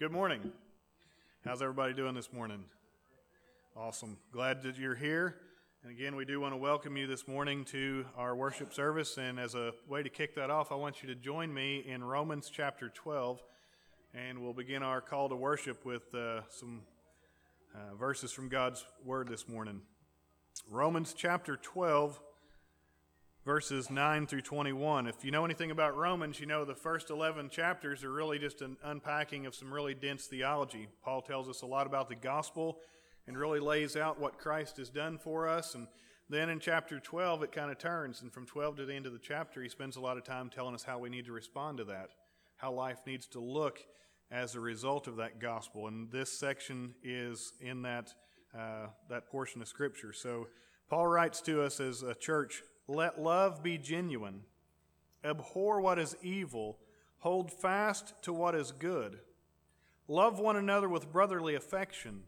Good 0.00 0.12
morning. 0.12 0.50
How's 1.44 1.60
everybody 1.60 1.92
doing 1.92 2.14
this 2.14 2.32
morning? 2.32 2.64
Awesome. 3.76 4.16
Glad 4.32 4.62
that 4.62 4.78
you're 4.78 4.94
here. 4.94 5.36
And 5.82 5.92
again, 5.92 6.16
we 6.16 6.24
do 6.24 6.40
want 6.40 6.54
to 6.54 6.56
welcome 6.56 6.96
you 6.96 7.06
this 7.06 7.28
morning 7.28 7.66
to 7.66 8.06
our 8.16 8.34
worship 8.34 8.72
service. 8.72 9.18
And 9.18 9.38
as 9.38 9.54
a 9.54 9.72
way 9.86 10.02
to 10.02 10.08
kick 10.08 10.34
that 10.36 10.48
off, 10.48 10.72
I 10.72 10.76
want 10.76 11.02
you 11.02 11.08
to 11.10 11.14
join 11.14 11.52
me 11.52 11.84
in 11.86 12.02
Romans 12.02 12.50
chapter 12.50 12.88
12. 12.88 13.42
And 14.14 14.38
we'll 14.38 14.54
begin 14.54 14.82
our 14.82 15.02
call 15.02 15.28
to 15.28 15.36
worship 15.36 15.84
with 15.84 16.14
uh, 16.14 16.48
some 16.48 16.80
uh, 17.74 17.94
verses 17.94 18.32
from 18.32 18.48
God's 18.48 18.82
Word 19.04 19.28
this 19.28 19.46
morning. 19.50 19.82
Romans 20.70 21.12
chapter 21.14 21.58
12 21.58 22.18
verses 23.44 23.90
9 23.90 24.26
through 24.26 24.42
21. 24.42 25.06
If 25.06 25.24
you 25.24 25.30
know 25.30 25.44
anything 25.44 25.70
about 25.70 25.96
Romans, 25.96 26.38
you 26.40 26.46
know 26.46 26.64
the 26.64 26.74
first 26.74 27.10
11 27.10 27.48
chapters 27.48 28.04
are 28.04 28.12
really 28.12 28.38
just 28.38 28.60
an 28.60 28.76
unpacking 28.84 29.46
of 29.46 29.54
some 29.54 29.72
really 29.72 29.94
dense 29.94 30.26
theology. 30.26 30.88
Paul 31.02 31.22
tells 31.22 31.48
us 31.48 31.62
a 31.62 31.66
lot 31.66 31.86
about 31.86 32.08
the 32.08 32.16
gospel 32.16 32.78
and 33.26 33.38
really 33.38 33.60
lays 33.60 33.96
out 33.96 34.20
what 34.20 34.38
Christ 34.38 34.76
has 34.76 34.90
done 34.90 35.16
for 35.16 35.48
us. 35.48 35.74
And 35.74 35.86
then 36.28 36.50
in 36.50 36.60
chapter 36.60 37.00
12, 37.00 37.44
it 37.44 37.52
kind 37.52 37.70
of 37.70 37.78
turns. 37.78 38.20
And 38.20 38.32
from 38.32 38.46
12 38.46 38.76
to 38.76 38.86
the 38.86 38.94
end 38.94 39.06
of 39.06 39.12
the 39.12 39.18
chapter, 39.18 39.62
he 39.62 39.68
spends 39.68 39.96
a 39.96 40.00
lot 40.00 40.18
of 40.18 40.24
time 40.24 40.50
telling 40.50 40.74
us 40.74 40.84
how 40.84 40.98
we 40.98 41.08
need 41.08 41.24
to 41.24 41.32
respond 41.32 41.78
to 41.78 41.84
that, 41.84 42.10
how 42.56 42.72
life 42.72 42.98
needs 43.06 43.26
to 43.28 43.40
look 43.40 43.80
as 44.30 44.54
a 44.54 44.60
result 44.60 45.08
of 45.08 45.16
that 45.16 45.40
gospel. 45.40 45.88
And 45.88 46.12
this 46.12 46.38
section 46.38 46.94
is 47.02 47.54
in 47.60 47.82
that, 47.82 48.12
uh, 48.56 48.88
that 49.08 49.28
portion 49.28 49.62
of 49.62 49.68
Scripture. 49.68 50.12
So 50.12 50.48
Paul 50.88 51.06
writes 51.06 51.40
to 51.42 51.62
us 51.62 51.80
as 51.80 52.02
a 52.02 52.14
church 52.14 52.62
let 52.90 53.20
love 53.20 53.62
be 53.62 53.78
genuine. 53.78 54.40
Abhor 55.24 55.80
what 55.80 55.98
is 55.98 56.16
evil. 56.22 56.78
Hold 57.18 57.52
fast 57.52 58.14
to 58.22 58.32
what 58.32 58.56
is 58.56 58.72
good. 58.72 59.20
Love 60.08 60.40
one 60.40 60.56
another 60.56 60.88
with 60.88 61.12
brotherly 61.12 61.54
affection. 61.54 62.24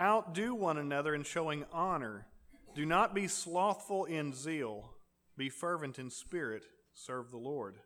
Outdo 0.00 0.54
one 0.54 0.78
another 0.78 1.14
in 1.14 1.24
showing 1.24 1.66
honor. 1.70 2.26
Do 2.74 2.86
not 2.86 3.14
be 3.14 3.28
slothful 3.28 4.06
in 4.06 4.32
zeal. 4.32 4.94
Be 5.36 5.50
fervent 5.50 5.98
in 5.98 6.08
spirit. 6.08 6.64
Serve 6.94 7.30
the 7.30 7.36
Lord. 7.36 7.76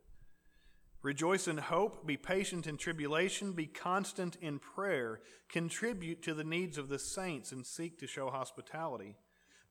Rejoice 1.03 1.49
in 1.49 1.59
hope. 1.59 2.07
Be 2.07 2.17
patient 2.17 2.69
in 2.69 2.77
tribulation. 2.77 3.53
Be 3.53 3.67
constant 3.67 4.37
in 4.37 4.61
prayer. 4.61 5.21
Contribute 5.49 6.23
to 6.23 6.35
the 6.35 6.45
needs 6.45 6.79
of 6.79 6.89
the 6.89 7.01
saints 7.01 7.51
and 7.51 7.67
seek 7.67 7.99
to 7.99 8.07
show 8.07 8.31
hospitality. 8.31 9.17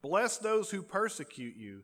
Bless 0.02 0.38
those 0.38 0.72
who 0.72 0.82
persecute 0.82 1.56
you. 1.56 1.84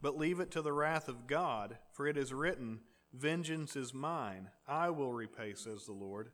but 0.00 0.16
leave 0.16 0.40
it 0.40 0.50
to 0.52 0.62
the 0.62 0.72
wrath 0.72 1.08
of 1.08 1.26
God, 1.26 1.78
for 1.92 2.06
it 2.06 2.16
is 2.16 2.32
written, 2.32 2.80
Vengeance 3.12 3.74
is 3.74 3.94
mine, 3.94 4.50
I 4.66 4.90
will 4.90 5.12
repay, 5.12 5.54
says 5.54 5.86
the 5.86 5.92
Lord. 5.92 6.30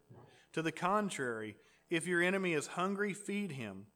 To 0.53 0.63
the 0.63 0.73
contrary, 0.73 1.57
if 1.91 2.07
your 2.07 2.23
enemy 2.23 2.55
is 2.55 2.67
hungry, 2.69 3.13
feed 3.13 3.53
him. 3.53 3.87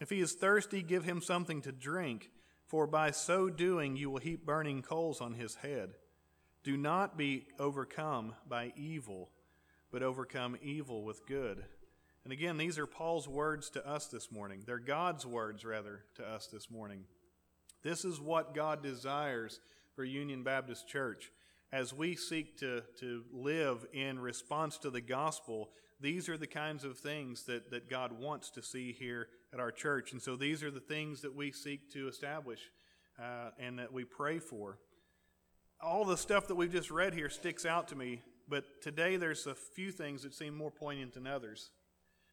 If 0.00 0.10
he 0.10 0.20
is 0.20 0.34
thirsty, 0.34 0.82
give 0.82 1.04
him 1.04 1.20
something 1.20 1.60
to 1.62 1.72
drink, 1.72 2.30
for 2.66 2.86
by 2.86 3.10
so 3.10 3.50
doing 3.50 3.96
you 3.96 4.10
will 4.10 4.20
heap 4.20 4.46
burning 4.46 4.82
coals 4.82 5.20
on 5.20 5.34
his 5.34 5.56
head. 5.56 5.94
Do 6.62 6.76
not 6.76 7.16
be 7.16 7.46
overcome 7.58 8.34
by 8.48 8.72
evil, 8.76 9.30
but 9.90 10.02
overcome 10.02 10.56
evil 10.62 11.02
with 11.02 11.26
good. 11.26 11.64
And 12.24 12.32
again, 12.32 12.58
these 12.58 12.78
are 12.78 12.86
Paul's 12.86 13.26
words 13.26 13.70
to 13.70 13.86
us 13.88 14.06
this 14.06 14.30
morning. 14.30 14.62
They're 14.66 14.78
God's 14.78 15.24
words, 15.24 15.64
rather, 15.64 16.04
to 16.16 16.28
us 16.28 16.46
this 16.46 16.70
morning. 16.70 17.04
This 17.82 18.04
is 18.04 18.20
what 18.20 18.54
God 18.54 18.82
desires 18.82 19.60
for 19.94 20.04
Union 20.04 20.42
Baptist 20.42 20.88
Church. 20.88 21.30
As 21.72 21.92
we 21.92 22.16
seek 22.16 22.58
to, 22.58 22.82
to 23.00 23.24
live 23.32 23.86
in 23.92 24.18
response 24.18 24.78
to 24.78 24.90
the 24.90 25.00
gospel, 25.00 25.70
these 26.00 26.28
are 26.28 26.38
the 26.38 26.46
kinds 26.46 26.84
of 26.84 26.98
things 26.98 27.44
that, 27.44 27.70
that 27.70 27.90
God 27.90 28.12
wants 28.12 28.50
to 28.50 28.62
see 28.62 28.92
here 28.92 29.28
at 29.52 29.60
our 29.60 29.70
church. 29.70 30.12
And 30.12 30.22
so 30.22 30.34
these 30.34 30.62
are 30.62 30.70
the 30.70 30.80
things 30.80 31.20
that 31.22 31.34
we 31.34 31.52
seek 31.52 31.92
to 31.92 32.08
establish 32.08 32.60
uh, 33.18 33.50
and 33.58 33.78
that 33.78 33.92
we 33.92 34.04
pray 34.04 34.38
for. 34.38 34.78
All 35.80 36.04
the 36.04 36.16
stuff 36.16 36.48
that 36.48 36.54
we've 36.54 36.72
just 36.72 36.90
read 36.90 37.14
here 37.14 37.28
sticks 37.28 37.64
out 37.64 37.88
to 37.88 37.96
me, 37.96 38.22
but 38.48 38.80
today 38.82 39.16
there's 39.16 39.46
a 39.46 39.54
few 39.54 39.92
things 39.92 40.22
that 40.22 40.34
seem 40.34 40.56
more 40.56 40.70
poignant 40.70 41.14
than 41.14 41.26
others. 41.26 41.70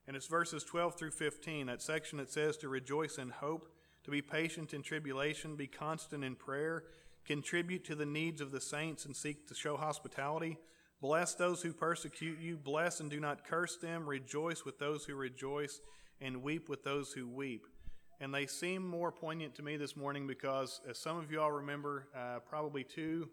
And 0.07 0.15
it's 0.15 0.27
verses 0.27 0.63
12 0.63 0.95
through 0.95 1.11
15, 1.11 1.67
that 1.67 1.81
section 1.81 2.17
that 2.19 2.31
says 2.31 2.57
to 2.57 2.69
rejoice 2.69 3.17
in 3.17 3.29
hope 3.29 3.67
to 4.05 4.11
be 4.11 4.21
patient 4.21 4.73
in 4.73 4.83
tribulation, 4.83 5.55
be 5.55 5.67
constant 5.67 6.23
in 6.23 6.35
prayer, 6.35 6.83
contribute 7.25 7.83
to 7.85 7.95
the 7.95 8.05
needs 8.05 8.39
of 8.39 8.51
the 8.51 8.61
saints, 8.61 9.05
and 9.05 9.15
seek 9.15 9.47
to 9.47 9.55
show 9.55 9.75
hospitality. 9.75 10.59
Bless 11.01 11.33
those 11.33 11.63
who 11.63 11.73
persecute 11.73 12.39
you, 12.39 12.55
bless 12.55 12.99
and 12.99 13.09
do 13.09 13.19
not 13.19 13.43
curse 13.43 13.77
them, 13.77 14.07
rejoice 14.07 14.63
with 14.63 14.77
those 14.77 15.05
who 15.05 15.15
rejoice, 15.15 15.81
and 16.21 16.43
weep 16.43 16.69
with 16.69 16.83
those 16.83 17.13
who 17.13 17.27
weep. 17.27 17.65
And 18.21 18.33
they 18.33 18.45
seem 18.45 18.87
more 18.87 19.11
poignant 19.11 19.55
to 19.55 19.63
me 19.63 19.75
this 19.75 19.97
morning 19.97 20.27
because, 20.27 20.79
as 20.87 20.99
some 20.99 21.17
of 21.17 21.31
you 21.31 21.41
all 21.41 21.51
remember, 21.51 22.07
uh, 22.15 22.39
probably 22.47 22.83
two, 22.83 23.27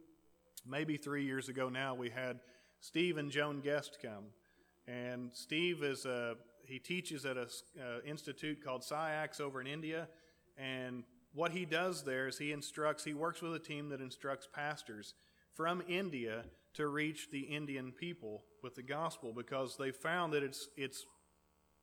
maybe 0.67 0.97
three 0.97 1.25
years 1.25 1.51
ago 1.51 1.69
now, 1.69 1.95
we 1.95 2.09
had 2.09 2.41
Steve 2.81 3.19
and 3.19 3.31
Joan 3.31 3.61
Guest 3.61 3.99
come. 4.03 4.25
And 4.89 5.31
Steve 5.35 5.83
is 5.83 6.07
a, 6.07 6.35
he 6.67 6.79
teaches 6.79 7.27
at 7.27 7.37
an 7.37 7.47
uh, 7.79 8.01
institute 8.05 8.65
called 8.65 8.83
SAIACS 8.83 9.41
over 9.41 9.61
in 9.61 9.67
India. 9.67 10.09
And 10.57 11.05
what 11.35 11.53
he 11.53 11.65
does 11.65 12.05
there 12.05 12.29
is 12.29 12.39
he 12.39 12.53
instructs, 12.53 13.05
he 13.05 13.15
works 13.15 13.41
with 13.43 13.55
a 13.55 13.59
team 13.59 13.89
that 13.89 14.01
instructs 14.01 14.49
pastors 14.53 15.15
from 15.55 15.83
India 15.89 16.45
to 16.75 16.87
reach 16.87 17.31
the 17.31 17.41
Indian 17.41 17.93
people 17.93 18.45
with 18.63 18.75
the 18.75 18.83
gospel 18.83 19.33
because 19.35 19.77
they 19.77 19.91
found 19.91 20.33
that 20.33 20.43
it's, 20.43 20.69
it's 20.77 21.05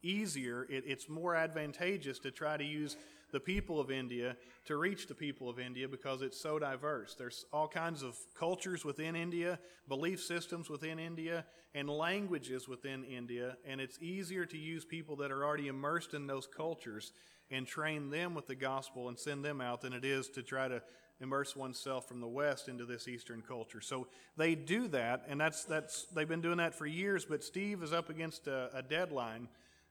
easier, 0.02 0.66
it, 0.69 0.84
it's 0.88 1.09
more 1.09 1.35
advantageous 1.35 2.19
to 2.19 2.31
try 2.31 2.57
to 2.57 2.63
use 2.63 2.96
the 3.31 3.40
people 3.40 3.80
of 3.80 3.91
India 3.91 4.35
to 4.66 4.78
reach 4.78 5.07
the 5.07 5.13
people 5.13 5.50
of 5.50 5.59
India 5.59 5.88
because 5.88 6.22
it's 6.22 6.41
so 6.41 6.57
diverse. 6.57 7.16
There's 7.16 7.46
all 7.53 7.68
kinds 7.68 8.01
of 8.01 8.16
cultures 8.38 8.84
within 8.84 9.16
India, 9.16 9.59
belief 9.88 10.22
systems 10.22 10.69
within 10.69 10.97
India, 10.97 11.46
and 11.75 11.90
languages 11.90 12.68
within 12.68 13.03
India, 13.03 13.57
and 13.68 13.80
it's 13.80 14.00
easier 14.01 14.46
to 14.46 14.57
use 14.57 14.84
people 14.86 15.16
that 15.18 15.31
are 15.31 15.46
already 15.46 15.68
immersed 15.68 16.16
in 16.16 16.25
those 16.25 16.47
cultures 16.47 17.12
and 17.51 17.65
train 17.65 18.09
them 18.09 18.33
with 18.33 18.47
the 18.47 18.55
gospel 18.55 19.09
and 19.09 19.17
send 19.17 19.43
them 19.43 19.61
out 19.61 19.81
than 19.81 19.93
it 19.93 20.05
is 20.05 20.29
to 20.29 20.43
try 20.43 20.67
to 20.67 20.81
immerse 21.21 21.55
oneself 21.55 22.07
from 22.07 22.21
the 22.21 22.27
West 22.27 22.69
into 22.69 22.85
this 22.85 23.07
Eastern 23.07 23.41
culture. 23.41 23.81
So 23.81 24.07
they 24.37 24.55
do 24.55 24.87
that, 24.89 25.25
and 25.27 25.39
that's, 25.39 25.65
that's, 25.65 26.05
they've 26.15 26.27
been 26.27 26.41
doing 26.41 26.57
that 26.57 26.73
for 26.73 26.85
years, 26.85 27.25
but 27.25 27.43
Steve 27.43 27.83
is 27.83 27.91
up 27.91 28.09
against 28.09 28.47
a, 28.47 28.69
a 28.73 28.81
deadline. 28.81 29.49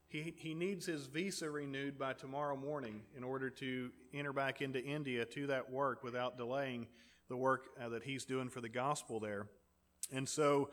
He, 0.08 0.34
he 0.38 0.54
needs 0.54 0.86
his 0.86 1.06
visa 1.06 1.50
renewed 1.50 1.98
by 1.98 2.14
tomorrow 2.14 2.56
morning 2.56 3.02
in 3.16 3.24
order 3.24 3.50
to 3.50 3.90
enter 4.14 4.32
back 4.32 4.62
into 4.62 4.82
India 4.82 5.26
to 5.26 5.48
that 5.48 5.70
work 5.70 6.02
without 6.02 6.38
delaying 6.38 6.86
the 7.28 7.36
work 7.36 7.66
uh, 7.82 7.90
that 7.90 8.04
he's 8.04 8.24
doing 8.24 8.48
for 8.48 8.62
the 8.62 8.70
gospel 8.70 9.20
there. 9.20 9.46
And 10.10 10.26
so 10.26 10.70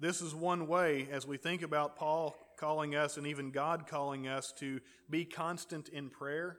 this 0.00 0.22
is 0.22 0.34
one 0.34 0.66
way 0.68 1.06
as 1.12 1.26
we 1.26 1.36
think 1.36 1.60
about 1.60 1.96
Paul 1.96 2.34
calling 2.58 2.94
us 2.94 3.16
and 3.16 3.26
even 3.26 3.50
God 3.50 3.86
calling 3.86 4.28
us 4.28 4.52
to 4.58 4.80
be 5.08 5.24
constant 5.24 5.88
in 5.88 6.10
prayer 6.10 6.56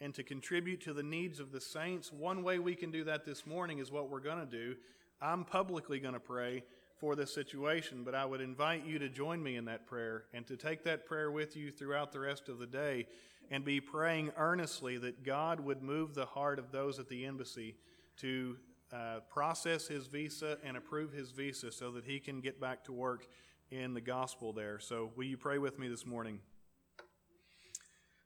and 0.00 0.14
to 0.14 0.22
contribute 0.22 0.80
to 0.82 0.92
the 0.92 1.02
needs 1.02 1.40
of 1.40 1.50
the 1.50 1.60
saints. 1.60 2.12
One 2.12 2.42
way 2.42 2.58
we 2.58 2.74
can 2.74 2.90
do 2.90 3.04
that 3.04 3.24
this 3.24 3.46
morning 3.46 3.78
is 3.78 3.90
what 3.90 4.10
we're 4.10 4.20
going 4.20 4.40
to 4.40 4.46
do. 4.46 4.76
I'm 5.20 5.44
publicly 5.44 5.98
going 5.98 6.14
to 6.14 6.20
pray 6.20 6.62
for 6.98 7.16
this 7.16 7.34
situation, 7.34 8.02
but 8.04 8.14
I 8.14 8.24
would 8.24 8.40
invite 8.40 8.84
you 8.84 8.98
to 8.98 9.08
join 9.08 9.42
me 9.42 9.56
in 9.56 9.64
that 9.66 9.86
prayer 9.86 10.24
and 10.32 10.46
to 10.46 10.56
take 10.56 10.84
that 10.84 11.06
prayer 11.06 11.30
with 11.30 11.56
you 11.56 11.70
throughout 11.70 12.12
the 12.12 12.20
rest 12.20 12.48
of 12.48 12.58
the 12.58 12.66
day 12.66 13.06
and 13.50 13.64
be 13.64 13.80
praying 13.80 14.30
earnestly 14.36 14.98
that 14.98 15.24
God 15.24 15.60
would 15.60 15.82
move 15.82 16.14
the 16.14 16.26
heart 16.26 16.58
of 16.58 16.70
those 16.70 16.98
at 16.98 17.08
the 17.08 17.24
embassy 17.24 17.76
to 18.18 18.56
uh, 18.92 19.20
process 19.28 19.88
his 19.88 20.06
visa 20.06 20.58
and 20.64 20.76
approve 20.76 21.12
his 21.12 21.30
visa 21.30 21.72
so 21.72 21.90
that 21.90 22.04
he 22.04 22.20
can 22.20 22.40
get 22.40 22.60
back 22.60 22.84
to 22.84 22.92
work 22.92 23.26
in 23.74 23.92
the 23.92 24.00
gospel 24.00 24.52
there. 24.52 24.78
So, 24.78 25.10
will 25.16 25.24
you 25.24 25.36
pray 25.36 25.58
with 25.58 25.78
me 25.78 25.88
this 25.88 26.06
morning? 26.06 26.38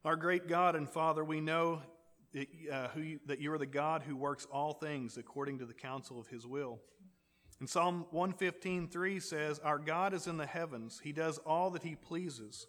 Our 0.05 0.17
great 0.17 0.47
God 0.47 0.77
and 0.77 0.89
Father, 0.89 1.25
we 1.25 1.41
know 1.41 1.81
that, 2.35 2.47
uh, 2.71 2.89
you, 2.97 3.21
that 3.27 3.41
you 3.41 3.53
are 3.53 3.59
the 3.59 3.67
God 3.67 4.03
who 4.03 4.15
works 4.15 4.47
all 4.53 4.75
things 4.75 5.17
according 5.17 5.59
to 5.59 5.67
the 5.67 5.75
counsel 5.75 6.21
of 6.21 6.29
his 6.29 6.47
will. 6.47 6.79
And 7.61 7.69
Psalm 7.69 8.07
115.3 8.15 9.23
says, 9.23 9.59
Our 9.61 9.79
God 9.79 10.13
is 10.13 10.27
in 10.27 10.37
the 10.37 10.47
heavens. 10.47 11.01
He 11.03 11.13
does 11.13 11.39
all 11.39 11.71
that 11.71 11.83
he 11.83 11.97
pleases. 11.97 12.67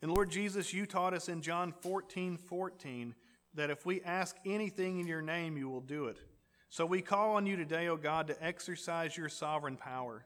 And 0.00 0.10
Lord 0.10 0.30
Jesus, 0.30 0.72
you 0.72 0.86
taught 0.86 1.14
us 1.14 1.28
in 1.28 1.42
John 1.42 1.72
14 1.82 2.36
14 2.38 3.14
that 3.54 3.70
if 3.70 3.86
we 3.86 4.00
ask 4.02 4.36
anything 4.44 4.98
in 4.98 5.06
your 5.06 5.22
name, 5.22 5.56
you 5.56 5.68
will 5.68 5.80
do 5.80 6.06
it. 6.06 6.18
So 6.70 6.84
we 6.84 7.02
call 7.02 7.36
on 7.36 7.46
you 7.46 7.56
today, 7.56 7.86
O 7.88 7.96
God, 7.96 8.26
to 8.26 8.44
exercise 8.44 9.16
your 9.16 9.28
sovereign 9.28 9.76
power. 9.76 10.24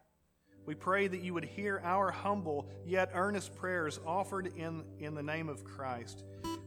We 0.69 0.75
pray 0.75 1.09
that 1.09 1.23
you 1.23 1.33
would 1.33 1.47
hear 1.47 1.81
our 1.83 2.11
humble 2.11 2.69
yet 2.85 3.13
earnest 3.15 3.57
prayers 3.57 3.99
offered 4.07 4.53
in, 4.55 4.85
in 4.99 5.15
the 5.15 5.23
name 5.23 5.49
of 5.49 5.65
Christ, 5.65 6.25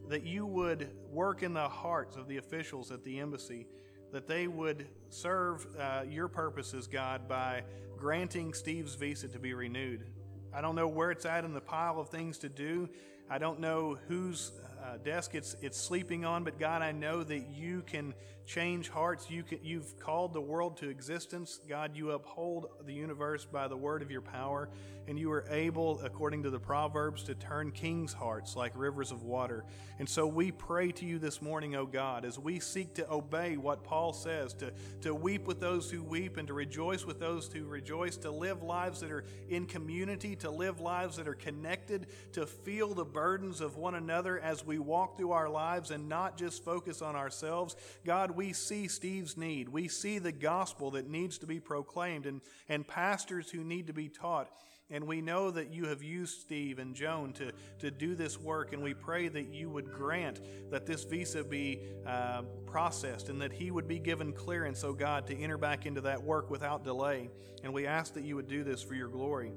that 0.10 0.24
you 0.24 0.48
would 0.48 0.90
work 1.12 1.44
in 1.44 1.54
the 1.54 1.70
hearts 1.70 2.16
of 2.16 2.28
the 2.28 2.38
officials 2.38 2.92
at 2.92 3.04
the 3.04 3.20
embassy, 3.20 3.68
that 4.12 4.26
they 4.26 4.48
would 4.48 4.88
serve 5.10 5.68
uh, 5.80 6.02
your 6.10 6.28
purposes, 6.28 6.88
God, 6.88 7.28
by 7.28 7.62
granting 7.96 8.56
Steve's 8.56 8.96
visa 8.96 9.28
to 9.28 9.38
be 9.38 9.54
renewed. 9.54 10.08
I 10.52 10.62
don't 10.62 10.74
know 10.76 10.88
where 10.88 11.12
it's 11.12 11.28
at 11.28 11.46
in 11.46 11.54
the 11.54 11.62
pile 11.62 12.00
of 12.00 12.10
things 12.10 12.40
to 12.40 12.50
do. 12.50 12.90
I 13.30 13.38
don't 13.38 13.60
know 13.60 14.00
whose 14.08 14.52
uh, 14.84 14.98
desk 14.98 15.36
it's, 15.36 15.56
it's 15.62 15.78
sleeping 15.78 16.26
on, 16.26 16.44
but 16.44 16.60
God, 16.60 16.82
I 16.82 16.92
know 16.92 17.24
that 17.24 17.50
you 17.50 17.84
can 17.86 18.14
change 18.46 18.90
hearts. 18.90 19.30
You 19.30 19.44
can, 19.44 19.60
you've 19.64 20.00
called 20.00 20.34
the 20.34 20.42
world 20.42 20.78
to 20.78 20.90
existence. 20.90 21.60
God, 21.70 21.96
you 21.96 22.12
uphold 22.12 22.68
the 22.86 22.94
universe 22.94 23.46
by 23.46 23.68
the 23.68 23.78
word 23.78 24.02
of 24.02 24.10
your 24.10 24.22
power, 24.22 24.70
and 25.12 25.20
you 25.20 25.30
are 25.30 25.44
able, 25.50 26.00
according 26.06 26.42
to 26.44 26.50
the 26.50 26.58
Proverbs, 26.58 27.24
to 27.24 27.36
turn 27.36 27.70
kings' 27.74 28.14
hearts 28.14 28.56
like 28.56 28.72
rivers 28.78 29.12
of 29.12 29.24
water. 29.24 29.66
And 30.00 30.08
so 30.08 30.26
we 30.26 30.54
pray 30.54 30.94
to 30.94 31.06
you 31.06 31.20
this 31.20 31.42
morning, 31.42 31.76
O 31.76 31.86
God, 31.86 32.24
as 32.24 32.40
we 32.40 32.62
seek 32.62 32.94
to 32.94 33.12
obey 33.12 33.58
what 33.58 33.84
Paul 33.84 34.14
says, 34.14 34.54
to, 34.54 34.72
to 35.02 35.14
weep 35.14 35.48
with 35.48 35.60
those 35.60 35.92
who 35.92 36.02
weep 36.02 36.38
and 36.38 36.48
to 36.48 36.54
rejoice 36.54 37.06
with 37.06 37.20
those 37.20 37.52
who 37.52 37.66
rejoice, 37.66 38.16
to 38.20 38.32
live 38.32 38.64
lives 38.64 39.02
that 39.02 39.12
are 39.12 39.26
in 39.50 39.66
community, 39.66 40.34
to 40.38 40.50
live 40.50 40.80
lives 40.80 41.18
that 41.18 41.28
are 41.28 41.36
connected, 41.36 42.08
to 42.32 42.46
feel 42.46 42.94
the 42.94 43.04
burdens 43.04 43.60
of 43.60 43.76
one 43.76 43.96
another 43.96 44.40
as 44.40 44.66
we 44.66 44.80
walk 44.80 45.18
through 45.18 45.34
our 45.34 45.50
lives 45.50 45.92
and 45.92 46.08
not 46.08 46.38
just 46.38 46.64
focus 46.64 47.02
on 47.02 47.18
ourselves. 47.18 47.76
God, 48.06 48.32
we 48.32 48.54
see 48.54 48.88
Steve's 48.88 49.36
need. 49.36 49.68
We 49.68 49.90
see 49.90 50.20
the 50.20 50.32
gospel 50.32 50.92
that 50.92 51.10
needs 51.10 51.38
to 51.40 51.48
be 51.48 51.60
proclaimed 51.60 52.26
and, 52.26 52.40
and 52.70 52.88
pastors 52.88 53.52
who 53.52 53.66
need 53.66 53.88
to 53.88 53.94
be 53.94 54.08
taught. 54.08 54.50
And 54.92 55.08
we 55.08 55.22
know 55.22 55.52
that 55.52 55.72
you 55.72 55.86
have 55.86 56.04
used 56.04 56.42
Steve 56.42 56.78
and 56.78 56.94
Joan 56.94 57.32
to, 57.34 57.54
to 57.80 57.90
do 57.90 58.14
this 58.14 58.38
work, 58.38 58.74
and 58.74 58.84
we 58.84 58.94
pray 58.94 59.30
that 59.30 59.54
you 59.54 59.70
would 59.70 59.90
grant 59.92 60.42
that 60.70 60.86
this 60.86 61.06
visa 61.06 61.46
be 61.46 61.80
uh, 62.06 62.42
processed 62.66 63.30
and 63.30 63.42
that 63.42 63.54
he 63.54 63.72
would 63.72 63.88
be 63.88 64.00
given 64.00 64.34
clearance, 64.34 64.84
oh 64.84 64.92
God, 64.92 65.26
to 65.28 65.38
enter 65.38 65.58
back 65.58 65.86
into 65.86 66.02
that 66.02 66.22
work 66.22 66.50
without 66.50 66.84
delay. 66.84 67.30
And 67.64 67.74
we 67.74 67.88
ask 67.88 68.14
that 68.16 68.26
you 68.26 68.36
would 68.36 68.50
do 68.50 68.66
this 68.66 68.84
for 68.84 68.94
your 68.94 69.08
glory. 69.08 69.54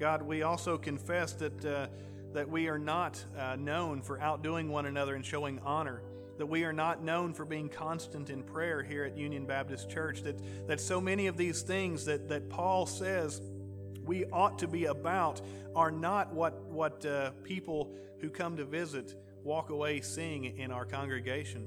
God, 0.00 0.22
we 0.22 0.42
also 0.42 0.78
confess 0.78 1.34
that, 1.34 1.64
uh, 1.64 1.88
that 2.32 2.48
we 2.48 2.68
are 2.68 2.78
not 2.78 3.22
uh, 3.36 3.56
known 3.56 4.00
for 4.00 4.18
outdoing 4.22 4.70
one 4.70 4.86
another 4.86 5.16
and 5.16 5.24
showing 5.24 5.60
honor 5.64 6.02
that 6.38 6.46
we 6.46 6.62
are 6.64 6.72
not 6.72 7.02
known 7.02 7.34
for 7.34 7.44
being 7.44 7.68
constant 7.68 8.30
in 8.30 8.44
prayer 8.44 8.80
here 8.82 9.04
at 9.04 9.18
Union 9.18 9.44
Baptist 9.44 9.90
Church, 9.90 10.22
that, 10.22 10.38
that 10.68 10.80
so 10.80 11.00
many 11.00 11.26
of 11.26 11.36
these 11.36 11.62
things 11.62 12.04
that, 12.04 12.28
that 12.28 12.48
Paul 12.48 12.86
says 12.86 13.40
we 14.08 14.24
ought 14.32 14.58
to 14.58 14.66
be 14.66 14.86
about 14.86 15.42
are 15.76 15.90
not 15.90 16.32
what, 16.32 16.62
what 16.70 17.04
uh, 17.04 17.30
people 17.44 17.92
who 18.20 18.30
come 18.30 18.56
to 18.56 18.64
visit 18.64 19.14
walk 19.44 19.68
away 19.68 20.00
seeing 20.00 20.44
in 20.58 20.72
our 20.72 20.86
congregation. 20.86 21.66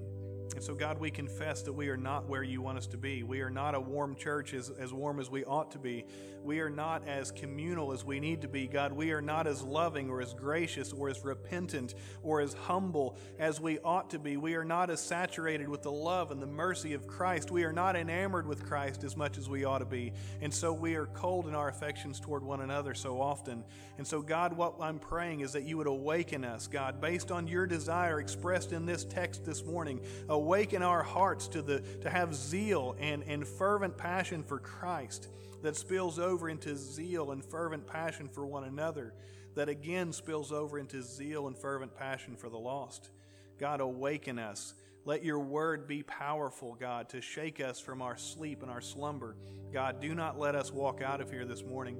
And 0.54 0.64
so, 0.64 0.74
God, 0.74 1.00
we 1.00 1.12
confess 1.12 1.62
that 1.64 1.74
we 1.74 1.90
are 1.90 1.98
not 1.98 2.28
where 2.28 2.44
you 2.44 2.62
want 2.62 2.78
us 2.78 2.88
to 2.88 2.98
be. 2.98 3.24
We 3.24 3.42
are 3.42 3.50
not 3.50 3.76
a 3.76 3.80
warm 3.80 4.16
church 4.16 4.54
as, 4.54 4.70
as 4.70 4.94
warm 4.94 5.20
as 5.20 5.30
we 5.30 5.44
ought 5.46 5.72
to 5.72 5.80
be. 5.80 6.06
We 6.44 6.60
are 6.60 6.70
not 6.70 7.08
as 7.08 7.32
communal 7.32 7.94
as 7.94 8.04
we 8.04 8.20
need 8.20 8.42
to 8.42 8.48
be. 8.48 8.68
God, 8.68 8.92
we 8.92 9.12
are 9.12 9.22
not 9.22 9.48
as 9.48 9.62
loving 9.62 10.10
or 10.10 10.22
as 10.22 10.34
gracious 10.34 10.92
or 10.92 11.10
as 11.10 11.24
repentant 11.24 11.94
or 12.24 12.42
as 12.42 12.54
humble 12.54 13.18
as 13.38 13.60
we 13.60 13.80
ought 13.80 14.10
to 14.12 14.20
be. 14.20 14.38
We 14.38 14.56
are 14.56 14.66
not 14.66 14.90
as 14.90 15.00
saturated 15.00 15.70
with 15.70 15.84
the 15.84 15.92
love 15.92 16.32
and 16.32 16.42
the 16.42 16.48
mercy 16.48 16.94
of 16.94 17.08
Christ. 17.08 17.52
We 17.52 17.64
are 17.64 17.74
not 17.74 17.96
enamored 17.96 18.48
with 18.48 18.66
Christ 18.66 19.04
as 19.04 19.16
much 19.16 19.38
as 19.38 19.48
we 19.48 19.66
ought 19.66 19.80
to 19.80 19.86
be. 19.86 20.14
And 20.42 20.54
so 20.54 20.74
we 20.74 20.96
are 20.96 21.06
cold 21.08 21.48
in 21.48 21.56
our 21.56 21.70
affections 21.70 22.20
toward 22.20 22.44
one 22.44 22.62
another 22.62 22.94
so 22.94 23.22
often. 23.22 23.64
And 23.98 24.08
so, 24.08 24.22
God, 24.22 24.54
what 24.54 24.76
I'm 24.82 25.00
praying 25.00 25.42
is 25.42 25.54
that 25.54 25.64
you 25.64 25.78
would 25.78 25.88
awaken 25.88 26.44
us, 26.44 26.68
God, 26.68 27.00
based 27.00 27.32
on 27.32 27.48
your 27.48 27.68
desire 27.68 28.20
expressed 28.20 28.72
in 28.72 28.86
this 28.86 29.06
text 29.06 29.46
this 29.46 29.64
morning. 29.64 30.02
Awaken 30.42 30.82
our 30.82 31.04
hearts 31.04 31.48
to, 31.50 31.62
the, 31.62 31.82
to 32.02 32.10
have 32.10 32.34
zeal 32.34 32.96
and, 33.00 33.24
and 33.28 33.48
fervent 33.48 33.96
passion 33.96 34.42
for 34.42 34.58
Christ 34.58 35.28
that 35.62 35.76
spills 35.76 36.18
over 36.18 36.50
into 36.50 36.76
zeal 36.76 37.32
and 37.32 37.46
fervent 37.46 37.86
passion 37.86 38.28
for 38.28 38.48
one 38.48 38.64
another, 38.64 39.14
that 39.54 39.70
again 39.70 40.12
spills 40.12 40.52
over 40.52 40.80
into 40.80 41.04
zeal 41.04 41.46
and 41.46 41.56
fervent 41.56 41.96
passion 41.96 42.36
for 42.36 42.50
the 42.50 42.58
lost. 42.58 43.12
God, 43.60 43.82
awaken 43.82 44.40
us. 44.40 44.74
Let 45.06 45.24
your 45.24 45.38
word 45.38 45.88
be 45.88 46.02
powerful, 46.02 46.76
God, 46.80 47.10
to 47.10 47.22
shake 47.22 47.62
us 47.62 47.80
from 47.80 48.02
our 48.02 48.18
sleep 48.18 48.64
and 48.64 48.72
our 48.72 48.82
slumber. 48.82 49.36
God, 49.72 50.02
do 50.02 50.16
not 50.16 50.40
let 50.40 50.56
us 50.56 50.72
walk 50.72 51.04
out 51.04 51.22
of 51.22 51.30
here 51.30 51.46
this 51.46 51.64
morning 51.64 51.98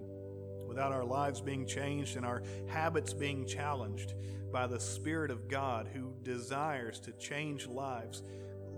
without 0.68 0.92
our 0.92 1.06
lives 1.06 1.42
being 1.42 1.68
changed 1.68 2.18
and 2.18 2.26
our 2.26 2.42
habits 2.68 3.14
being 3.14 3.46
challenged 3.46 4.16
by 4.52 4.66
the 4.66 4.80
Spirit 4.80 5.30
of 5.30 5.48
God 5.48 5.88
who 5.94 6.11
desires 6.24 7.00
to 7.02 7.12
change 7.14 7.68
lives. 7.68 8.24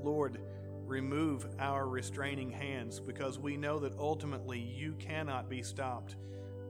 Lord, 0.03 0.39
remove 0.85 1.47
our 1.59 1.87
restraining 1.87 2.51
hands 2.51 2.99
because 2.99 3.39
we 3.39 3.57
know 3.57 3.79
that 3.79 3.97
ultimately 3.97 4.59
you 4.59 4.93
cannot 4.99 5.49
be 5.49 5.63
stopped, 5.63 6.15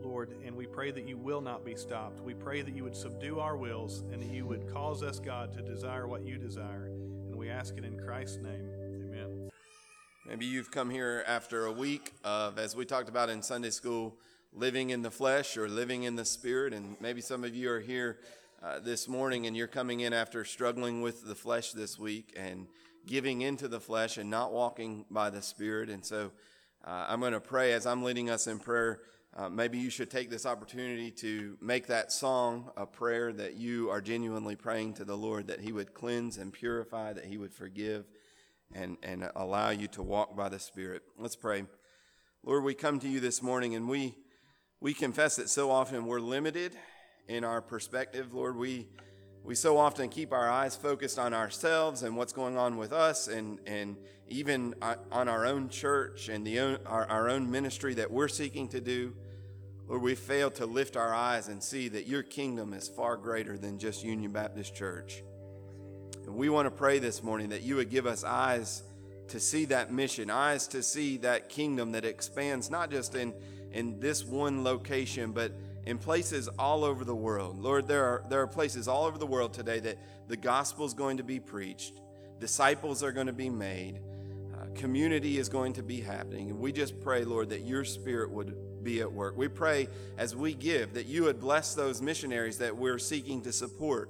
Lord, 0.02 0.36
and 0.46 0.56
we 0.56 0.66
pray 0.66 0.92
that 0.92 1.08
you 1.08 1.18
will 1.18 1.42
not 1.42 1.66
be 1.66 1.76
stopped. 1.76 2.22
We 2.22 2.34
pray 2.34 2.62
that 2.62 2.76
you 2.76 2.84
would 2.84 2.96
subdue 2.96 3.40
our 3.40 3.58
wills 3.58 4.04
and 4.12 4.22
that 4.22 4.30
you 4.30 4.46
would 4.46 4.72
cause 4.72 5.02
us, 5.02 5.20
God, 5.20 5.54
to 5.54 5.62
desire 5.62 6.08
what 6.08 6.26
you 6.26 6.38
desire. 6.38 6.86
And 6.86 7.36
we 7.36 7.50
ask 7.50 7.78
it 7.78 7.86
in 7.86 7.98
Christ's 7.98 8.38
name. 8.38 8.70
Amen. 9.10 9.50
Maybe 10.28 10.46
you've 10.46 10.72
come 10.72 10.90
here 10.90 11.24
after 11.28 11.66
a 11.66 11.72
week 11.72 12.14
of, 12.24 12.58
as 12.58 12.76
we 12.76 12.86
talked 12.86 13.10
about 13.10 13.30
in 13.30 13.42
Sunday 13.42 13.72
school, 13.72 14.16
living 14.54 14.92
in 14.92 15.02
the 15.02 15.12
flesh 15.12 15.58
or 15.58 15.68
living 15.68 16.04
in 16.04 16.16
the 16.16 16.26
spirit. 16.26 16.74
And 16.74 16.96
maybe 17.02 17.22
some 17.22 17.44
of 17.44 17.56
you 17.56 17.72
are 17.72 17.80
here 17.80 18.20
uh, 18.64 18.80
this 18.80 19.10
morning 19.10 19.46
and 19.46 19.58
you're 19.58 19.68
coming 19.68 20.00
in 20.00 20.14
after 20.14 20.46
struggling 20.46 21.02
with 21.02 21.26
the 21.26 21.36
flesh 21.36 21.74
this 21.74 22.00
week 22.00 22.34
and 22.38 22.68
giving 23.06 23.42
into 23.42 23.68
the 23.68 23.80
flesh 23.80 24.18
and 24.18 24.30
not 24.30 24.54
walking 24.54 25.06
by 25.12 25.30
the 25.30 25.42
Spirit. 25.42 25.90
And 25.90 26.06
so 26.06 26.32
uh, 26.86 27.06
I'm 27.10 27.20
going 27.20 27.34
to 27.34 27.42
pray 27.42 27.74
as 27.74 27.86
I'm 27.86 28.04
leading 28.04 28.30
us 28.30 28.48
in 28.48 28.60
prayer. 28.60 29.02
Uh, 29.36 29.50
maybe 29.50 29.78
you 29.78 29.90
should 29.90 30.10
take 30.10 30.30
this 30.30 30.46
opportunity 30.46 31.12
to 31.12 31.58
make 31.60 31.88
that 31.88 32.12
song 32.12 32.72
a 32.78 32.86
prayer 32.86 33.34
that 33.34 33.56
you 33.56 33.90
are 33.90 34.00
genuinely 34.00 34.56
praying 34.56 34.94
to 34.94 35.04
the 35.04 35.18
Lord 35.18 35.48
that 35.48 35.60
He 35.60 35.74
would 35.74 35.94
cleanse 35.94 36.38
and 36.38 36.54
purify, 36.54 37.12
that 37.12 37.26
He 37.26 37.38
would 37.38 37.54
forgive 37.54 38.06
and, 38.74 38.96
and 39.04 39.30
allow 39.36 39.72
you 39.72 39.88
to 39.90 40.02
walk 40.02 40.38
by 40.38 40.48
the 40.48 40.60
Spirit. 40.60 41.04
Let's 41.18 41.36
pray. 41.36 41.66
Lord, 42.44 42.64
we 42.64 42.76
come 42.76 43.00
to 43.00 43.10
you 43.10 43.20
this 43.20 43.42
morning 43.42 43.76
and 43.76 43.90
we, 43.90 44.16
we 44.80 44.94
confess 44.94 45.36
that 45.36 45.50
so 45.50 45.70
often 45.70 46.06
we're 46.06 46.22
limited 46.22 46.78
in 47.28 47.44
our 47.44 47.62
perspective. 47.62 48.34
Lord, 48.34 48.56
we 48.56 48.88
we 49.44 49.56
so 49.56 49.78
often 49.78 50.08
keep 50.08 50.32
our 50.32 50.50
eyes 50.50 50.76
focused 50.76 51.20
on 51.20 51.34
ourselves 51.34 52.04
and 52.04 52.16
what's 52.16 52.32
going 52.32 52.58
on 52.58 52.78
with 52.78 52.94
us 52.94 53.28
and, 53.28 53.60
and 53.68 53.98
even 54.30 54.74
uh, 54.82 54.96
on 55.12 55.28
our 55.28 55.46
own 55.46 55.68
church 55.68 56.30
and 56.30 56.48
the 56.48 56.62
own, 56.62 56.78
our, 56.86 57.06
our 57.08 57.30
own 57.30 57.52
ministry 57.52 57.94
that 57.96 58.10
we're 58.10 58.30
seeking 58.30 58.70
to 58.70 58.80
do. 58.80 59.14
Lord, 59.86 60.02
we 60.02 60.16
fail 60.16 60.50
to 60.52 60.66
lift 60.66 60.96
our 60.96 61.14
eyes 61.14 61.50
and 61.50 61.62
see 61.62 61.90
that 61.90 62.08
your 62.08 62.24
kingdom 62.24 62.74
is 62.74 62.88
far 62.88 63.18
greater 63.18 63.58
than 63.58 63.80
just 63.80 64.02
Union 64.02 64.32
Baptist 64.32 64.74
Church. 64.74 65.24
And 66.26 66.36
we 66.36 66.48
want 66.48 66.68
to 66.68 66.72
pray 66.72 67.00
this 67.00 67.22
morning 67.22 67.50
that 67.50 67.64
you 67.64 67.76
would 67.76 67.90
give 67.90 68.06
us 68.06 68.24
eyes 68.24 68.84
to 69.28 69.42
see 69.42 69.66
that 69.66 69.92
mission, 69.92 70.30
eyes 70.30 70.68
to 70.68 70.82
see 70.82 71.18
that 71.18 71.50
kingdom 71.50 71.92
that 71.92 72.06
expands 72.06 72.70
not 72.70 72.92
just 72.92 73.14
in, 73.14 73.34
in 73.74 74.00
this 74.00 74.24
one 74.24 74.64
location, 74.64 75.34
but 75.34 75.52
in 75.86 75.98
places 75.98 76.48
all 76.60 76.84
over 76.84 77.04
the 77.04 77.16
world. 77.16 77.60
Lord, 77.60 77.88
there 77.88 78.06
are, 78.06 78.24
there 78.30 78.42
are 78.42 78.48
places 78.48 78.88
all 78.88 79.06
over 79.06 79.18
the 79.18 79.26
world 79.26 79.54
today 79.54 79.80
that 79.80 79.98
the 80.28 80.38
gospel 80.38 80.86
is 80.86 80.94
going 80.94 81.18
to 81.18 81.24
be 81.24 81.40
preached, 81.40 81.94
disciples 82.40 83.04
are 83.04 83.12
going 83.12 83.28
to 83.28 83.34
be 83.34 83.50
made, 83.50 84.00
uh, 84.54 84.66
community 84.76 85.38
is 85.38 85.50
going 85.50 85.74
to 85.74 85.84
be 85.84 86.02
happening. 86.02 86.50
And 86.50 86.60
we 86.60 86.72
just 86.72 87.00
pray, 87.02 87.26
Lord, 87.26 87.50
that 87.50 87.62
your 87.62 87.84
spirit 87.84 88.32
would 88.32 88.84
be 88.84 89.02
at 89.02 89.12
work. 89.12 89.38
We 89.38 89.48
pray 89.48 89.88
as 90.18 90.36
we 90.36 90.54
give 90.54 90.94
that 90.94 91.06
you 91.06 91.24
would 91.24 91.40
bless 91.40 91.74
those 91.74 92.02
missionaries 92.02 92.58
that 92.60 92.76
we're 92.76 93.00
seeking 93.00 93.42
to 93.44 93.52
support. 93.52 94.10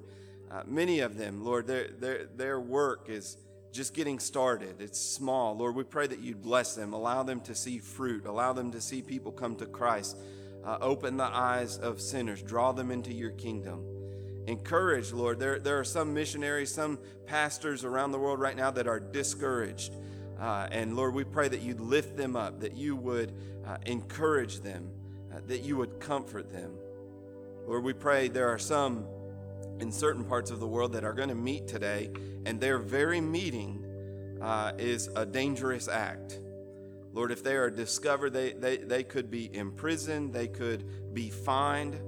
Uh, 0.51 0.63
many 0.67 0.99
of 0.99 1.17
them, 1.17 1.43
Lord, 1.43 1.65
their, 1.65 1.87
their, 1.87 2.25
their 2.35 2.59
work 2.59 3.07
is 3.09 3.37
just 3.71 3.95
getting 3.95 4.19
started. 4.19 4.75
It's 4.79 4.99
small. 4.99 5.57
Lord, 5.57 5.75
we 5.75 5.83
pray 5.83 6.05
that 6.05 6.19
you'd 6.19 6.43
bless 6.43 6.75
them, 6.75 6.93
allow 6.93 7.23
them 7.23 7.41
to 7.41 7.55
see 7.55 7.79
fruit, 7.79 8.27
allow 8.27 8.53
them 8.53 8.71
to 8.71 8.79
see 8.79 9.01
people 9.01 9.31
come 9.31 9.55
to 9.55 9.65
Christ. 9.65 10.15
Uh, 10.65 10.77
open 10.81 11.17
the 11.17 11.23
eyes 11.23 11.77
of 11.77 11.99
sinners, 11.99 12.41
draw 12.41 12.71
them 12.71 12.89
into 12.89 13.13
your 13.13 13.31
kingdom. 13.31 13.83
Encourage, 14.47 15.11
Lord. 15.11 15.39
There, 15.39 15.59
there 15.59 15.79
are 15.79 15.83
some 15.83 16.13
missionaries, 16.13 16.73
some 16.73 16.99
pastors 17.25 17.83
around 17.83 18.11
the 18.11 18.19
world 18.19 18.39
right 18.39 18.55
now 18.55 18.71
that 18.71 18.87
are 18.87 18.99
discouraged. 18.99 19.95
Uh, 20.39 20.67
and 20.71 20.95
Lord, 20.95 21.13
we 21.13 21.23
pray 21.23 21.47
that 21.47 21.61
you'd 21.61 21.79
lift 21.79 22.17
them 22.17 22.35
up, 22.35 22.59
that 22.59 22.75
you 22.75 22.95
would 22.95 23.33
uh, 23.65 23.77
encourage 23.85 24.59
them, 24.59 24.89
uh, 25.33 25.39
that 25.47 25.61
you 25.61 25.77
would 25.77 25.99
comfort 25.99 26.51
them. 26.51 26.71
Lord, 27.65 27.83
we 27.83 27.93
pray 27.93 28.27
there 28.27 28.49
are 28.49 28.59
some 28.59 29.05
in 29.79 29.91
certain 29.91 30.23
parts 30.25 30.51
of 30.51 30.59
the 30.59 30.67
world 30.67 30.93
that 30.93 31.03
are 31.03 31.13
going 31.13 31.29
to 31.29 31.35
meet 31.35 31.67
today, 31.67 32.09
and 32.45 32.59
their 32.59 32.77
very 32.77 33.21
meeting 33.21 33.85
uh, 34.41 34.73
is 34.77 35.09
a 35.15 35.25
dangerous 35.25 35.87
act. 35.87 36.39
Lord, 37.13 37.31
if 37.31 37.43
they 37.43 37.55
are 37.55 37.69
discovered, 37.69 38.31
they, 38.31 38.53
they, 38.53 38.77
they 38.77 39.03
could 39.03 39.29
be 39.29 39.55
imprisoned, 39.55 40.33
they 40.33 40.47
could 40.47 41.13
be 41.13 41.29
fined. 41.29 41.99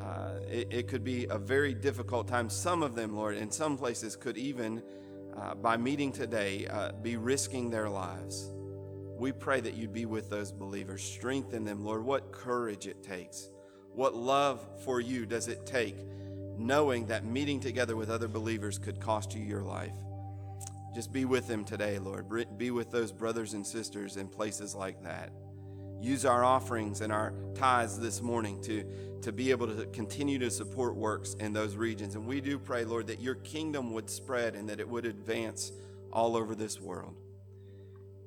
Uh, 0.00 0.40
it, 0.50 0.68
it, 0.70 0.88
could 0.88 1.04
be 1.04 1.26
a 1.26 1.38
very 1.38 1.74
difficult 1.74 2.26
time. 2.28 2.48
Some 2.48 2.82
of 2.82 2.94
them, 2.94 3.14
Lord, 3.14 3.36
in 3.36 3.50
some 3.50 3.76
places 3.76 4.16
could 4.16 4.38
even, 4.38 4.82
uh, 5.36 5.54
by 5.54 5.76
meeting 5.76 6.12
today, 6.12 6.66
uh, 6.66 6.92
be 6.92 7.16
risking 7.16 7.70
their 7.70 7.88
lives. 7.88 8.50
We 9.18 9.32
pray 9.32 9.60
that 9.60 9.74
you'd 9.74 9.92
be 9.92 10.06
with 10.06 10.30
those 10.30 10.50
believers. 10.50 11.02
Strengthen 11.02 11.64
them, 11.64 11.84
Lord. 11.84 12.04
What 12.04 12.32
courage 12.32 12.86
it 12.86 13.02
takes. 13.02 13.50
What 13.92 14.14
love 14.14 14.60
for 14.84 15.00
you 15.00 15.24
does 15.24 15.48
it 15.48 15.66
take, 15.66 15.96
knowing 16.58 17.06
that 17.06 17.24
meeting 17.24 17.60
together 17.60 17.96
with 17.96 18.10
other 18.10 18.28
believers 18.28 18.78
could 18.78 18.98
cost 18.98 19.34
you 19.34 19.42
your 19.42 19.62
life. 19.62 19.92
Just 20.94 21.12
be 21.12 21.24
with 21.24 21.48
them 21.48 21.64
today, 21.64 21.98
Lord. 21.98 22.26
Be 22.56 22.70
with 22.70 22.92
those 22.92 23.10
brothers 23.10 23.54
and 23.54 23.66
sisters 23.66 24.16
in 24.16 24.28
places 24.28 24.76
like 24.76 25.02
that. 25.02 25.32
Use 26.00 26.24
our 26.24 26.44
offerings 26.44 27.00
and 27.00 27.12
our 27.12 27.34
tithes 27.54 27.98
this 27.98 28.22
morning 28.22 28.60
to, 28.62 28.84
to 29.22 29.32
be 29.32 29.50
able 29.50 29.66
to 29.66 29.86
continue 29.86 30.38
to 30.38 30.50
support 30.50 30.94
works 30.94 31.34
in 31.34 31.52
those 31.52 31.74
regions. 31.74 32.14
And 32.14 32.26
we 32.26 32.40
do 32.40 32.58
pray, 32.58 32.84
Lord, 32.84 33.08
that 33.08 33.20
your 33.20 33.34
kingdom 33.36 33.92
would 33.92 34.08
spread 34.08 34.54
and 34.54 34.68
that 34.68 34.78
it 34.78 34.88
would 34.88 35.04
advance 35.04 35.72
all 36.12 36.36
over 36.36 36.54
this 36.54 36.80
world. 36.80 37.16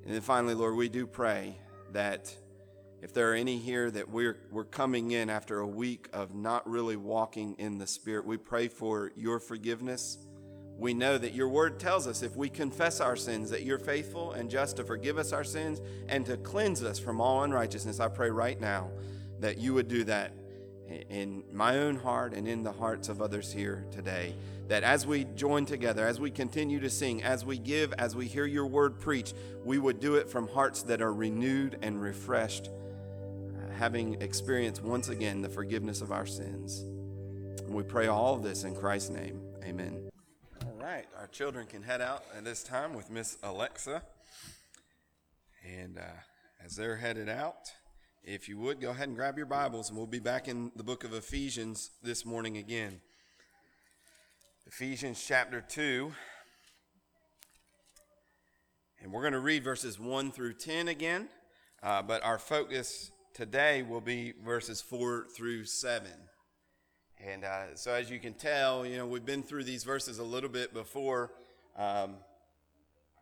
And 0.04 0.12
then 0.12 0.20
finally, 0.20 0.54
Lord, 0.54 0.74
we 0.74 0.90
do 0.90 1.06
pray 1.06 1.56
that 1.92 2.34
if 3.00 3.14
there 3.14 3.30
are 3.30 3.34
any 3.34 3.58
here 3.58 3.90
that 3.90 4.10
we're, 4.10 4.38
we're 4.50 4.64
coming 4.64 5.12
in 5.12 5.30
after 5.30 5.60
a 5.60 5.66
week 5.66 6.08
of 6.12 6.34
not 6.34 6.68
really 6.68 6.96
walking 6.96 7.54
in 7.58 7.78
the 7.78 7.86
Spirit, 7.86 8.26
we 8.26 8.36
pray 8.36 8.68
for 8.68 9.12
your 9.16 9.38
forgiveness 9.38 10.18
we 10.78 10.94
know 10.94 11.18
that 11.18 11.34
your 11.34 11.48
word 11.48 11.80
tells 11.80 12.06
us 12.06 12.22
if 12.22 12.36
we 12.36 12.48
confess 12.48 13.00
our 13.00 13.16
sins, 13.16 13.50
that 13.50 13.64
you're 13.64 13.80
faithful 13.80 14.32
and 14.32 14.48
just 14.48 14.76
to 14.76 14.84
forgive 14.84 15.18
us 15.18 15.32
our 15.32 15.42
sins 15.42 15.80
and 16.08 16.24
to 16.26 16.36
cleanse 16.36 16.84
us 16.84 17.00
from 17.00 17.20
all 17.20 17.42
unrighteousness. 17.42 17.98
I 17.98 18.06
pray 18.08 18.30
right 18.30 18.58
now 18.60 18.90
that 19.40 19.58
you 19.58 19.74
would 19.74 19.88
do 19.88 20.04
that 20.04 20.32
in 21.10 21.42
my 21.52 21.78
own 21.78 21.96
heart 21.96 22.32
and 22.32 22.46
in 22.46 22.62
the 22.62 22.72
hearts 22.72 23.08
of 23.08 23.20
others 23.20 23.52
here 23.52 23.84
today. 23.90 24.34
That 24.68 24.84
as 24.84 25.04
we 25.04 25.24
join 25.24 25.66
together, 25.66 26.06
as 26.06 26.20
we 26.20 26.30
continue 26.30 26.78
to 26.80 26.90
sing, 26.90 27.24
as 27.24 27.44
we 27.44 27.58
give, 27.58 27.92
as 27.94 28.14
we 28.14 28.26
hear 28.26 28.46
your 28.46 28.66
word 28.66 29.00
preached, 29.00 29.34
we 29.64 29.78
would 29.78 29.98
do 29.98 30.14
it 30.14 30.30
from 30.30 30.46
hearts 30.48 30.82
that 30.82 31.02
are 31.02 31.12
renewed 31.12 31.78
and 31.82 32.00
refreshed, 32.00 32.68
uh, 32.68 33.72
having 33.78 34.20
experienced 34.22 34.82
once 34.82 35.08
again 35.08 35.42
the 35.42 35.48
forgiveness 35.48 36.02
of 36.02 36.12
our 36.12 36.26
sins. 36.26 36.84
We 37.66 37.82
pray 37.82 38.06
all 38.06 38.34
of 38.34 38.42
this 38.42 38.64
in 38.64 38.76
Christ's 38.76 39.10
name. 39.10 39.40
Amen 39.64 40.07
right, 40.88 41.06
our 41.18 41.26
children 41.26 41.66
can 41.66 41.82
head 41.82 42.00
out 42.00 42.24
at 42.34 42.44
this 42.44 42.62
time 42.62 42.94
with 42.94 43.10
Miss 43.10 43.36
Alexa. 43.42 44.00
And 45.62 45.98
uh, 45.98 46.20
as 46.64 46.76
they're 46.76 46.96
headed 46.96 47.28
out, 47.28 47.70
if 48.24 48.48
you 48.48 48.56
would, 48.56 48.80
go 48.80 48.90
ahead 48.90 49.08
and 49.08 49.16
grab 49.16 49.36
your 49.36 49.44
Bibles, 49.44 49.90
and 49.90 49.98
we'll 49.98 50.06
be 50.06 50.18
back 50.18 50.48
in 50.48 50.72
the 50.76 50.82
book 50.82 51.04
of 51.04 51.12
Ephesians 51.12 51.90
this 52.02 52.24
morning 52.24 52.56
again. 52.56 53.02
Ephesians 54.66 55.22
chapter 55.22 55.60
2. 55.60 56.10
And 59.02 59.12
we're 59.12 59.20
going 59.20 59.34
to 59.34 59.40
read 59.40 59.62
verses 59.62 60.00
1 60.00 60.32
through 60.32 60.54
10 60.54 60.88
again, 60.88 61.28
uh, 61.82 62.00
but 62.00 62.24
our 62.24 62.38
focus 62.38 63.10
today 63.34 63.82
will 63.82 64.00
be 64.00 64.32
verses 64.42 64.80
4 64.80 65.26
through 65.36 65.66
7. 65.66 66.10
And 67.26 67.44
uh, 67.44 67.74
so, 67.74 67.92
as 67.92 68.08
you 68.08 68.20
can 68.20 68.34
tell, 68.34 68.86
you 68.86 68.96
know, 68.96 69.06
we've 69.06 69.26
been 69.26 69.42
through 69.42 69.64
these 69.64 69.82
verses 69.82 70.20
a 70.20 70.24
little 70.24 70.48
bit 70.48 70.72
before. 70.72 71.32
Um, 71.76 72.14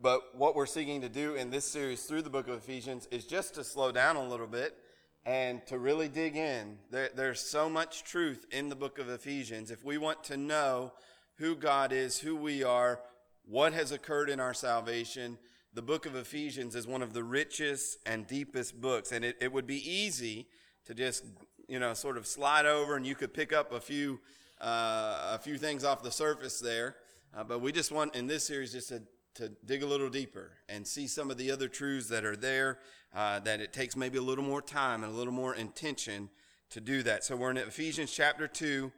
but 0.02 0.36
what 0.36 0.54
we're 0.54 0.66
seeking 0.66 1.00
to 1.00 1.08
do 1.08 1.34
in 1.34 1.50
this 1.50 1.64
series 1.64 2.02
through 2.02 2.20
the 2.20 2.30
book 2.30 2.46
of 2.46 2.56
Ephesians 2.56 3.08
is 3.10 3.24
just 3.24 3.54
to 3.54 3.64
slow 3.64 3.92
down 3.92 4.16
a 4.16 4.28
little 4.28 4.46
bit 4.46 4.76
and 5.24 5.66
to 5.68 5.78
really 5.78 6.08
dig 6.08 6.36
in. 6.36 6.76
There, 6.90 7.08
there's 7.16 7.40
so 7.40 7.70
much 7.70 8.04
truth 8.04 8.44
in 8.50 8.68
the 8.68 8.76
book 8.76 8.98
of 8.98 9.08
Ephesians. 9.08 9.70
If 9.70 9.82
we 9.82 9.96
want 9.96 10.22
to 10.24 10.36
know 10.36 10.92
who 11.36 11.56
God 11.56 11.90
is, 11.90 12.18
who 12.18 12.36
we 12.36 12.62
are, 12.62 13.00
what 13.46 13.72
has 13.72 13.92
occurred 13.92 14.28
in 14.28 14.40
our 14.40 14.52
salvation, 14.52 15.38
the 15.72 15.80
book 15.80 16.04
of 16.04 16.14
Ephesians 16.14 16.74
is 16.74 16.86
one 16.86 17.02
of 17.02 17.14
the 17.14 17.24
richest 17.24 17.96
and 18.04 18.26
deepest 18.26 18.78
books. 18.78 19.10
And 19.10 19.24
it, 19.24 19.38
it 19.40 19.50
would 19.50 19.66
be 19.66 19.90
easy 19.90 20.48
to 20.84 20.94
just 20.94 21.24
you 21.68 21.78
know, 21.78 21.94
sort 21.94 22.16
of 22.16 22.26
slide 22.26 22.66
over 22.66 22.96
and 22.96 23.06
you 23.06 23.14
could 23.14 23.34
pick 23.34 23.52
up 23.52 23.72
a 23.72 23.80
few, 23.80 24.20
uh, 24.60 25.32
a 25.32 25.38
few 25.38 25.58
things 25.58 25.84
off 25.84 26.02
the 26.02 26.10
surface 26.10 26.60
there. 26.60 26.96
Uh, 27.36 27.44
but 27.44 27.60
we 27.60 27.72
just 27.72 27.92
want 27.92 28.14
in 28.14 28.26
this 28.26 28.46
series 28.46 28.72
just 28.72 28.88
to, 28.88 29.02
to 29.34 29.50
dig 29.64 29.82
a 29.82 29.86
little 29.86 30.08
deeper 30.08 30.52
and 30.68 30.86
see 30.86 31.06
some 31.06 31.30
of 31.30 31.36
the 31.36 31.50
other 31.50 31.68
truths 31.68 32.08
that 32.08 32.24
are 32.24 32.36
there, 32.36 32.78
uh, 33.14 33.40
that 33.40 33.60
it 33.60 33.72
takes 33.72 33.96
maybe 33.96 34.18
a 34.18 34.22
little 34.22 34.44
more 34.44 34.62
time 34.62 35.02
and 35.02 35.12
a 35.12 35.16
little 35.16 35.32
more 35.32 35.54
intention 35.54 36.30
to 36.70 36.80
do 36.80 37.02
that. 37.02 37.24
So 37.24 37.36
we're 37.36 37.50
in 37.50 37.56
Ephesians 37.56 38.12
chapter 38.12 38.48
2, 38.48 38.90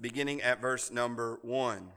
beginning 0.00 0.42
at 0.42 0.60
verse 0.60 0.90
number 0.90 1.38
1. 1.42 1.90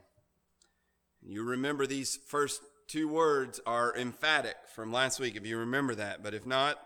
You 1.21 1.43
remember 1.43 1.85
these 1.85 2.17
first 2.27 2.61
two 2.87 3.07
words 3.07 3.59
are 3.65 3.95
emphatic 3.95 4.55
from 4.73 4.91
last 4.91 5.19
week, 5.19 5.35
if 5.35 5.45
you 5.45 5.57
remember 5.57 5.95
that. 5.95 6.23
But 6.23 6.33
if 6.33 6.45
not, 6.45 6.77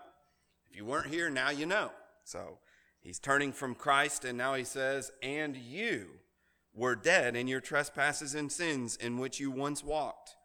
if 0.70 0.76
you 0.76 0.84
weren't 0.84 1.06
here, 1.06 1.30
now 1.30 1.50
you 1.50 1.66
know. 1.66 1.90
So 2.24 2.58
He's 3.04 3.18
turning 3.18 3.52
from 3.52 3.74
Christ, 3.74 4.24
and 4.24 4.38
now 4.38 4.54
he 4.54 4.64
says, 4.64 5.12
And 5.22 5.58
you 5.58 6.06
were 6.72 6.96
dead 6.96 7.36
in 7.36 7.46
your 7.46 7.60
trespasses 7.60 8.34
and 8.34 8.50
sins 8.50 8.96
in 8.96 9.18
which 9.18 9.38
you 9.38 9.50
once 9.50 9.84
walked, 9.84 10.36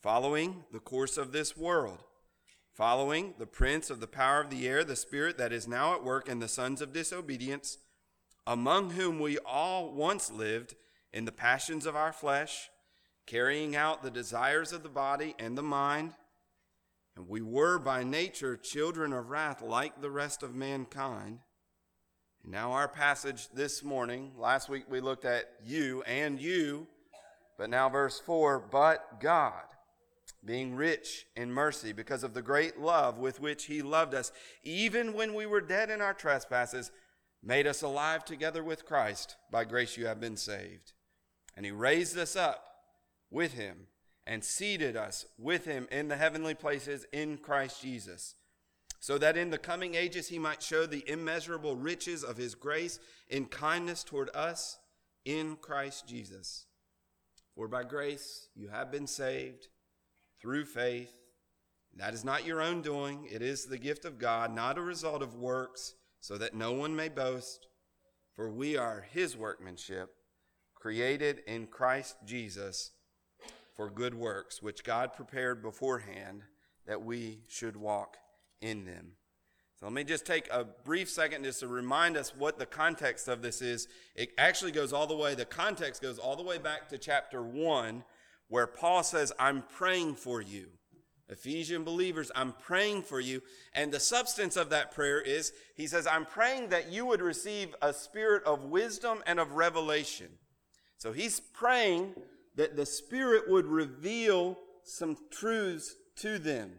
following 0.00 0.64
the 0.72 0.80
course 0.80 1.18
of 1.18 1.32
this 1.32 1.58
world, 1.58 2.02
following 2.72 3.34
the 3.38 3.46
prince 3.46 3.90
of 3.90 4.00
the 4.00 4.06
power 4.06 4.40
of 4.40 4.48
the 4.48 4.66
air, 4.66 4.82
the 4.82 4.96
spirit 4.96 5.36
that 5.36 5.52
is 5.52 5.68
now 5.68 5.94
at 5.94 6.02
work 6.02 6.26
in 6.26 6.38
the 6.38 6.48
sons 6.48 6.80
of 6.80 6.94
disobedience, 6.94 7.76
among 8.46 8.92
whom 8.92 9.20
we 9.20 9.36
all 9.44 9.92
once 9.92 10.32
lived 10.32 10.76
in 11.12 11.26
the 11.26 11.32
passions 11.32 11.84
of 11.84 11.94
our 11.94 12.14
flesh, 12.14 12.70
carrying 13.26 13.76
out 13.76 14.02
the 14.02 14.10
desires 14.10 14.72
of 14.72 14.82
the 14.82 14.88
body 14.88 15.34
and 15.38 15.56
the 15.56 15.62
mind. 15.62 16.14
And 17.14 17.28
we 17.28 17.42
were 17.42 17.78
by 17.78 18.04
nature 18.04 18.56
children 18.56 19.12
of 19.12 19.28
wrath 19.28 19.60
like 19.60 20.00
the 20.00 20.10
rest 20.10 20.42
of 20.42 20.54
mankind. 20.54 21.40
Now, 22.46 22.72
our 22.72 22.88
passage 22.88 23.48
this 23.52 23.84
morning, 23.84 24.32
last 24.36 24.68
week 24.68 24.84
we 24.88 25.00
looked 25.00 25.26
at 25.26 25.52
you 25.64 26.02
and 26.06 26.40
you, 26.40 26.86
but 27.58 27.68
now 27.68 27.88
verse 27.88 28.18
4 28.18 28.58
But 28.70 29.20
God, 29.20 29.62
being 30.44 30.74
rich 30.74 31.26
in 31.36 31.52
mercy, 31.52 31.92
because 31.92 32.24
of 32.24 32.32
the 32.32 32.42
great 32.42 32.80
love 32.80 33.18
with 33.18 33.40
which 33.40 33.66
He 33.66 33.82
loved 33.82 34.14
us, 34.14 34.32
even 34.64 35.12
when 35.12 35.34
we 35.34 35.44
were 35.44 35.60
dead 35.60 35.90
in 35.90 36.00
our 36.00 36.14
trespasses, 36.14 36.90
made 37.42 37.66
us 37.66 37.82
alive 37.82 38.24
together 38.24 38.64
with 38.64 38.86
Christ. 38.86 39.36
By 39.50 39.64
grace 39.64 39.98
you 39.98 40.06
have 40.06 40.20
been 40.20 40.38
saved. 40.38 40.92
And 41.56 41.66
He 41.66 41.72
raised 41.72 42.16
us 42.16 42.36
up 42.36 42.64
with 43.30 43.52
Him 43.52 43.86
and 44.26 44.42
seated 44.42 44.96
us 44.96 45.26
with 45.38 45.66
Him 45.66 45.86
in 45.92 46.08
the 46.08 46.16
heavenly 46.16 46.54
places 46.54 47.06
in 47.12 47.36
Christ 47.36 47.82
Jesus 47.82 48.34
so 49.00 49.16
that 49.16 49.36
in 49.36 49.48
the 49.48 49.58
coming 49.58 49.94
ages 49.94 50.28
he 50.28 50.38
might 50.38 50.62
show 50.62 50.84
the 50.84 51.02
immeasurable 51.10 51.74
riches 51.74 52.22
of 52.22 52.36
his 52.36 52.54
grace 52.54 53.00
in 53.30 53.46
kindness 53.46 54.04
toward 54.04 54.28
us 54.34 54.78
in 55.24 55.56
Christ 55.56 56.06
Jesus. 56.06 56.66
For 57.54 57.66
by 57.66 57.82
grace 57.82 58.48
you 58.54 58.68
have 58.68 58.92
been 58.92 59.06
saved 59.06 59.68
through 60.40 60.66
faith. 60.66 61.14
That 61.96 62.12
is 62.14 62.24
not 62.24 62.46
your 62.46 62.60
own 62.60 62.82
doing, 62.82 63.26
it 63.30 63.42
is 63.42 63.64
the 63.64 63.78
gift 63.78 64.04
of 64.04 64.18
God, 64.18 64.54
not 64.54 64.78
a 64.78 64.82
result 64.82 65.22
of 65.22 65.34
works, 65.34 65.94
so 66.20 66.36
that 66.38 66.54
no 66.54 66.72
one 66.72 66.94
may 66.94 67.08
boast. 67.08 67.66
For 68.36 68.50
we 68.50 68.76
are 68.76 69.06
his 69.10 69.36
workmanship, 69.36 70.10
created 70.74 71.40
in 71.46 71.66
Christ 71.66 72.16
Jesus 72.24 72.92
for 73.74 73.90
good 73.90 74.14
works, 74.14 74.62
which 74.62 74.84
God 74.84 75.14
prepared 75.14 75.62
beforehand 75.62 76.42
that 76.86 77.02
we 77.02 77.40
should 77.48 77.76
walk 77.76 78.18
in 78.60 78.84
them. 78.84 79.12
So 79.78 79.86
let 79.86 79.94
me 79.94 80.04
just 80.04 80.26
take 80.26 80.48
a 80.50 80.64
brief 80.64 81.08
second 81.08 81.44
just 81.44 81.60
to 81.60 81.68
remind 81.68 82.16
us 82.16 82.34
what 82.36 82.58
the 82.58 82.66
context 82.66 83.28
of 83.28 83.40
this 83.40 83.62
is. 83.62 83.88
It 84.14 84.30
actually 84.36 84.72
goes 84.72 84.92
all 84.92 85.06
the 85.06 85.16
way, 85.16 85.34
the 85.34 85.46
context 85.46 86.02
goes 86.02 86.18
all 86.18 86.36
the 86.36 86.42
way 86.42 86.58
back 86.58 86.88
to 86.90 86.98
chapter 86.98 87.42
1, 87.42 88.04
where 88.48 88.66
Paul 88.66 89.02
says, 89.02 89.32
I'm 89.38 89.62
praying 89.62 90.16
for 90.16 90.42
you. 90.42 90.66
Ephesian 91.30 91.84
believers, 91.84 92.30
I'm 92.34 92.52
praying 92.52 93.02
for 93.02 93.20
you. 93.20 93.40
And 93.72 93.92
the 93.92 94.00
substance 94.00 94.56
of 94.56 94.70
that 94.70 94.92
prayer 94.92 95.20
is, 95.20 95.52
he 95.76 95.86
says, 95.86 96.06
I'm 96.06 96.26
praying 96.26 96.70
that 96.70 96.90
you 96.90 97.06
would 97.06 97.22
receive 97.22 97.74
a 97.80 97.92
spirit 97.92 98.42
of 98.44 98.64
wisdom 98.64 99.22
and 99.26 99.38
of 99.38 99.52
revelation. 99.52 100.28
So 101.00 101.12
he's 101.12 101.40
praying 101.40 102.14
that 102.56 102.76
the 102.76 102.84
Spirit 102.84 103.48
would 103.48 103.64
reveal 103.64 104.58
some 104.84 105.16
truths 105.30 105.94
to 106.16 106.38
them. 106.38 106.72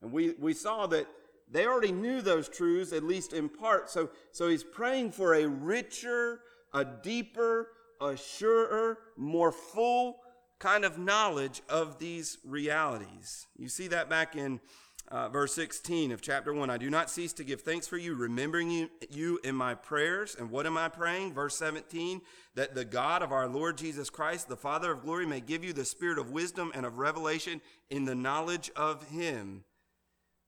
And 0.00 0.10
we, 0.10 0.34
we 0.38 0.54
saw 0.54 0.86
that 0.86 1.06
they 1.50 1.66
already 1.66 1.92
knew 1.92 2.20
those 2.20 2.48
truths, 2.48 2.92
at 2.92 3.04
least 3.04 3.32
in 3.32 3.48
part. 3.48 3.90
So, 3.90 4.10
so 4.32 4.48
he's 4.48 4.64
praying 4.64 5.12
for 5.12 5.34
a 5.34 5.46
richer, 5.46 6.40
a 6.72 6.84
deeper, 6.84 7.68
a 8.00 8.16
surer, 8.16 8.98
more 9.16 9.52
full 9.52 10.18
kind 10.58 10.84
of 10.84 10.98
knowledge 10.98 11.62
of 11.68 11.98
these 11.98 12.38
realities. 12.44 13.46
You 13.56 13.68
see 13.68 13.88
that 13.88 14.08
back 14.08 14.34
in 14.34 14.60
uh, 15.08 15.28
verse 15.28 15.54
16 15.54 16.10
of 16.10 16.20
chapter 16.20 16.52
1. 16.52 16.68
I 16.68 16.78
do 16.78 16.90
not 16.90 17.10
cease 17.10 17.32
to 17.34 17.44
give 17.44 17.60
thanks 17.60 17.86
for 17.86 17.96
you, 17.96 18.14
remembering 18.14 18.70
you, 18.70 18.90
you 19.10 19.38
in 19.44 19.54
my 19.54 19.74
prayers. 19.74 20.36
And 20.38 20.50
what 20.50 20.66
am 20.66 20.76
I 20.76 20.88
praying? 20.88 21.32
Verse 21.34 21.56
17 21.56 22.20
that 22.54 22.74
the 22.74 22.84
God 22.84 23.22
of 23.22 23.32
our 23.32 23.46
Lord 23.46 23.76
Jesus 23.76 24.08
Christ, 24.08 24.48
the 24.48 24.56
Father 24.56 24.90
of 24.90 25.02
glory, 25.02 25.26
may 25.26 25.40
give 25.40 25.62
you 25.62 25.74
the 25.74 25.84
spirit 25.84 26.18
of 26.18 26.30
wisdom 26.30 26.72
and 26.74 26.86
of 26.86 26.98
revelation 26.98 27.60
in 27.90 28.06
the 28.06 28.14
knowledge 28.14 28.70
of 28.74 29.08
him. 29.10 29.62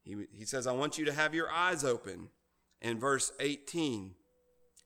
He, 0.02 0.16
he 0.32 0.44
says, 0.44 0.66
I 0.66 0.72
want 0.72 0.98
you 0.98 1.04
to 1.06 1.12
have 1.12 1.34
your 1.34 1.50
eyes 1.50 1.84
open. 1.84 2.28
In 2.80 3.00
verse 3.00 3.32
18. 3.40 4.14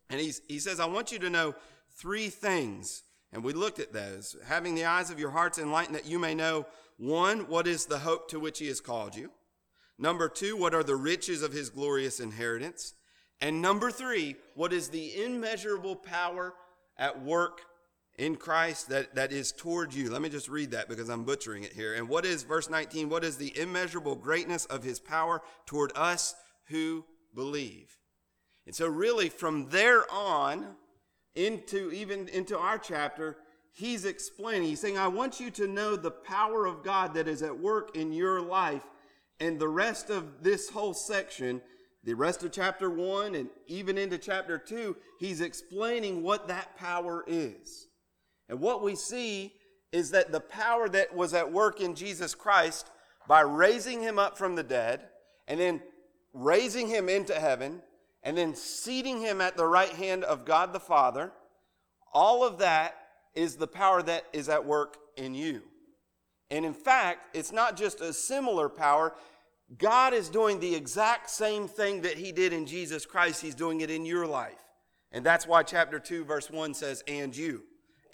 And 0.09 0.21
he's, 0.21 0.41
he 0.49 0.59
says, 0.59 0.81
I 0.81 0.87
want 0.87 1.13
you 1.13 1.19
to 1.19 1.31
know 1.31 1.55
three 1.95 2.29
things 2.29 3.03
and 3.33 3.43
we 3.43 3.53
looked 3.55 3.79
at 3.79 3.93
those. 3.93 4.37
Having 4.47 4.75
the 4.75 4.85
eyes 4.85 5.11
of 5.11 5.19
your 5.19 5.31
hearts 5.31 5.59
enlightened 5.59 5.97
that 5.97 6.07
you 6.07 6.19
may 6.19 6.35
know 6.35 6.67
one, 6.99 7.49
what 7.49 7.67
is 7.67 7.87
the 7.87 7.99
hope 7.99 8.29
to 8.29 8.39
which 8.39 8.59
he 8.59 8.67
has 8.69 8.81
called 8.81 9.17
you? 9.17 9.31
Number 9.99 10.29
two, 10.29 10.57
what 10.57 10.75
are 10.75 10.83
the 10.83 10.97
riches 10.97 11.43
of 11.43 11.53
his 11.53 11.71
glorious 11.71 12.21
inheritance? 12.21 12.95
And 13.41 13.63
number 13.63 13.91
three, 13.91 14.37
what 14.55 14.73
is 14.73 14.89
the 14.89 15.25
immeasurable 15.25 15.97
power 15.97 16.55
at 16.99 17.23
work 17.23 17.63
in 18.23 18.37
Christ 18.37 18.89
that, 18.91 19.17
that 19.17 19.33
is 19.33 19.51
toward 19.51 19.93
you? 19.93 20.09
Let 20.09 20.23
me 20.23 20.29
just 20.29 20.49
read 20.49 20.71
that 20.71 20.89
because 20.89 21.09
I'm 21.09 21.25
butchering 21.25 21.65
it 21.65 21.73
here. 21.73 21.95
And 21.95 22.09
what 22.09 22.25
is, 22.25 22.45
verse 22.45 22.71
19, 22.71 23.09
what 23.09 23.25
is 23.25 23.37
the 23.37 23.53
immeasurable 23.59 24.15
greatness 24.15 24.65
of 24.67 24.85
his 24.85 25.01
power 25.01 25.43
toward 25.67 25.91
us 25.97 26.37
who 26.69 27.05
believe? 27.35 27.97
And 28.65 28.77
so, 28.77 28.87
really, 28.87 29.29
from 29.29 29.71
there 29.71 30.05
on, 30.09 30.77
into 31.35 31.91
even 31.91 32.29
into 32.29 32.57
our 32.57 32.79
chapter, 32.79 33.39
he's 33.73 34.05
explaining, 34.05 34.69
he's 34.69 34.81
saying, 34.81 34.99
I 34.99 35.09
want 35.09 35.41
you 35.41 35.51
to 35.51 35.67
know 35.67 35.97
the 35.97 36.13
power 36.13 36.65
of 36.65 36.85
God 36.85 37.15
that 37.15 37.27
is 37.27 37.43
at 37.43 37.59
work 37.59 37.97
in 37.97 38.13
your 38.13 38.41
life. 38.41 38.85
And 39.41 39.59
the 39.59 39.69
rest 39.69 40.11
of 40.11 40.45
this 40.45 40.71
whole 40.71 40.95
section, 40.95 41.61
the 42.05 42.15
rest 42.15 42.45
of 42.45 42.53
chapter 42.53 42.89
one 42.89 43.35
and 43.35 43.49
even 43.67 43.99
into 43.99 44.17
chapter 44.17 44.59
two, 44.59 44.97
he's 45.19 45.41
explaining 45.41 46.23
what 46.23 46.47
that 46.47 46.77
power 46.77 47.25
is. 47.27 47.89
And 48.53 48.61
what 48.61 48.83
we 48.83 48.97
see 48.97 49.55
is 49.93 50.11
that 50.11 50.31
the 50.31 50.39
power 50.39 50.87
that 50.87 51.17
was 51.17 51.33
at 51.33 51.51
work 51.51 51.81
in 51.81 51.95
Jesus 51.95 52.35
Christ 52.35 52.91
by 53.27 53.41
raising 53.41 54.03
him 54.03 54.19
up 54.19 54.37
from 54.37 54.57
the 54.57 54.63
dead 54.63 55.09
and 55.49 55.59
then 55.59 55.81
raising 56.35 56.87
him 56.87 57.09
into 57.09 57.33
heaven 57.33 57.81
and 58.23 58.37
then 58.37 58.55
seating 58.55 59.23
him 59.23 59.41
at 59.41 59.57
the 59.57 59.65
right 59.65 59.89
hand 59.89 60.23
of 60.25 60.45
God 60.45 60.75
the 60.75 60.81
Father, 60.81 61.33
all 62.13 62.45
of 62.45 62.59
that 62.59 62.95
is 63.35 63.57
the 63.57 63.67
power 63.67 64.03
that 64.03 64.27
is 64.35 64.51
at 64.51 64.67
work 64.67 64.99
in 65.17 65.35
you. 65.35 65.63
And 66.51 66.67
in 66.67 66.75
fact, 66.75 67.35
it's 67.35 67.53
not 67.53 67.75
just 67.75 68.03
a 68.03 68.13
similar 68.13 68.69
power. 68.69 69.15
God 69.79 70.13
is 70.13 70.29
doing 70.29 70.61
the 70.61 70.75
exact 70.75 71.31
same 71.31 71.69
thing 71.69 72.03
that 72.03 72.19
he 72.19 72.33
did 72.33 72.53
in 72.53 72.67
Jesus 72.67 73.07
Christ. 73.07 73.41
He's 73.41 73.55
doing 73.55 73.81
it 73.81 73.91
in 73.91 74.05
your 74.05 74.27
life. 74.27 74.63
And 75.11 75.25
that's 75.25 75.47
why 75.47 75.63
chapter 75.63 75.99
2, 75.99 76.27
verse 76.27 76.51
1 76.51 76.75
says, 76.75 77.03
and 77.09 77.35
you. 77.35 77.63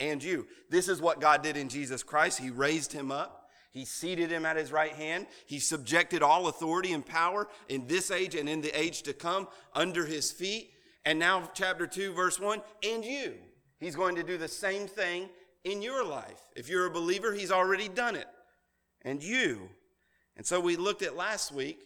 And 0.00 0.22
you. 0.22 0.46
This 0.70 0.88
is 0.88 1.00
what 1.00 1.20
God 1.20 1.42
did 1.42 1.56
in 1.56 1.68
Jesus 1.68 2.02
Christ. 2.02 2.38
He 2.38 2.50
raised 2.50 2.92
him 2.92 3.10
up. 3.10 3.50
He 3.70 3.84
seated 3.84 4.30
him 4.30 4.46
at 4.46 4.56
his 4.56 4.72
right 4.72 4.92
hand. 4.92 5.26
He 5.46 5.58
subjected 5.58 6.22
all 6.22 6.48
authority 6.48 6.92
and 6.92 7.04
power 7.04 7.48
in 7.68 7.86
this 7.86 8.10
age 8.10 8.34
and 8.34 8.48
in 8.48 8.60
the 8.60 8.78
age 8.78 9.02
to 9.02 9.12
come 9.12 9.48
under 9.74 10.06
his 10.06 10.30
feet. 10.30 10.70
And 11.04 11.18
now, 11.18 11.50
chapter 11.54 11.86
2, 11.86 12.12
verse 12.12 12.40
1, 12.40 12.62
and 12.82 13.04
you. 13.04 13.34
He's 13.78 13.94
going 13.94 14.16
to 14.16 14.22
do 14.22 14.36
the 14.38 14.48
same 14.48 14.86
thing 14.86 15.28
in 15.64 15.82
your 15.82 16.04
life. 16.04 16.40
If 16.56 16.68
you're 16.68 16.86
a 16.86 16.90
believer, 16.90 17.32
he's 17.32 17.52
already 17.52 17.88
done 17.88 18.16
it. 18.16 18.26
And 19.02 19.22
you. 19.22 19.68
And 20.36 20.46
so 20.46 20.60
we 20.60 20.76
looked 20.76 21.02
at 21.02 21.16
last 21.16 21.52
week, 21.52 21.80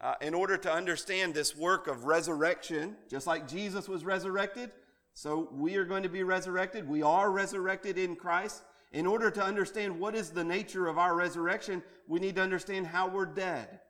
uh, 0.00 0.14
in 0.20 0.34
order 0.34 0.56
to 0.56 0.72
understand 0.72 1.34
this 1.34 1.56
work 1.56 1.86
of 1.86 2.04
resurrection, 2.04 2.96
just 3.08 3.26
like 3.26 3.48
Jesus 3.48 3.88
was 3.88 4.04
resurrected, 4.04 4.70
so 5.14 5.48
we 5.52 5.76
are 5.76 5.84
going 5.84 6.02
to 6.02 6.08
be 6.08 6.24
resurrected. 6.24 6.88
We 6.88 7.02
are 7.02 7.30
resurrected 7.30 7.96
in 7.96 8.16
Christ. 8.16 8.62
In 8.92 9.06
order 9.06 9.30
to 9.30 9.42
understand 9.42 9.98
what 9.98 10.14
is 10.14 10.30
the 10.30 10.44
nature 10.44 10.88
of 10.88 10.98
our 10.98 11.14
resurrection, 11.14 11.82
we 12.06 12.20
need 12.20 12.34
to 12.36 12.42
understand 12.42 12.88
how 12.88 13.08
we're 13.08 13.24
dead. 13.24 13.80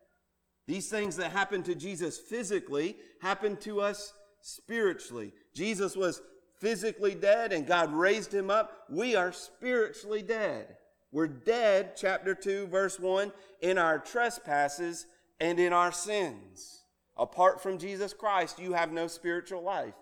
These 0.67 0.89
things 0.89 1.17
that 1.17 1.33
happened 1.33 1.65
to 1.67 1.75
Jesus 1.75 2.19
physically 2.19 2.97
happened 3.21 3.61
to 3.63 3.81
us 3.81 4.13
spiritually. 4.41 5.33
Jesus 5.55 5.97
was 5.97 6.23
physically 6.59 7.15
dead 7.15 7.53
and 7.53 7.67
God 7.67 7.93
raised 7.93 8.33
him 8.33 8.51
up. 8.51 8.85
We 8.89 9.17
are 9.17 9.33
spiritually 9.33 10.23
dead. 10.23 10.77
We're 11.11 11.29
dead, 11.29 11.97
chapter 11.97 12.35
2, 12.35 12.67
verse 12.67 12.99
1, 12.99 13.33
in 13.61 13.79
our 13.79 13.99
trespasses 13.99 15.07
and 15.41 15.59
in 15.61 15.73
our 15.73 15.93
sins. 15.93 16.83
Apart 17.17 17.63
from 17.63 17.79
Jesus 17.79 18.13
Christ, 18.13 18.59
you 18.59 18.73
have 18.73 18.93
no 18.93 19.07
spiritual 19.07 19.63
life. 19.63 19.95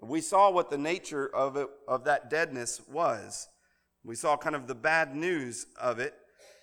We 0.00 0.20
saw 0.20 0.50
what 0.50 0.70
the 0.70 0.78
nature 0.78 1.26
of, 1.26 1.56
it, 1.56 1.68
of 1.86 2.04
that 2.04 2.30
deadness 2.30 2.80
was. 2.88 3.48
We 4.04 4.14
saw 4.14 4.36
kind 4.36 4.54
of 4.54 4.66
the 4.66 4.74
bad 4.74 5.14
news 5.14 5.66
of 5.80 5.98
it. 5.98 6.14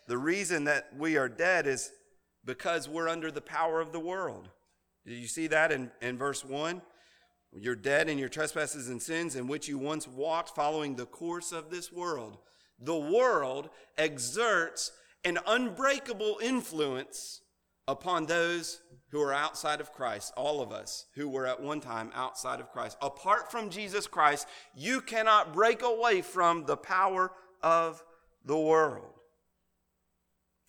The 0.08 0.18
reason 0.18 0.64
that 0.66 0.90
we 0.98 1.18
are 1.18 1.28
dead 1.28 1.68
is 1.68 1.92
because 2.46 2.88
we're 2.88 3.10
under 3.10 3.32
the 3.32 3.42
power 3.42 3.82
of 3.82 3.92
the 3.92 4.00
world. 4.00 4.50
Do 5.06 5.14
you 5.14 5.28
see 5.28 5.48
that 5.48 5.72
in, 5.72 5.92
in 6.02 6.18
verse 6.18 6.46
1? 6.46 6.82
You're 7.58 7.76
dead 7.76 8.10
in 8.10 8.18
your 8.18 8.30
trespasses 8.30 8.90
and 8.90 9.02
sins 9.02 9.36
in 9.36 9.48
which 9.48 9.68
you 9.68 9.78
once 9.78 10.08
walked 10.08 10.56
following 10.56 10.96
the 10.96 11.06
course 11.06 11.52
of 11.52 11.70
this 11.70 11.92
world. 11.92 12.38
The 12.80 12.98
world 12.98 13.70
exerts 13.98 14.92
an 15.24 15.40
unbreakable 15.48 16.40
influence 16.42 17.42
upon 17.88 18.26
those 18.26 18.82
who 19.10 19.22
are 19.22 19.34
outside 19.34 19.80
of 19.80 19.94
Christ, 19.94 20.34
all 20.36 20.62
of 20.62 20.72
us 20.72 21.06
who 21.16 21.30
were 21.30 21.46
at 21.46 21.62
one 21.62 21.80
time 21.80 22.12
outside 22.14 22.60
of 22.60 22.72
Christ. 22.72 22.98
Apart 23.02 23.52
from 23.52 23.70
Jesus 23.70 24.08
Christ, 24.08 24.48
you 24.76 25.02
cannot 25.02 25.54
break 25.54 25.82
away 25.84 26.22
from 26.22 26.66
the 26.66 26.78
power 26.78 27.32
of 27.62 28.04
the 28.44 28.58
world. 28.58 29.16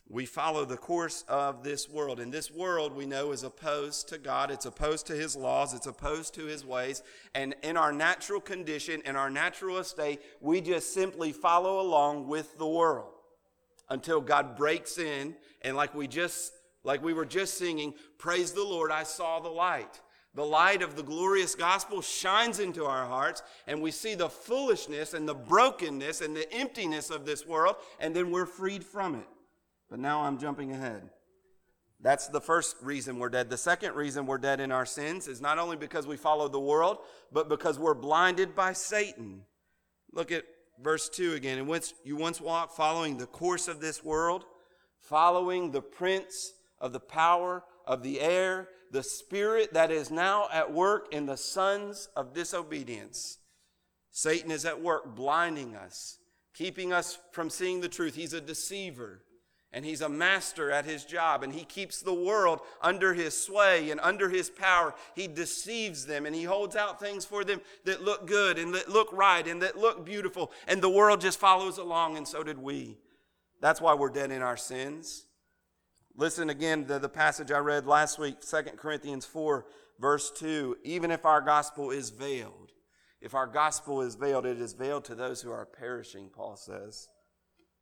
We 0.09 0.24
follow 0.24 0.64
the 0.64 0.76
course 0.76 1.24
of 1.29 1.64
this 1.64 1.88
world. 1.88 2.20
And 2.20 2.33
this 2.33 2.50
world 2.50 2.92
we 2.92 3.07
know 3.07 3.33
is 3.33 3.42
opposed 3.42 4.09
to 4.11 4.18
God. 4.18 4.52
It's 4.52 4.66
opposed 4.66 5.07
to 5.09 5.14
His 5.14 5.35
laws. 5.35 5.74
It's 5.74 5.88
opposed 5.88 6.35
to 6.35 6.44
His 6.44 6.64
ways. 6.64 7.02
And 7.35 7.57
in 7.64 7.76
our 7.76 7.92
natural 7.92 8.40
condition, 8.40 9.02
in 9.05 9.16
our 9.16 9.31
natural 9.31 9.79
estate, 9.79 10.20
we 10.40 10.61
just 10.61 10.94
simply 10.94 11.33
follow 11.33 11.81
along 11.81 12.29
with 12.29 12.57
the 12.57 12.68
world 12.68 13.14
until 13.90 14.20
God 14.20 14.57
breaks 14.57 14.96
in. 14.96 15.35
And 15.62 15.76
like 15.76 15.92
we 15.92 16.07
just 16.07 16.52
like 16.87 17.03
we 17.03 17.12
were 17.12 17.27
just 17.27 17.59
singing, 17.59 17.94
Praise 18.16 18.53
the 18.53 18.64
Lord, 18.64 18.90
I 18.90 19.03
saw 19.03 19.40
the 19.40 19.49
light. 19.49 20.01
The 20.35 20.44
light 20.44 20.83
of 20.83 20.96
the 20.96 21.03
glorious 21.03 21.55
gospel 21.55 22.03
shines 22.03 22.61
into 22.61 22.85
our 22.85 23.07
hearts, 23.07 23.42
and 23.66 23.83
we 23.83 23.90
see 23.90 24.14
the 24.14 24.29
foolishness 24.29 25.14
and 25.14 25.27
the 25.27 25.35
brokenness 25.35 26.20
and 26.20 26.37
the 26.37 26.51
emptiness 26.53 27.11
of 27.11 27.25
this 27.25 27.46
world, 27.46 27.77
and 27.99 28.14
then 28.14 28.31
we're 28.31 28.46
freed 28.46 28.85
from 28.85 29.14
it. 29.14 29.27
But 29.90 29.99
now 29.99 30.22
I'm 30.22 30.38
jumping 30.38 30.72
ahead. 30.72 31.09
That's 32.01 32.29
the 32.29 32.40
first 32.40 32.77
reason 32.83 33.18
we're 33.18 33.31
dead. 33.31 33.49
The 33.49 33.57
second 33.57 33.94
reason 33.94 34.27
we're 34.27 34.38
dead 34.38 34.61
in 34.61 34.70
our 34.70 34.85
sins 34.85 35.27
is 35.27 35.40
not 35.40 35.59
only 35.59 35.77
because 35.77 36.07
we 36.07 36.16
follow 36.16 36.49
the 36.49 36.61
world, 36.61 36.99
but 37.33 37.49
because 37.49 37.79
we're 37.79 37.94
blinded 37.94 38.55
by 38.55 38.75
Satan. 38.75 39.42
Look 40.12 40.31
at 40.31 40.44
verse 40.83 41.09
2 41.09 41.33
again. 41.33 41.59
In 41.59 41.66
which 41.66 41.94
you 42.05 42.16
once 42.16 42.40
walked 42.40 42.77
following 42.77 43.16
the 43.16 43.27
course 43.27 43.68
of 43.68 43.81
this 43.81 44.05
world, 44.05 44.44
following 45.01 45.70
the 45.70 45.81
prince 45.81 46.53
of 46.81 46.93
the 46.93 47.01
power 47.01 47.65
of 47.87 48.03
the 48.03 48.21
air, 48.21 48.69
the 48.91 49.03
spirit 49.03 49.73
that 49.75 49.91
is 49.91 50.11
now 50.11 50.49
at 50.53 50.73
work 50.73 51.12
in 51.12 51.27
the 51.27 51.37
sons 51.37 52.09
of 52.17 52.35
disobedience. 52.35 53.39
Satan 54.11 54.51
is 54.51 54.65
at 54.65 54.81
work 54.81 55.15
blinding 55.15 55.75
us, 55.75 56.19
keeping 56.55 56.93
us 56.93 57.19
from 57.33 57.51
seeing 57.51 57.81
the 57.81 57.89
truth. 57.89 58.15
He's 58.15 58.33
a 58.33 58.41
deceiver 58.41 59.23
and 59.73 59.85
he's 59.85 60.01
a 60.01 60.09
master 60.09 60.71
at 60.71 60.87
his 60.87 61.05
job 61.05 61.43
and 61.43 61.53
he 61.53 61.65
keeps 61.65 62.01
the 62.01 62.15
world 62.15 62.61
under 62.81 63.12
his 63.12 63.39
sway 63.39 63.91
and 63.91 64.01
under 64.01 64.31
his 64.31 64.49
power. 64.49 64.95
He 65.15 65.29
deceives 65.29 66.07
them 66.07 66.25
and 66.25 66.35
he 66.35 66.45
holds 66.45 66.77
out 66.77 66.99
things 66.99 67.27
for 67.27 67.45
them 67.45 67.61
that 67.85 68.03
look 68.03 68.27
good 68.27 68.59
and 68.59 68.75
that 68.75 68.89
look 68.89 69.12
right 69.12 69.47
and 69.47 69.61
that 69.61 69.77
look 69.77 70.07
beautiful 70.07 70.51
and 70.67 70.81
the 70.81 70.89
world 70.89 71.21
just 71.21 71.39
follows 71.39 71.77
along 71.77 72.17
and 72.17 72.27
so 72.27 72.43
did 72.43 72.59
we. 72.59 72.97
That's 73.61 73.81
why 73.81 73.93
we're 73.93 74.09
dead 74.09 74.31
in 74.31 74.41
our 74.41 74.57
sins. 74.57 75.27
Listen 76.18 76.48
again 76.48 76.87
to 76.87 76.98
the 76.98 77.11
passage 77.11 77.52
I 77.52 77.59
read 77.59 77.87
last 77.87 78.18
week, 78.18 78.40
2 78.40 78.62
Corinthians 78.79 79.26
4, 79.26 79.66
verse 80.00 80.31
2. 80.31 80.79
Even 80.83 81.11
if 81.11 81.26
our 81.26 81.42
gospel 81.42 81.90
is 81.90 82.09
veiled, 82.09 82.72
if 83.20 83.35
our 83.35 83.46
gospel 83.46 84.00
is 84.00 84.14
veiled, 84.14 84.46
it 84.46 84.59
is 84.59 84.72
veiled 84.72 85.05
to 85.05 85.14
those 85.14 85.42
who 85.42 85.50
are 85.50 85.66
perishing, 85.66 86.31
Paul 86.35 86.57
says. 86.57 87.11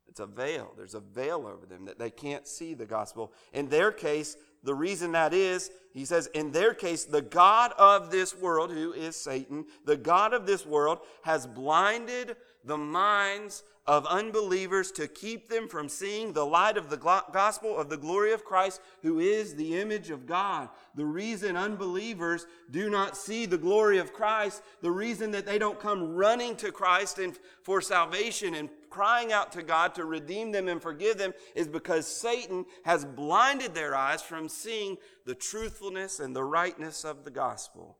It's 0.08 0.18
a 0.18 0.26
veil. 0.26 0.72
There's 0.76 0.96
a 0.96 1.00
veil 1.00 1.46
over 1.46 1.64
them 1.64 1.84
that 1.84 2.00
they 2.00 2.10
can't 2.10 2.44
see 2.44 2.74
the 2.74 2.86
gospel. 2.86 3.32
In 3.52 3.68
their 3.68 3.92
case, 3.92 4.36
the 4.64 4.74
reason 4.74 5.12
that 5.12 5.32
is, 5.32 5.70
he 5.92 6.04
says, 6.04 6.26
in 6.34 6.50
their 6.50 6.74
case, 6.74 7.04
the 7.04 7.22
God 7.22 7.72
of 7.78 8.10
this 8.10 8.36
world, 8.36 8.72
who 8.72 8.92
is 8.92 9.14
Satan, 9.14 9.64
the 9.84 9.96
God 9.96 10.34
of 10.34 10.44
this 10.44 10.66
world 10.66 10.98
has 11.22 11.46
blinded 11.46 12.34
the 12.64 12.78
minds 12.78 13.62
of 13.86 14.06
unbelievers 14.06 14.90
to 14.90 15.06
keep 15.06 15.48
them 15.48 15.68
from 15.68 15.90
seeing 15.90 16.32
the 16.32 16.46
light 16.46 16.78
of 16.78 16.88
the 16.88 16.96
gospel 16.96 17.76
of 17.76 17.90
the 17.90 17.98
glory 17.98 18.32
of 18.32 18.44
Christ, 18.44 18.80
who 19.02 19.18
is 19.18 19.54
the 19.54 19.78
image 19.78 20.08
of 20.08 20.24
God. 20.24 20.70
The 20.94 21.04
reason 21.04 21.54
unbelievers 21.54 22.46
do 22.70 22.88
not 22.88 23.16
see 23.16 23.44
the 23.44 23.58
glory 23.58 23.98
of 23.98 24.14
Christ, 24.14 24.62
the 24.80 24.90
reason 24.90 25.32
that 25.32 25.44
they 25.44 25.58
don't 25.58 25.78
come 25.78 26.14
running 26.14 26.56
to 26.56 26.72
Christ 26.72 27.18
and 27.18 27.38
for 27.62 27.82
salvation 27.82 28.54
and 28.54 28.70
crying 28.88 29.32
out 29.32 29.52
to 29.52 29.62
God 29.62 29.94
to 29.96 30.06
redeem 30.06 30.50
them 30.50 30.68
and 30.68 30.80
forgive 30.80 31.18
them 31.18 31.34
is 31.54 31.68
because 31.68 32.06
Satan 32.06 32.64
has 32.86 33.04
blinded 33.04 33.74
their 33.74 33.94
eyes 33.94 34.22
from 34.22 34.48
seeing 34.48 34.96
the 35.26 35.34
truthfulness 35.34 36.20
and 36.20 36.34
the 36.34 36.44
rightness 36.44 37.04
of 37.04 37.24
the 37.24 37.30
gospel. 37.30 37.98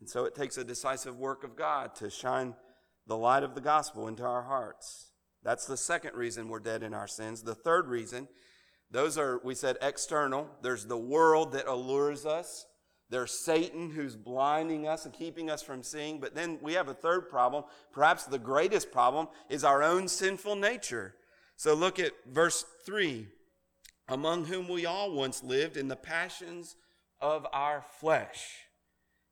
And 0.00 0.08
so 0.08 0.24
it 0.24 0.34
takes 0.34 0.58
a 0.58 0.64
decisive 0.64 1.18
work 1.18 1.44
of 1.44 1.54
God 1.54 1.94
to 1.96 2.10
shine 2.10 2.54
the 3.06 3.16
light 3.16 3.42
of 3.42 3.54
the 3.54 3.60
gospel 3.60 4.08
into 4.08 4.24
our 4.24 4.42
hearts. 4.42 5.10
That's 5.42 5.66
the 5.66 5.76
second 5.76 6.14
reason 6.14 6.48
we're 6.48 6.60
dead 6.60 6.82
in 6.82 6.94
our 6.94 7.06
sins. 7.06 7.42
The 7.42 7.54
third 7.54 7.88
reason, 7.88 8.28
those 8.90 9.18
are, 9.18 9.40
we 9.44 9.54
said, 9.54 9.76
external. 9.82 10.48
There's 10.62 10.86
the 10.86 10.96
world 10.96 11.52
that 11.52 11.66
allures 11.66 12.24
us. 12.24 12.66
There's 13.10 13.32
Satan 13.32 13.90
who's 13.90 14.16
blinding 14.16 14.88
us 14.88 15.04
and 15.04 15.12
keeping 15.12 15.50
us 15.50 15.62
from 15.62 15.82
seeing. 15.82 16.18
But 16.18 16.34
then 16.34 16.58
we 16.62 16.72
have 16.72 16.88
a 16.88 16.94
third 16.94 17.28
problem. 17.28 17.64
Perhaps 17.92 18.24
the 18.24 18.38
greatest 18.38 18.90
problem 18.90 19.28
is 19.50 19.64
our 19.64 19.82
own 19.82 20.08
sinful 20.08 20.56
nature. 20.56 21.14
So 21.56 21.74
look 21.74 21.98
at 21.98 22.12
verse 22.26 22.64
3 22.86 23.28
among 24.08 24.44
whom 24.44 24.68
we 24.68 24.86
all 24.86 25.12
once 25.12 25.42
lived 25.42 25.76
in 25.76 25.88
the 25.88 25.96
passions 25.96 26.76
of 27.20 27.46
our 27.52 27.82
flesh, 28.00 28.66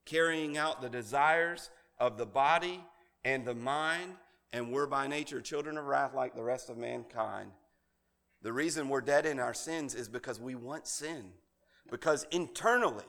carrying 0.06 0.56
out 0.56 0.80
the 0.80 0.88
desires 0.88 1.70
of 1.98 2.16
the 2.16 2.26
body 2.26 2.82
and 3.24 3.44
the 3.44 3.54
mind, 3.54 4.14
and 4.52 4.72
we're 4.72 4.86
by 4.86 5.06
nature 5.06 5.40
children 5.40 5.78
of 5.78 5.86
wrath 5.86 6.14
like 6.14 6.34
the 6.34 6.42
rest 6.42 6.68
of 6.68 6.76
mankind. 6.76 7.50
The 8.42 8.52
reason 8.52 8.88
we're 8.88 9.00
dead 9.00 9.24
in 9.24 9.38
our 9.38 9.54
sins 9.54 9.94
is 9.94 10.08
because 10.08 10.40
we 10.40 10.54
want 10.54 10.86
sin. 10.86 11.24
Because 11.90 12.26
internally, 12.30 13.04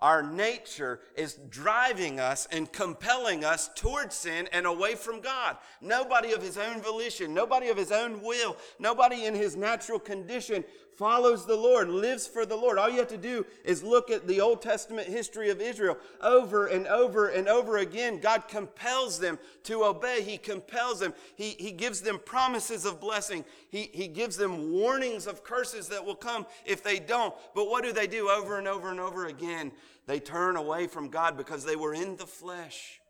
our 0.00 0.22
nature 0.22 1.00
is 1.16 1.38
driving 1.48 2.20
us 2.20 2.46
and 2.52 2.70
compelling 2.70 3.44
us 3.44 3.70
towards 3.74 4.14
sin 4.14 4.48
and 4.52 4.66
away 4.66 4.94
from 4.94 5.20
God. 5.20 5.56
Nobody 5.80 6.32
of 6.32 6.42
his 6.42 6.58
own 6.58 6.82
volition, 6.82 7.32
nobody 7.32 7.68
of 7.68 7.76
his 7.76 7.90
own 7.90 8.20
will, 8.20 8.56
nobody 8.78 9.24
in 9.24 9.34
his 9.34 9.56
natural 9.56 9.98
condition 9.98 10.64
follows 10.96 11.44
the 11.44 11.56
Lord, 11.56 11.88
lives 11.88 12.26
for 12.26 12.46
the 12.46 12.56
Lord. 12.56 12.78
All 12.78 12.88
you 12.88 12.98
have 12.98 13.08
to 13.08 13.16
do 13.18 13.44
is 13.64 13.82
look 13.82 14.10
at 14.10 14.26
the 14.26 14.40
Old 14.40 14.62
Testament 14.62 15.08
history 15.08 15.50
of 15.50 15.60
Israel 15.60 15.98
over 16.22 16.66
and 16.66 16.86
over 16.86 17.28
and 17.28 17.48
over 17.48 17.78
again. 17.78 18.18
God 18.18 18.48
compels 18.48 19.18
them 19.18 19.38
to 19.64 19.84
obey. 19.84 20.22
He 20.22 20.38
compels 20.38 21.00
them. 21.00 21.12
He, 21.36 21.50
he 21.58 21.70
gives 21.70 22.00
them 22.00 22.18
promises 22.24 22.84
of 22.84 23.00
blessing. 23.00 23.44
He, 23.70 23.90
he 23.92 24.08
gives 24.08 24.36
them 24.36 24.72
warnings 24.72 25.26
of 25.26 25.44
curses 25.44 25.88
that 25.88 26.04
will 26.04 26.14
come 26.14 26.46
if 26.64 26.82
they 26.82 26.98
don't. 26.98 27.34
But 27.54 27.68
what 27.68 27.84
do 27.84 27.92
they 27.92 28.06
do 28.06 28.30
over 28.30 28.58
and 28.58 28.66
over 28.66 28.90
and 28.90 29.00
over 29.00 29.26
again? 29.26 29.72
They 30.06 30.20
turn 30.20 30.56
away 30.56 30.86
from 30.86 31.08
God 31.08 31.36
because 31.36 31.64
they 31.64 31.76
were 31.76 31.94
in 31.94 32.16
the 32.16 32.26
flesh. 32.26 33.00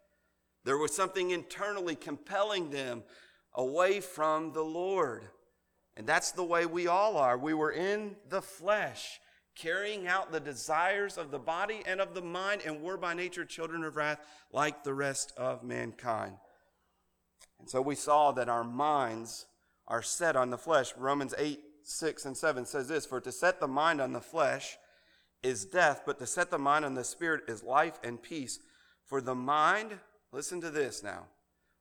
There 0.64 0.78
was 0.78 0.94
something 0.94 1.30
internally 1.30 1.94
compelling 1.94 2.70
them 2.70 3.04
away 3.54 4.00
from 4.00 4.52
the 4.52 4.64
Lord. 4.64 5.22
And 5.96 6.06
that's 6.06 6.32
the 6.32 6.44
way 6.44 6.66
we 6.66 6.86
all 6.86 7.16
are. 7.16 7.38
We 7.38 7.54
were 7.54 7.72
in 7.72 8.16
the 8.28 8.42
flesh, 8.42 9.20
carrying 9.54 10.06
out 10.06 10.30
the 10.30 10.40
desires 10.40 11.16
of 11.16 11.30
the 11.30 11.38
body 11.38 11.82
and 11.86 12.00
of 12.00 12.14
the 12.14 12.22
mind, 12.22 12.62
and 12.66 12.82
we're 12.82 12.98
by 12.98 13.14
nature 13.14 13.44
children 13.44 13.82
of 13.82 13.96
wrath 13.96 14.20
like 14.52 14.84
the 14.84 14.92
rest 14.92 15.32
of 15.38 15.62
mankind. 15.62 16.36
And 17.58 17.70
so 17.70 17.80
we 17.80 17.94
saw 17.94 18.32
that 18.32 18.50
our 18.50 18.64
minds 18.64 19.46
are 19.88 20.02
set 20.02 20.36
on 20.36 20.50
the 20.50 20.58
flesh. 20.58 20.92
Romans 20.96 21.34
8, 21.38 21.60
6, 21.82 22.26
and 22.26 22.36
7 22.36 22.66
says 22.66 22.88
this 22.88 23.06
For 23.06 23.20
to 23.20 23.32
set 23.32 23.60
the 23.60 23.68
mind 23.68 24.00
on 24.02 24.12
the 24.12 24.20
flesh 24.20 24.76
is 25.42 25.64
death, 25.64 26.02
but 26.04 26.18
to 26.18 26.26
set 26.26 26.50
the 26.50 26.58
mind 26.58 26.84
on 26.84 26.94
the 26.94 27.04
spirit 27.04 27.44
is 27.48 27.62
life 27.62 27.98
and 28.04 28.22
peace. 28.22 28.58
For 29.06 29.22
the 29.22 29.34
mind, 29.34 29.98
listen 30.32 30.60
to 30.60 30.70
this 30.70 31.02
now 31.02 31.28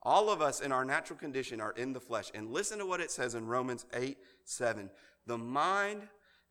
all 0.06 0.30
of 0.30 0.42
us 0.42 0.62
in 0.62 0.72
our 0.72 0.86
natural 0.86 1.18
condition 1.18 1.60
are 1.60 1.72
in 1.72 1.92
the 1.92 2.00
flesh. 2.00 2.32
And 2.36 2.52
listen 2.52 2.78
to 2.80 2.86
what 2.86 3.02
it 3.02 3.12
says 3.12 3.34
in 3.36 3.48
Romans 3.48 3.86
8 3.94 4.18
7. 4.44 4.90
The 5.26 5.38
mind 5.38 6.04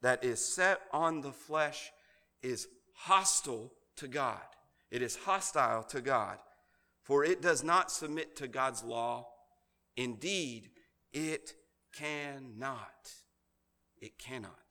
that 0.02 0.24
is 0.24 0.44
set 0.44 0.80
on 0.92 1.20
the 1.20 1.32
flesh 1.32 1.92
is 2.42 2.66
hostile 2.92 3.72
to 3.96 4.08
God. 4.08 4.42
It 4.90 5.00
is 5.02 5.16
hostile 5.16 5.84
to 5.84 6.00
God, 6.00 6.38
for 7.02 7.24
it 7.24 7.40
does 7.40 7.62
not 7.62 7.90
submit 7.90 8.36
to 8.36 8.48
God's 8.48 8.82
law. 8.82 9.28
Indeed, 9.96 10.70
it 11.12 11.54
cannot. 11.92 13.12
It 14.00 14.18
cannot 14.18 14.63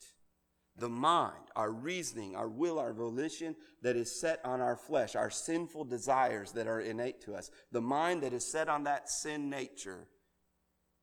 the 0.78 0.90
mind, 0.90 1.44
our 1.56 1.72
reasoning, 1.72 2.36
our 2.36 2.50
will, 2.50 2.80
our 2.80 2.94
volition 2.94 3.56
that 3.82 3.96
is 3.96 4.20
set 4.20 4.40
on 4.44 4.60
our 4.60 4.76
flesh, 4.76 5.16
our 5.16 5.30
sinful 5.30 5.86
desires 5.86 6.52
that 6.54 6.68
are 6.68 6.82
innate 6.82 7.22
to 7.22 7.36
us, 7.36 7.52
the 7.72 7.82
mind 7.82 8.24
that 8.24 8.34
is 8.34 8.50
set 8.50 8.68
on 8.68 8.84
that 8.86 9.10
sin 9.10 9.50
nature 9.50 10.08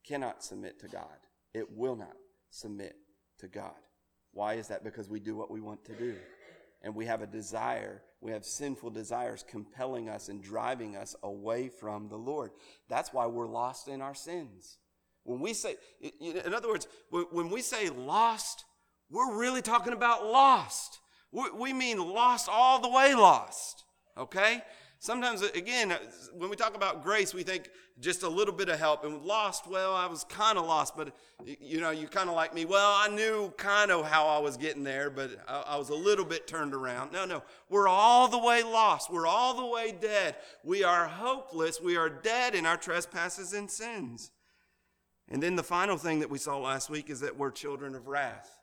cannot 0.04 0.42
submit 0.42 0.80
to 0.80 0.88
God. 0.88 1.04
It 1.54 1.70
will 1.70 1.96
not 1.96 2.16
submit 2.50 2.96
to 3.38 3.48
God. 3.48 3.74
Why 4.32 4.54
is 4.54 4.68
that? 4.68 4.84
Because 4.84 5.08
we 5.08 5.20
do 5.20 5.36
what 5.36 5.50
we 5.50 5.60
want 5.60 5.84
to 5.86 5.94
do. 5.94 6.16
And 6.82 6.94
we 6.94 7.06
have 7.06 7.20
a 7.20 7.26
desire, 7.26 8.02
we 8.20 8.32
have 8.32 8.44
sinful 8.44 8.90
desires 8.90 9.44
compelling 9.46 10.08
us 10.08 10.28
and 10.28 10.42
driving 10.42 10.96
us 10.96 11.14
away 11.22 11.68
from 11.68 12.08
the 12.08 12.16
Lord. 12.16 12.52
That's 12.88 13.12
why 13.12 13.26
we're 13.26 13.46
lost 13.46 13.86
in 13.86 14.00
our 14.00 14.14
sins. 14.14 14.78
When 15.24 15.40
we 15.40 15.52
say, 15.52 15.76
in 16.20 16.54
other 16.54 16.68
words, 16.68 16.88
when 17.10 17.50
we 17.50 17.60
say 17.60 17.90
lost, 17.90 18.64
we're 19.10 19.36
really 19.36 19.62
talking 19.62 19.92
about 19.92 20.26
lost. 20.26 20.98
We 21.32 21.72
mean 21.72 21.98
lost, 21.98 22.48
all 22.50 22.80
the 22.80 22.88
way 22.88 23.14
lost. 23.14 23.84
Okay? 24.16 24.62
Sometimes, 25.02 25.40
again, 25.40 25.96
when 26.34 26.50
we 26.50 26.56
talk 26.56 26.76
about 26.76 27.02
grace, 27.02 27.32
we 27.32 27.42
think 27.42 27.70
just 28.00 28.22
a 28.22 28.28
little 28.28 28.52
bit 28.52 28.68
of 28.68 28.78
help. 28.78 29.02
And 29.02 29.22
lost, 29.22 29.66
well, 29.66 29.94
I 29.94 30.06
was 30.06 30.24
kind 30.24 30.58
of 30.58 30.66
lost, 30.66 30.94
but 30.94 31.16
you 31.44 31.80
know, 31.80 31.88
you 31.90 32.06
kind 32.06 32.28
of 32.28 32.34
like 32.34 32.54
me. 32.54 32.66
Well, 32.66 32.92
I 32.98 33.08
knew 33.08 33.50
kind 33.56 33.90
of 33.90 34.06
how 34.06 34.26
I 34.28 34.38
was 34.38 34.58
getting 34.58 34.84
there, 34.84 35.08
but 35.08 35.30
I, 35.48 35.62
I 35.68 35.76
was 35.78 35.88
a 35.88 35.94
little 35.94 36.26
bit 36.26 36.46
turned 36.46 36.74
around. 36.74 37.12
No, 37.12 37.24
no, 37.24 37.42
we're 37.70 37.88
all 37.88 38.28
the 38.28 38.38
way 38.38 38.62
lost. 38.62 39.10
We're 39.10 39.26
all 39.26 39.54
the 39.54 39.66
way 39.66 39.94
dead. 39.98 40.36
We 40.64 40.84
are 40.84 41.06
hopeless. 41.06 41.80
We 41.80 41.96
are 41.96 42.10
dead 42.10 42.54
in 42.54 42.66
our 42.66 42.76
trespasses 42.76 43.54
and 43.54 43.70
sins. 43.70 44.30
And 45.30 45.42
then 45.42 45.56
the 45.56 45.62
final 45.62 45.96
thing 45.96 46.20
that 46.20 46.28
we 46.28 46.38
saw 46.38 46.58
last 46.58 46.90
week 46.90 47.08
is 47.08 47.20
that 47.20 47.38
we're 47.38 47.52
children 47.52 47.94
of 47.94 48.06
wrath. 48.06 48.59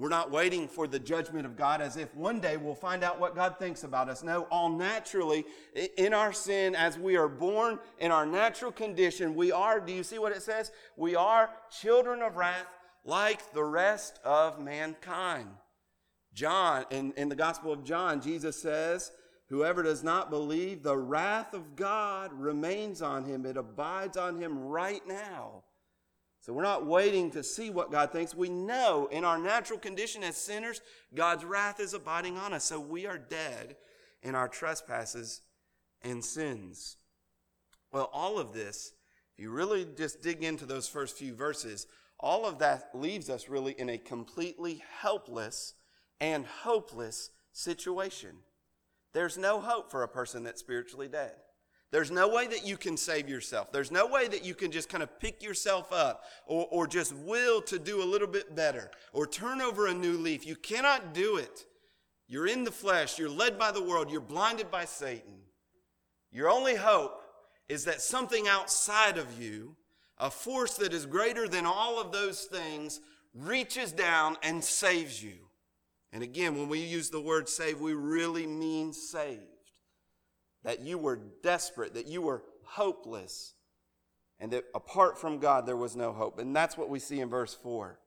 We're 0.00 0.08
not 0.08 0.30
waiting 0.30 0.66
for 0.66 0.86
the 0.86 0.98
judgment 0.98 1.44
of 1.44 1.58
God 1.58 1.82
as 1.82 1.98
if 1.98 2.14
one 2.14 2.40
day 2.40 2.56
we'll 2.56 2.74
find 2.74 3.04
out 3.04 3.20
what 3.20 3.34
God 3.34 3.58
thinks 3.58 3.84
about 3.84 4.08
us. 4.08 4.22
No, 4.22 4.44
all 4.44 4.70
naturally, 4.70 5.44
in 5.98 6.14
our 6.14 6.32
sin, 6.32 6.74
as 6.74 6.98
we 6.98 7.16
are 7.18 7.28
born 7.28 7.78
in 7.98 8.10
our 8.10 8.24
natural 8.24 8.72
condition, 8.72 9.34
we 9.34 9.52
are, 9.52 9.78
do 9.78 9.92
you 9.92 10.02
see 10.02 10.18
what 10.18 10.32
it 10.32 10.40
says? 10.40 10.72
We 10.96 11.16
are 11.16 11.50
children 11.82 12.22
of 12.22 12.36
wrath 12.36 12.64
like 13.04 13.52
the 13.52 13.62
rest 13.62 14.20
of 14.24 14.58
mankind. 14.58 15.50
John, 16.32 16.86
in, 16.90 17.12
in 17.18 17.28
the 17.28 17.36
Gospel 17.36 17.70
of 17.70 17.84
John, 17.84 18.22
Jesus 18.22 18.60
says, 18.60 19.12
Whoever 19.50 19.82
does 19.82 20.02
not 20.02 20.30
believe, 20.30 20.82
the 20.82 20.96
wrath 20.96 21.52
of 21.52 21.76
God 21.76 22.32
remains 22.32 23.02
on 23.02 23.26
him. 23.26 23.44
It 23.44 23.58
abides 23.58 24.16
on 24.16 24.40
him 24.40 24.60
right 24.60 25.06
now. 25.06 25.64
So 26.40 26.54
we're 26.54 26.62
not 26.62 26.86
waiting 26.86 27.30
to 27.32 27.42
see 27.42 27.68
what 27.68 27.92
God 27.92 28.12
thinks. 28.12 28.34
We 28.34 28.48
know 28.48 29.08
in 29.12 29.24
our 29.24 29.38
natural 29.38 29.78
condition 29.78 30.22
as 30.22 30.36
sinners, 30.36 30.80
God's 31.14 31.44
wrath 31.44 31.80
is 31.80 31.92
abiding 31.92 32.38
on 32.38 32.54
us. 32.54 32.64
So 32.64 32.80
we 32.80 33.06
are 33.06 33.18
dead 33.18 33.76
in 34.22 34.34
our 34.34 34.48
trespasses 34.48 35.42
and 36.02 36.24
sins. 36.24 36.96
Well, 37.92 38.08
all 38.12 38.38
of 38.38 38.52
this, 38.54 38.92
if 39.34 39.42
you 39.42 39.50
really 39.50 39.86
just 39.96 40.22
dig 40.22 40.42
into 40.42 40.64
those 40.64 40.88
first 40.88 41.18
few 41.18 41.34
verses, 41.34 41.86
all 42.18 42.46
of 42.46 42.58
that 42.58 42.90
leaves 42.94 43.28
us 43.28 43.48
really 43.48 43.72
in 43.72 43.90
a 43.90 43.98
completely 43.98 44.82
helpless 45.00 45.74
and 46.20 46.46
hopeless 46.46 47.30
situation. 47.52 48.30
There's 49.12 49.36
no 49.36 49.60
hope 49.60 49.90
for 49.90 50.02
a 50.02 50.08
person 50.08 50.44
that's 50.44 50.60
spiritually 50.60 51.08
dead. 51.08 51.32
There's 51.92 52.10
no 52.10 52.28
way 52.28 52.46
that 52.46 52.64
you 52.64 52.76
can 52.76 52.96
save 52.96 53.28
yourself. 53.28 53.72
There's 53.72 53.90
no 53.90 54.06
way 54.06 54.28
that 54.28 54.44
you 54.44 54.54
can 54.54 54.70
just 54.70 54.88
kind 54.88 55.02
of 55.02 55.18
pick 55.18 55.42
yourself 55.42 55.92
up 55.92 56.24
or, 56.46 56.68
or 56.70 56.86
just 56.86 57.12
will 57.14 57.60
to 57.62 57.78
do 57.78 58.02
a 58.02 58.04
little 58.04 58.28
bit 58.28 58.54
better 58.54 58.90
or 59.12 59.26
turn 59.26 59.60
over 59.60 59.88
a 59.88 59.94
new 59.94 60.16
leaf. 60.16 60.46
You 60.46 60.54
cannot 60.54 61.14
do 61.14 61.36
it. 61.36 61.66
You're 62.28 62.46
in 62.46 62.62
the 62.62 62.70
flesh. 62.70 63.18
You're 63.18 63.28
led 63.28 63.58
by 63.58 63.72
the 63.72 63.82
world. 63.82 64.10
You're 64.10 64.20
blinded 64.20 64.70
by 64.70 64.84
Satan. 64.84 65.40
Your 66.30 66.48
only 66.48 66.76
hope 66.76 67.22
is 67.68 67.84
that 67.86 68.00
something 68.00 68.46
outside 68.46 69.18
of 69.18 69.40
you, 69.40 69.74
a 70.16 70.30
force 70.30 70.74
that 70.74 70.92
is 70.92 71.06
greater 71.06 71.48
than 71.48 71.66
all 71.66 72.00
of 72.00 72.12
those 72.12 72.44
things, 72.44 73.00
reaches 73.34 73.90
down 73.90 74.36
and 74.44 74.62
saves 74.62 75.20
you. 75.22 75.38
And 76.12 76.22
again, 76.22 76.56
when 76.56 76.68
we 76.68 76.78
use 76.78 77.10
the 77.10 77.20
word 77.20 77.48
save, 77.48 77.80
we 77.80 77.94
really 77.94 78.46
mean 78.46 78.92
saved. 78.92 79.42
That 80.62 80.80
you 80.80 80.98
were 80.98 81.20
desperate, 81.42 81.94
that 81.94 82.06
you 82.06 82.22
were 82.22 82.42
hopeless, 82.64 83.54
and 84.38 84.52
that 84.52 84.64
apart 84.74 85.18
from 85.18 85.38
God 85.38 85.66
there 85.66 85.76
was 85.76 85.96
no 85.96 86.12
hope. 86.12 86.38
And 86.38 86.54
that's 86.54 86.76
what 86.76 86.88
we 86.88 86.98
see 86.98 87.20
in 87.20 87.28
verse 87.28 87.54
4. 87.54 87.98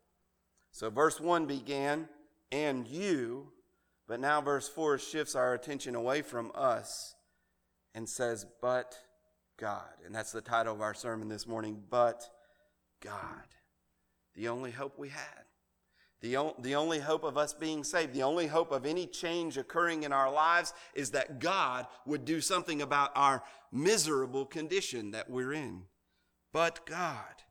So 0.71 0.89
verse 0.89 1.19
1 1.19 1.45
began, 1.45 2.07
and 2.51 2.87
you, 2.87 3.51
but 4.07 4.19
now 4.19 4.41
verse 4.41 4.67
4 4.69 4.97
shifts 4.97 5.35
our 5.35 5.53
attention 5.53 5.95
away 5.95 6.21
from 6.21 6.51
us 6.55 7.15
and 7.95 8.07
says, 8.07 8.45
but 8.61 8.97
God. 9.57 9.89
And 10.05 10.13
that's 10.13 10.31
the 10.31 10.41
title 10.41 10.73
of 10.73 10.81
our 10.81 10.93
sermon 10.93 11.29
this 11.29 11.47
morning, 11.47 11.81
but 11.89 12.27
God. 13.01 13.47
The 14.35 14.47
only 14.47 14.71
hope 14.71 14.97
we 14.97 15.09
had. 15.09 15.45
The, 16.23 16.53
the 16.59 16.75
only 16.75 16.99
hope 16.99 17.25
of 17.25 17.37
us 17.37 17.53
being 17.53 17.83
saved, 17.83 18.13
the 18.13 18.23
only 18.23 18.47
hope 18.47 18.71
of 18.71 18.85
any 18.85 19.05
change 19.05 19.57
occurring 19.57 20.03
in 20.03 20.13
our 20.13 20.31
lives 20.31 20.73
is 20.95 21.11
that 21.11 21.41
God 21.41 21.85
would 22.05 22.23
do 22.23 22.39
something 22.39 22.81
about 22.81 23.11
our 23.13 23.43
miserable 23.73 24.45
condition 24.45 25.11
that 25.11 25.29
we're 25.29 25.51
in. 25.51 25.81
But 26.53 26.85
God. 26.85 27.43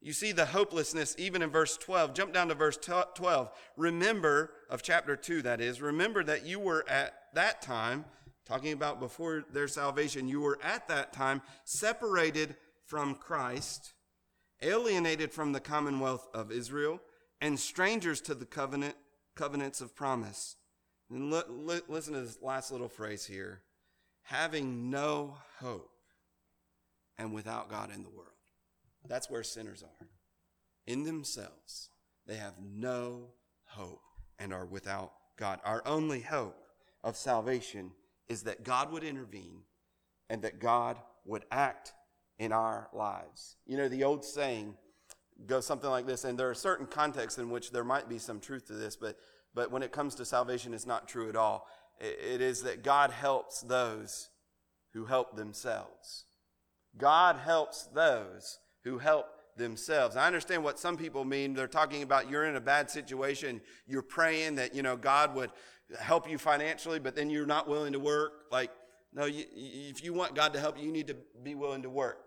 You 0.00 0.12
see 0.12 0.32
the 0.32 0.46
hopelessness 0.46 1.14
even 1.18 1.40
in 1.40 1.50
verse 1.50 1.76
12. 1.76 2.14
Jump 2.14 2.34
down 2.34 2.48
to 2.48 2.56
verse 2.56 2.76
12. 2.76 3.50
Remember, 3.76 4.50
of 4.68 4.82
chapter 4.82 5.14
2, 5.14 5.42
that 5.42 5.60
is, 5.60 5.80
remember 5.80 6.24
that 6.24 6.44
you 6.44 6.58
were 6.58 6.84
at 6.88 7.14
that 7.34 7.62
time, 7.62 8.06
talking 8.44 8.72
about 8.72 8.98
before 8.98 9.44
their 9.52 9.68
salvation, 9.68 10.26
you 10.26 10.40
were 10.40 10.58
at 10.64 10.88
that 10.88 11.12
time 11.12 11.42
separated 11.62 12.56
from 12.86 13.14
Christ, 13.14 13.92
alienated 14.60 15.32
from 15.32 15.52
the 15.52 15.60
commonwealth 15.60 16.26
of 16.34 16.50
Israel 16.50 17.00
and 17.44 17.60
strangers 17.60 18.22
to 18.22 18.34
the 18.34 18.46
covenant 18.46 18.96
covenants 19.36 19.82
of 19.82 19.94
promise. 19.94 20.56
And 21.10 21.30
li- 21.30 21.42
li- 21.48 21.80
listen 21.88 22.14
to 22.14 22.22
this 22.22 22.38
last 22.40 22.72
little 22.72 22.88
phrase 22.88 23.26
here 23.26 23.60
having 24.22 24.88
no 24.88 25.36
hope 25.58 25.90
and 27.18 27.34
without 27.34 27.68
God 27.68 27.94
in 27.94 28.02
the 28.02 28.08
world. 28.08 28.30
That's 29.06 29.28
where 29.28 29.42
sinners 29.42 29.82
are. 29.82 30.06
In 30.86 31.04
themselves, 31.04 31.90
they 32.26 32.36
have 32.36 32.54
no 32.58 33.34
hope 33.66 34.00
and 34.38 34.50
are 34.54 34.64
without 34.64 35.12
God. 35.36 35.60
Our 35.66 35.82
only 35.84 36.22
hope 36.22 36.56
of 37.02 37.14
salvation 37.14 37.90
is 38.26 38.44
that 38.44 38.64
God 38.64 38.90
would 38.90 39.04
intervene 39.04 39.64
and 40.30 40.40
that 40.40 40.60
God 40.60 40.96
would 41.26 41.44
act 41.50 41.92
in 42.38 42.52
our 42.52 42.88
lives. 42.94 43.56
You 43.66 43.76
know, 43.76 43.88
the 43.88 44.04
old 44.04 44.24
saying, 44.24 44.78
goes 45.46 45.66
something 45.66 45.90
like 45.90 46.06
this, 46.06 46.24
and 46.24 46.38
there 46.38 46.50
are 46.50 46.54
certain 46.54 46.86
contexts 46.86 47.38
in 47.38 47.50
which 47.50 47.70
there 47.70 47.84
might 47.84 48.08
be 48.08 48.18
some 48.18 48.40
truth 48.40 48.66
to 48.66 48.74
this, 48.74 48.96
but, 48.96 49.16
but 49.54 49.70
when 49.70 49.82
it 49.82 49.92
comes 49.92 50.14
to 50.16 50.24
salvation, 50.24 50.74
it's 50.74 50.86
not 50.86 51.08
true 51.08 51.28
at 51.28 51.36
all. 51.36 51.66
It, 52.00 52.18
it 52.34 52.40
is 52.40 52.62
that 52.62 52.82
God 52.82 53.10
helps 53.10 53.60
those 53.60 54.30
who 54.92 55.06
help 55.06 55.36
themselves. 55.36 56.24
God 56.96 57.36
helps 57.36 57.86
those 57.86 58.58
who 58.84 58.98
help 58.98 59.26
themselves. 59.56 60.16
I 60.16 60.26
understand 60.26 60.62
what 60.62 60.78
some 60.78 60.96
people 60.96 61.24
mean. 61.24 61.54
They're 61.54 61.66
talking 61.66 62.02
about 62.02 62.30
you're 62.30 62.44
in 62.44 62.56
a 62.56 62.60
bad 62.60 62.90
situation, 62.90 63.60
you're 63.86 64.02
praying 64.02 64.56
that, 64.56 64.74
you 64.74 64.82
know, 64.82 64.96
God 64.96 65.34
would 65.34 65.50
help 65.98 66.28
you 66.28 66.38
financially, 66.38 66.98
but 66.98 67.14
then 67.14 67.30
you're 67.30 67.46
not 67.46 67.68
willing 67.68 67.92
to 67.92 68.00
work. 68.00 68.46
Like, 68.50 68.70
no, 69.12 69.26
you, 69.26 69.44
if 69.54 70.02
you 70.02 70.12
want 70.12 70.34
God 70.34 70.52
to 70.54 70.60
help 70.60 70.78
you, 70.78 70.86
you 70.86 70.92
need 70.92 71.08
to 71.08 71.16
be 71.42 71.54
willing 71.54 71.82
to 71.82 71.90
work. 71.90 72.18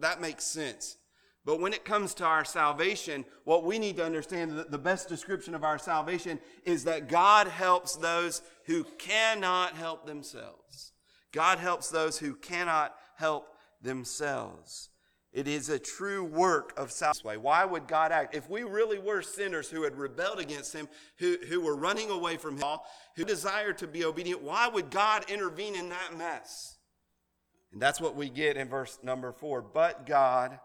That 0.00 0.20
makes 0.20 0.44
sense. 0.44 0.96
But 1.44 1.60
when 1.60 1.74
it 1.74 1.84
comes 1.84 2.14
to 2.14 2.24
our 2.24 2.44
salvation, 2.44 3.24
what 3.44 3.64
we 3.64 3.78
need 3.78 3.96
to 3.98 4.04
understand 4.04 4.64
the 4.68 4.78
best 4.78 5.08
description 5.08 5.54
of 5.54 5.62
our 5.62 5.78
salvation 5.78 6.38
is 6.64 6.84
that 6.84 7.08
God 7.08 7.48
helps 7.48 7.96
those 7.96 8.40
who 8.64 8.84
cannot 8.98 9.74
help 9.74 10.06
themselves. 10.06 10.92
God 11.32 11.58
helps 11.58 11.90
those 11.90 12.18
who 12.18 12.34
cannot 12.34 12.94
help 13.16 13.48
themselves. 13.82 14.88
It 15.34 15.48
is 15.48 15.68
a 15.68 15.80
true 15.80 16.24
work 16.24 16.72
of 16.78 16.92
salvation. 16.92 17.42
Why 17.42 17.64
would 17.64 17.88
God 17.88 18.12
act? 18.12 18.36
If 18.36 18.48
we 18.48 18.62
really 18.62 18.98
were 18.98 19.20
sinners 19.20 19.68
who 19.68 19.82
had 19.82 19.96
rebelled 19.96 20.38
against 20.38 20.72
Him, 20.72 20.88
who, 21.18 21.36
who 21.48 21.60
were 21.60 21.76
running 21.76 22.08
away 22.08 22.36
from 22.36 22.56
Him, 22.56 22.78
who 23.16 23.24
desired 23.24 23.76
to 23.78 23.88
be 23.88 24.04
obedient, 24.04 24.42
why 24.42 24.68
would 24.68 24.90
God 24.90 25.28
intervene 25.28 25.74
in 25.74 25.88
that 25.88 26.16
mess? 26.16 26.78
And 27.72 27.82
that's 27.82 28.00
what 28.00 28.14
we 28.14 28.30
get 28.30 28.56
in 28.56 28.68
verse 28.68 28.96
number 29.02 29.32
four. 29.32 29.60
But 29.60 30.06
God, 30.06 30.60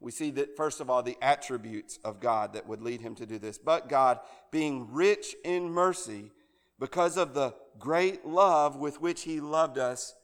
we 0.00 0.12
see 0.12 0.30
that, 0.32 0.56
first 0.56 0.80
of 0.80 0.90
all, 0.90 1.02
the 1.02 1.16
attributes 1.22 1.98
of 2.04 2.20
God 2.20 2.52
that 2.52 2.66
would 2.66 2.82
lead 2.82 3.00
him 3.00 3.14
to 3.16 3.26
do 3.26 3.38
this. 3.38 3.58
But 3.58 3.88
God, 3.88 4.20
being 4.50 4.92
rich 4.92 5.34
in 5.44 5.70
mercy, 5.70 6.30
because 6.78 7.16
of 7.16 7.34
the 7.34 7.54
great 7.78 8.26
love 8.26 8.76
with 8.76 9.00
which 9.00 9.22
he 9.22 9.40
loved 9.40 9.78
us, 9.78 10.14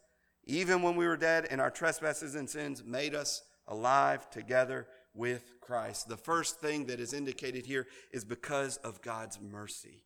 even 0.45 0.83
when 0.83 0.97
we 0.97 1.07
were 1.07 1.17
dead 1.17 1.47
in 1.51 1.61
our 1.61 1.71
trespasses 1.71 2.35
and 2.35 2.49
sins, 2.49 2.85
made 2.85 3.15
us 3.15 3.43
alive 3.67 4.29
together 4.31 4.87
with 5.15 5.55
Christ. 5.61 6.09
The 6.09 6.17
first 6.17 6.61
thing 6.61 6.87
that 6.87 7.01
is 7.01 7.13
indicated 7.13 7.65
here 7.65 7.87
is 8.11 8.25
because 8.25 8.77
of 8.79 9.01
God's 9.01 9.41
mercy. 9.41 10.03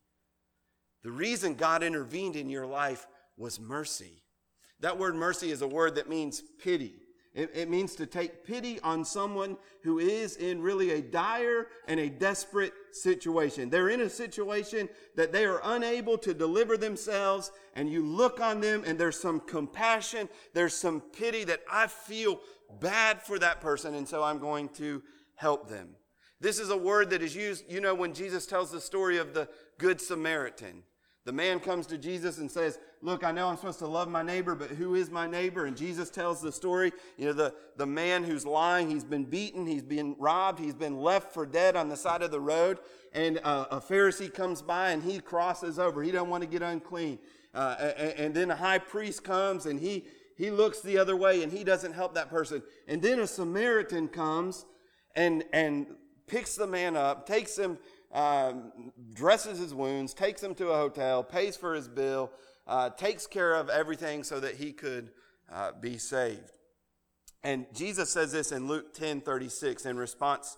The 1.03 1.11
reason 1.11 1.55
God 1.55 1.83
intervened 1.83 2.35
in 2.35 2.49
your 2.49 2.65
life 2.65 3.07
was 3.37 3.59
mercy. 3.59 4.23
That 4.79 4.97
word 4.97 5.15
mercy 5.15 5.51
is 5.51 5.61
a 5.61 5.67
word 5.67 5.95
that 5.95 6.09
means 6.09 6.41
pity. 6.59 6.95
It, 7.33 7.51
it, 7.53 7.69
means 7.69 7.95
to 7.95 8.07
take 8.07 8.43
pity 8.43 8.79
on 8.79 9.05
someone 9.05 9.57
who 9.83 9.99
is 9.99 10.37
in 10.37 10.61
really 10.61 10.91
a 10.91 11.01
dire 11.01 11.67
and 11.87 11.99
a 11.99 12.09
desperate 12.09 12.73
situation. 12.91 13.69
They're 13.69 13.89
in 13.89 14.01
a 14.01 14.09
situation 14.09 14.89
that 15.15 15.31
they 15.31 15.45
are 15.45 15.61
unable 15.63 16.17
to 16.19 16.33
deliver 16.33 16.77
themselves, 16.77 17.51
and 17.75 17.91
you 17.91 18.03
look 18.03 18.41
on 18.41 18.59
them, 18.59 18.83
and 18.87 18.97
there's 18.97 19.19
some 19.19 19.39
compassion, 19.39 20.29
there's 20.53 20.73
some 20.73 20.99
pity 20.99 21.43
that 21.43 21.61
I 21.71 21.87
feel 21.87 22.39
bad 22.79 23.21
for 23.21 23.37
that 23.39 23.61
person, 23.61 23.93
and 23.93 24.07
so 24.07 24.23
I'm 24.23 24.39
going 24.39 24.69
to 24.69 25.03
help 25.35 25.69
them. 25.69 25.89
This 26.39 26.59
is 26.59 26.69
a 26.69 26.77
word 26.77 27.09
that 27.11 27.21
is 27.21 27.35
used, 27.35 27.65
you 27.69 27.81
know, 27.81 27.95
when 27.95 28.13
Jesus 28.13 28.45
tells 28.45 28.71
the 28.71 28.81
story 28.81 29.17
of 29.17 29.33
the 29.33 29.47
Good 29.77 29.99
Samaritan. 30.01 30.83
The 31.25 31.33
man 31.33 31.59
comes 31.59 31.87
to 31.87 31.97
Jesus 31.97 32.37
and 32.37 32.49
says, 32.49 32.79
Look, 33.01 33.23
I 33.23 33.31
know 33.31 33.47
I'm 33.47 33.57
supposed 33.57 33.79
to 33.79 33.87
love 33.87 34.09
my 34.09 34.23
neighbor, 34.23 34.55
but 34.55 34.71
who 34.71 34.95
is 34.95 35.11
my 35.11 35.27
neighbor? 35.27 35.65
And 35.65 35.77
Jesus 35.77 36.09
tells 36.09 36.41
the 36.41 36.51
story. 36.51 36.91
You 37.17 37.27
know, 37.27 37.33
the, 37.33 37.53
the 37.75 37.85
man 37.85 38.23
who's 38.23 38.45
lying, 38.45 38.89
he's 38.89 39.03
been 39.03 39.23
beaten, 39.23 39.67
he's 39.67 39.83
been 39.83 40.15
robbed, 40.17 40.59
he's 40.59 40.73
been 40.73 40.97
left 40.97 41.31
for 41.31 41.45
dead 41.45 41.75
on 41.75 41.89
the 41.89 41.95
side 41.95 42.23
of 42.23 42.31
the 42.31 42.39
road. 42.39 42.79
And 43.13 43.39
uh, 43.43 43.65
a 43.69 43.79
Pharisee 43.79 44.33
comes 44.33 44.61
by 44.61 44.91
and 44.91 45.03
he 45.03 45.19
crosses 45.19 45.77
over. 45.77 46.01
He 46.01 46.11
doesn't 46.11 46.29
want 46.29 46.41
to 46.41 46.49
get 46.49 46.63
unclean. 46.63 47.19
Uh, 47.53 47.91
and, 47.97 48.13
and 48.13 48.35
then 48.35 48.51
a 48.51 48.55
high 48.55 48.79
priest 48.79 49.23
comes 49.23 49.67
and 49.67 49.79
he, 49.79 50.05
he 50.35 50.49
looks 50.49 50.81
the 50.81 50.97
other 50.97 51.15
way 51.15 51.43
and 51.43 51.51
he 51.51 51.63
doesn't 51.63 51.93
help 51.93 52.15
that 52.15 52.29
person. 52.29 52.63
And 52.87 53.01
then 53.01 53.19
a 53.19 53.27
Samaritan 53.27 54.07
comes 54.07 54.65
and, 55.15 55.43
and 55.53 55.85
picks 56.25 56.55
the 56.55 56.67
man 56.67 56.95
up, 56.95 57.27
takes 57.27 57.57
him 57.57 57.77
um, 58.13 58.71
dresses 59.13 59.59
his 59.59 59.73
wounds, 59.73 60.13
takes 60.13 60.41
him 60.41 60.55
to 60.55 60.69
a 60.69 60.77
hotel, 60.77 61.23
pays 61.23 61.57
for 61.57 61.73
his 61.73 61.87
bill, 61.87 62.31
uh, 62.67 62.89
takes 62.91 63.27
care 63.27 63.53
of 63.53 63.69
everything 63.69 64.23
so 64.23 64.39
that 64.39 64.55
he 64.55 64.73
could 64.73 65.11
uh, 65.51 65.71
be 65.79 65.97
saved. 65.97 66.51
And 67.43 67.65
Jesus 67.73 68.09
says 68.11 68.31
this 68.31 68.51
in 68.51 68.67
Luke 68.67 68.93
10 68.93 69.21
36 69.21 69.85
in 69.85 69.97
response 69.97 70.57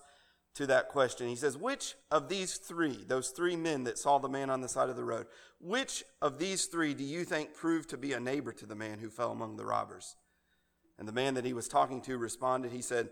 to 0.54 0.66
that 0.66 0.88
question. 0.88 1.28
He 1.28 1.36
says, 1.36 1.56
Which 1.56 1.94
of 2.10 2.28
these 2.28 2.56
three, 2.56 3.04
those 3.06 3.30
three 3.30 3.56
men 3.56 3.84
that 3.84 3.98
saw 3.98 4.18
the 4.18 4.28
man 4.28 4.50
on 4.50 4.60
the 4.60 4.68
side 4.68 4.88
of 4.88 4.96
the 4.96 5.04
road, 5.04 5.26
which 5.60 6.02
of 6.20 6.38
these 6.38 6.66
three 6.66 6.94
do 6.94 7.04
you 7.04 7.24
think 7.24 7.54
proved 7.54 7.90
to 7.90 7.96
be 7.96 8.12
a 8.12 8.20
neighbor 8.20 8.52
to 8.52 8.66
the 8.66 8.74
man 8.74 8.98
who 8.98 9.10
fell 9.10 9.30
among 9.30 9.56
the 9.56 9.66
robbers? 9.66 10.16
And 10.98 11.06
the 11.06 11.12
man 11.12 11.34
that 11.34 11.44
he 11.44 11.52
was 11.52 11.68
talking 11.68 12.00
to 12.02 12.18
responded, 12.18 12.72
He 12.72 12.82
said, 12.82 13.10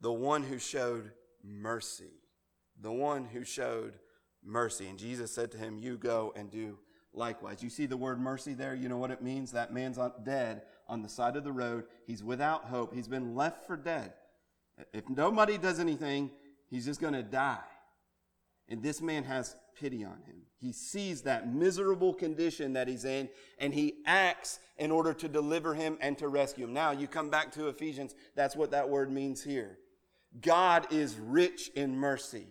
The 0.00 0.12
one 0.12 0.44
who 0.44 0.58
showed 0.58 1.10
mercy 1.42 2.12
the 2.80 2.92
one 2.92 3.24
who 3.26 3.44
showed 3.44 3.94
mercy. 4.44 4.88
And 4.88 4.98
Jesus 4.98 5.32
said 5.32 5.50
to 5.52 5.58
him, 5.58 5.78
You 5.78 5.96
go 5.96 6.32
and 6.36 6.50
do 6.50 6.78
likewise. 7.16 7.62
You 7.62 7.70
see 7.70 7.86
the 7.86 7.96
word 7.96 8.20
mercy 8.20 8.54
there? 8.54 8.74
You 8.74 8.88
know 8.88 8.98
what 8.98 9.10
it 9.10 9.22
means? 9.22 9.52
That 9.52 9.72
man's 9.72 9.98
dead 10.24 10.62
on 10.88 11.02
the 11.02 11.08
side 11.08 11.36
of 11.36 11.44
the 11.44 11.52
road. 11.52 11.84
He's 12.06 12.22
without 12.22 12.64
hope. 12.64 12.94
He's 12.94 13.08
been 13.08 13.34
left 13.34 13.66
for 13.66 13.76
dead. 13.76 14.12
If 14.92 15.08
nobody 15.08 15.58
does 15.58 15.80
anything, 15.80 16.30
he's 16.68 16.84
just 16.84 17.00
going 17.00 17.14
to 17.14 17.22
die. 17.22 17.58
And 18.68 18.82
this 18.82 19.00
man 19.00 19.24
has 19.24 19.56
pity 19.78 20.04
on 20.04 20.18
him. 20.26 20.42
He 20.58 20.72
sees 20.72 21.22
that 21.22 21.52
miserable 21.52 22.14
condition 22.14 22.72
that 22.72 22.88
he's 22.88 23.04
in 23.04 23.28
and 23.58 23.72
he 23.72 23.94
acts 24.06 24.58
in 24.78 24.90
order 24.90 25.12
to 25.14 25.28
deliver 25.28 25.74
him 25.74 25.98
and 26.00 26.16
to 26.18 26.28
rescue 26.28 26.64
him. 26.64 26.72
Now, 26.72 26.90
you 26.90 27.06
come 27.06 27.30
back 27.30 27.52
to 27.52 27.68
Ephesians, 27.68 28.14
that's 28.34 28.56
what 28.56 28.70
that 28.72 28.88
word 28.88 29.12
means 29.12 29.42
here. 29.42 29.78
God 30.40 30.86
is 30.90 31.16
rich 31.18 31.70
in 31.76 31.96
mercy. 31.96 32.46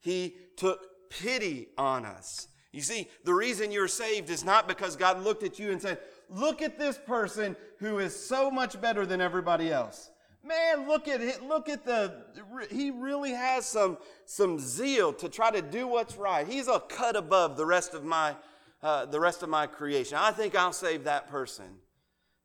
He 0.00 0.36
took 0.56 1.10
pity 1.10 1.68
on 1.76 2.04
us. 2.04 2.48
You 2.72 2.82
see, 2.82 3.08
the 3.24 3.34
reason 3.34 3.72
you're 3.72 3.88
saved 3.88 4.30
is 4.30 4.44
not 4.44 4.68
because 4.68 4.94
God 4.94 5.22
looked 5.22 5.42
at 5.42 5.58
you 5.58 5.72
and 5.72 5.82
said, 5.82 5.98
Look 6.28 6.62
at 6.62 6.78
this 6.78 6.96
person 6.96 7.56
who 7.78 7.98
is 7.98 8.14
so 8.14 8.50
much 8.50 8.80
better 8.80 9.04
than 9.04 9.20
everybody 9.20 9.72
else. 9.72 10.10
Man, 10.44 10.86
look 10.86 11.08
at 11.08 11.20
it. 11.20 11.42
Look 11.42 11.68
at 11.68 11.84
the, 11.84 12.24
he 12.70 12.90
really 12.90 13.32
has 13.32 13.66
some, 13.66 13.98
some 14.24 14.58
zeal 14.58 15.12
to 15.14 15.28
try 15.28 15.50
to 15.50 15.60
do 15.60 15.86
what's 15.86 16.16
right. 16.16 16.46
He's 16.46 16.68
a 16.68 16.80
cut 16.80 17.16
above 17.16 17.56
the 17.56 17.66
rest 17.66 17.94
of 17.94 18.04
my, 18.04 18.36
uh, 18.82 19.06
the 19.06 19.20
rest 19.20 19.42
of 19.42 19.48
my 19.48 19.66
creation. 19.66 20.16
I 20.18 20.30
think 20.30 20.54
I'll 20.54 20.72
save 20.72 21.04
that 21.04 21.28
person. 21.28 21.66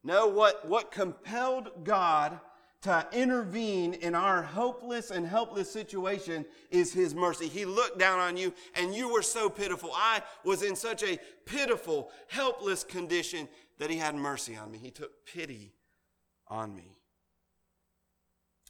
No, 0.04 0.28
what, 0.28 0.68
what 0.68 0.92
compelled 0.92 1.84
God 1.84 2.40
to 2.82 3.08
intervene 3.12 3.94
in 3.96 4.14
our 4.14 4.44
hopeless 4.44 5.10
and 5.10 5.26
helpless 5.26 5.72
situation 5.72 6.46
is 6.70 6.94
His 6.94 7.16
mercy. 7.16 7.48
He 7.48 7.66
looked 7.66 7.98
down 7.98 8.20
on 8.20 8.38
you 8.38 8.54
and 8.76 8.94
you 8.94 9.12
were 9.12 9.24
so 9.24 9.50
pitiful. 9.50 9.92
I 9.94 10.22
was 10.44 10.62
in 10.62 10.76
such 10.76 11.04
a 11.04 11.18
pitiful, 11.46 12.12
helpless 12.28 12.84
condition 12.84 13.48
that 13.80 13.90
He 13.90 13.98
had 13.98 14.16
mercy 14.16 14.56
on 14.56 14.72
me. 14.72 14.78
He 14.78 14.92
took 14.92 15.26
pity 15.26 15.74
on 16.48 16.76
me. 16.76 16.96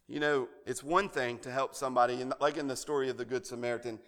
You 0.07 0.19
know, 0.19 0.47
it's 0.65 0.83
one 0.83 1.09
thing 1.09 1.39
to 1.39 1.51
help 1.51 1.73
somebody, 1.73 2.23
like 2.39 2.57
in 2.57 2.67
the 2.67 2.75
story 2.75 3.09
of 3.09 3.17
the 3.17 3.25
Good 3.25 3.45
Samaritan. 3.45 3.99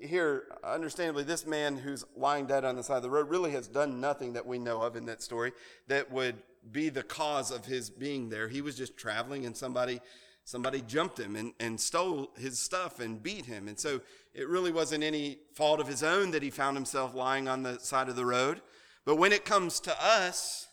Here, 0.00 0.44
understandably, 0.64 1.22
this 1.22 1.46
man 1.46 1.76
who's 1.76 2.04
lying 2.16 2.46
dead 2.46 2.64
on 2.64 2.74
the 2.74 2.82
side 2.82 2.96
of 2.96 3.02
the 3.04 3.10
road 3.10 3.30
really 3.30 3.52
has 3.52 3.68
done 3.68 4.00
nothing 4.00 4.32
that 4.32 4.44
we 4.44 4.58
know 4.58 4.82
of 4.82 4.96
in 4.96 5.06
that 5.06 5.22
story 5.22 5.52
that 5.86 6.10
would 6.10 6.36
be 6.70 6.88
the 6.88 7.02
cause 7.02 7.50
of 7.50 7.66
his 7.66 7.90
being 7.90 8.28
there. 8.28 8.48
He 8.48 8.60
was 8.60 8.76
just 8.76 8.96
traveling 8.96 9.46
and 9.46 9.56
somebody 9.56 10.00
somebody 10.44 10.82
jumped 10.82 11.18
him 11.18 11.36
and, 11.36 11.54
and 11.58 11.80
stole 11.80 12.30
his 12.36 12.58
stuff 12.58 13.00
and 13.00 13.22
beat 13.22 13.46
him. 13.46 13.66
And 13.66 13.78
so 13.78 14.00
it 14.34 14.46
really 14.46 14.70
wasn't 14.70 15.02
any 15.02 15.38
fault 15.54 15.80
of 15.80 15.88
his 15.88 16.02
own 16.02 16.32
that 16.32 16.42
he 16.42 16.50
found 16.50 16.76
himself 16.76 17.14
lying 17.14 17.48
on 17.48 17.62
the 17.62 17.78
side 17.78 18.08
of 18.10 18.16
the 18.16 18.26
road. 18.26 18.60
But 19.06 19.16
when 19.16 19.32
it 19.32 19.44
comes 19.44 19.80
to 19.80 19.96
us, 20.04 20.68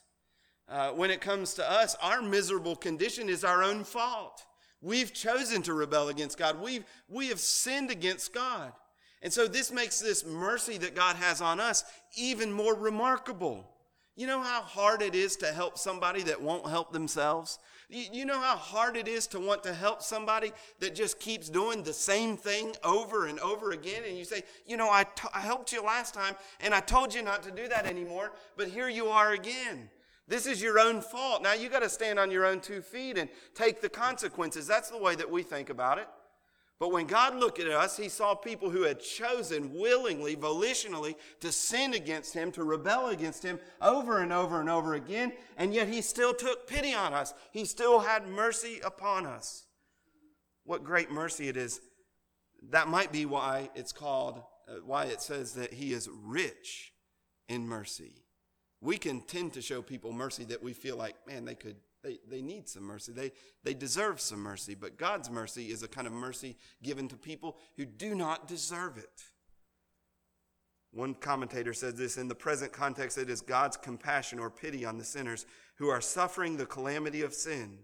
uh, 0.67 0.89
when 0.89 1.09
it 1.09 1.21
comes 1.21 1.53
to 1.55 1.69
us, 1.69 1.95
our 2.01 2.21
miserable 2.21 2.75
condition 2.75 3.29
is 3.29 3.43
our 3.43 3.63
own 3.63 3.83
fault. 3.83 4.45
We've 4.81 5.13
chosen 5.13 5.61
to 5.63 5.73
rebel 5.73 6.09
against 6.09 6.37
God. 6.37 6.61
We've, 6.61 6.83
we 7.07 7.27
have 7.27 7.39
sinned 7.39 7.91
against 7.91 8.33
God. 8.33 8.73
And 9.21 9.31
so 9.31 9.47
this 9.47 9.71
makes 9.71 9.99
this 9.99 10.25
mercy 10.25 10.77
that 10.79 10.95
God 10.95 11.15
has 11.17 11.41
on 11.41 11.59
us 11.59 11.83
even 12.17 12.51
more 12.51 12.75
remarkable. 12.75 13.69
You 14.15 14.27
know 14.27 14.41
how 14.41 14.61
hard 14.61 15.01
it 15.01 15.15
is 15.15 15.37
to 15.37 15.47
help 15.47 15.77
somebody 15.77 16.21
that 16.23 16.41
won't 16.41 16.69
help 16.69 16.91
themselves? 16.91 17.59
You 17.89 18.25
know 18.25 18.39
how 18.39 18.55
hard 18.55 18.95
it 18.95 19.07
is 19.07 19.27
to 19.27 19.39
want 19.39 19.63
to 19.63 19.73
help 19.73 20.01
somebody 20.01 20.51
that 20.79 20.95
just 20.95 21.19
keeps 21.19 21.49
doing 21.49 21.83
the 21.83 21.93
same 21.93 22.37
thing 22.37 22.73
over 22.83 23.27
and 23.27 23.39
over 23.39 23.71
again? 23.71 24.03
And 24.07 24.17
you 24.17 24.25
say, 24.25 24.43
You 24.65 24.77
know, 24.77 24.89
I, 24.89 25.03
t- 25.03 25.27
I 25.33 25.39
helped 25.39 25.71
you 25.73 25.83
last 25.83 26.13
time 26.13 26.35
and 26.59 26.73
I 26.73 26.81
told 26.81 27.13
you 27.13 27.21
not 27.21 27.43
to 27.43 27.51
do 27.51 27.67
that 27.69 27.85
anymore, 27.85 28.31
but 28.57 28.67
here 28.67 28.89
you 28.89 29.07
are 29.07 29.31
again. 29.31 29.89
This 30.27 30.45
is 30.45 30.61
your 30.61 30.79
own 30.79 31.01
fault. 31.01 31.41
Now 31.43 31.53
you 31.53 31.69
got 31.69 31.81
to 31.81 31.89
stand 31.89 32.19
on 32.19 32.31
your 32.31 32.45
own 32.45 32.61
two 32.61 32.81
feet 32.81 33.17
and 33.17 33.29
take 33.55 33.81
the 33.81 33.89
consequences. 33.89 34.67
That's 34.67 34.89
the 34.89 34.97
way 34.97 35.15
that 35.15 35.29
we 35.29 35.43
think 35.43 35.69
about 35.69 35.97
it. 35.97 36.07
But 36.81 36.91
when 36.91 37.05
God 37.05 37.35
looked 37.35 37.59
at 37.59 37.67
us, 37.67 37.95
he 37.95 38.09
saw 38.09 38.33
people 38.33 38.71
who 38.71 38.81
had 38.81 38.99
chosen 38.99 39.71
willingly, 39.71 40.35
volitionally 40.35 41.13
to 41.39 41.51
sin 41.51 41.93
against 41.93 42.33
him, 42.33 42.51
to 42.53 42.63
rebel 42.63 43.09
against 43.09 43.43
him 43.43 43.59
over 43.83 44.17
and 44.17 44.33
over 44.33 44.59
and 44.59 44.67
over 44.67 44.95
again, 44.95 45.31
and 45.57 45.75
yet 45.75 45.87
he 45.87 46.01
still 46.01 46.33
took 46.33 46.65
pity 46.65 46.91
on 46.91 47.13
us. 47.13 47.35
He 47.51 47.65
still 47.65 47.99
had 47.99 48.27
mercy 48.27 48.79
upon 48.83 49.27
us. 49.27 49.67
What 50.63 50.83
great 50.83 51.11
mercy 51.11 51.49
it 51.49 51.55
is. 51.55 51.81
That 52.71 52.87
might 52.87 53.11
be 53.11 53.27
why 53.27 53.69
it's 53.75 53.91
called, 53.91 54.41
uh, 54.67 54.77
why 54.83 55.05
it 55.05 55.21
says 55.21 55.53
that 55.53 55.73
he 55.73 55.93
is 55.93 56.09
rich 56.11 56.93
in 57.47 57.67
mercy. 57.67 58.23
We 58.81 58.97
can 58.97 59.21
tend 59.21 59.53
to 59.53 59.61
show 59.61 59.83
people 59.83 60.13
mercy 60.13 60.45
that 60.45 60.63
we 60.63 60.73
feel 60.73 60.97
like, 60.97 61.15
man, 61.27 61.45
they 61.45 61.53
could 61.53 61.75
they, 62.03 62.19
they 62.27 62.41
need 62.41 62.67
some 62.67 62.83
mercy. 62.83 63.11
They, 63.11 63.31
they 63.63 63.73
deserve 63.73 64.19
some 64.19 64.39
mercy. 64.39 64.75
But 64.75 64.97
God's 64.97 65.29
mercy 65.29 65.67
is 65.67 65.83
a 65.83 65.87
kind 65.87 66.07
of 66.07 66.13
mercy 66.13 66.57
given 66.81 67.07
to 67.09 67.15
people 67.15 67.57
who 67.77 67.85
do 67.85 68.15
not 68.15 68.47
deserve 68.47 68.97
it. 68.97 69.23
One 70.93 71.13
commentator 71.13 71.73
says 71.73 71.95
this 71.95 72.17
in 72.17 72.27
the 72.27 72.35
present 72.35 72.73
context, 72.73 73.17
it 73.17 73.29
is 73.29 73.41
God's 73.41 73.77
compassion 73.77 74.39
or 74.39 74.49
pity 74.49 74.83
on 74.83 74.97
the 74.97 75.05
sinners 75.05 75.45
who 75.75 75.87
are 75.87 76.01
suffering 76.01 76.57
the 76.57 76.65
calamity 76.65 77.21
of 77.21 77.33
sin. 77.33 77.79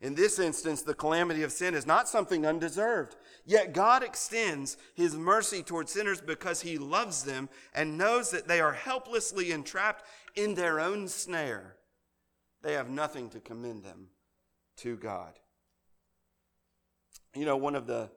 In 0.00 0.14
this 0.14 0.38
instance, 0.38 0.82
the 0.82 0.94
calamity 0.94 1.42
of 1.42 1.52
sin 1.52 1.74
is 1.74 1.86
not 1.86 2.08
something 2.08 2.44
undeserved. 2.46 3.16
Yet 3.44 3.72
God 3.72 4.02
extends 4.02 4.76
his 4.94 5.14
mercy 5.14 5.62
towards 5.62 5.92
sinners 5.92 6.20
because 6.20 6.62
he 6.62 6.78
loves 6.78 7.22
them 7.22 7.48
and 7.74 7.98
knows 7.98 8.30
that 8.30 8.48
they 8.48 8.60
are 8.60 8.72
helplessly 8.72 9.52
entrapped 9.52 10.04
in 10.34 10.54
their 10.54 10.80
own 10.80 11.06
snare 11.06 11.76
they 12.62 12.74
have 12.74 12.88
nothing 12.88 13.28
to 13.30 13.40
commend 13.40 13.84
them 13.84 14.08
to 14.78 14.96
God. 14.96 15.38
You 17.34 17.44
know, 17.44 17.56
one 17.56 17.74
of 17.74 17.86
the 17.86 18.10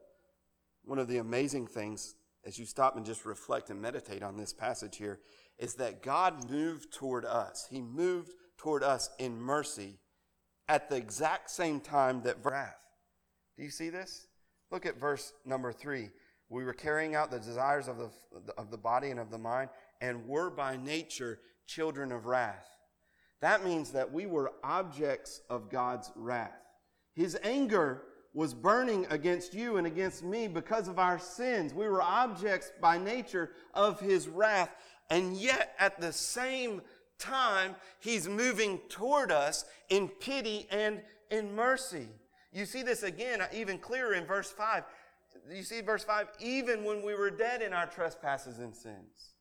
one 0.83 0.99
of 0.99 1.07
the 1.07 1.17
amazing 1.17 1.67
things 1.67 2.15
as 2.45 2.59
you 2.59 2.65
stop 2.65 2.95
and 2.95 3.05
just 3.05 3.25
reflect 3.25 3.69
and 3.71 3.81
meditate 3.81 4.21
on 4.21 4.37
this 4.37 4.53
passage 4.53 4.97
here 4.97 5.19
is 5.57 5.75
that 5.75 6.03
God 6.03 6.49
moved 6.49 6.93
toward 6.93 7.25
us. 7.25 7.65
He 7.69 7.81
moved 7.81 8.33
toward 8.57 8.83
us 8.83 9.09
in 9.17 9.39
mercy 9.39 9.99
at 10.67 10.89
the 10.89 10.95
exact 10.95 11.49
same 11.49 11.79
time 11.79 12.21
that 12.23 12.37
wrath. 12.43 12.77
Do 13.57 13.63
you 13.63 13.71
see 13.71 13.89
this? 13.89 14.27
Look 14.71 14.85
at 14.85 14.99
verse 14.99 15.33
number 15.45 15.71
3. 15.71 16.09
We 16.49 16.63
were 16.63 16.73
carrying 16.73 17.15
out 17.15 17.31
the 17.31 17.39
desires 17.39 17.87
of 17.87 17.97
the, 17.97 18.11
of 18.57 18.69
the 18.69 18.77
body 18.77 19.09
and 19.09 19.19
of 19.19 19.31
the 19.31 19.37
mind, 19.37 19.69
and 20.01 20.27
were 20.27 20.49
by 20.49 20.77
nature 20.77 21.39
children 21.65 22.11
of 22.11 22.25
wrath. 22.25 22.74
That 23.45 23.63
means 23.63 23.91
that 23.91 24.11
we 24.11 24.25
were 24.25 24.53
objects 24.63 25.41
of 25.51 25.69
God's 25.69 26.11
wrath. 26.15 26.65
His 27.13 27.37
anger 27.43 28.01
was 28.33 28.55
burning 28.55 29.05
against 29.11 29.53
you 29.53 29.77
and 29.77 29.85
against 29.85 30.23
me 30.23 30.47
because 30.47 30.87
of 30.87 30.97
our 30.97 31.19
sins. 31.19 31.71
We 31.71 31.87
were 31.87 32.01
objects 32.01 32.71
by 32.81 32.97
nature 32.97 33.51
of 33.75 33.99
his 33.99 34.27
wrath. 34.27 34.71
And 35.11 35.37
yet, 35.37 35.75
at 35.77 36.01
the 36.01 36.11
same 36.11 36.81
time, 37.19 37.75
he's 37.99 38.27
moving 38.27 38.79
toward 38.89 39.31
us 39.31 39.65
in 39.89 40.07
pity 40.07 40.65
and 40.71 41.03
in 41.29 41.55
mercy. 41.55 42.07
You 42.51 42.65
see 42.65 42.81
this 42.81 43.03
again, 43.03 43.43
even 43.53 43.77
clearer 43.77 44.15
in 44.15 44.25
verse 44.25 44.49
5. 44.49 44.85
You 45.53 45.61
see 45.61 45.81
verse 45.81 46.03
5 46.03 46.29
even 46.39 46.83
when 46.83 47.05
we 47.05 47.13
were 47.13 47.29
dead 47.29 47.61
in 47.61 47.73
our 47.73 47.85
trespasses 47.85 48.57
and 48.57 48.75
sins 48.75 49.34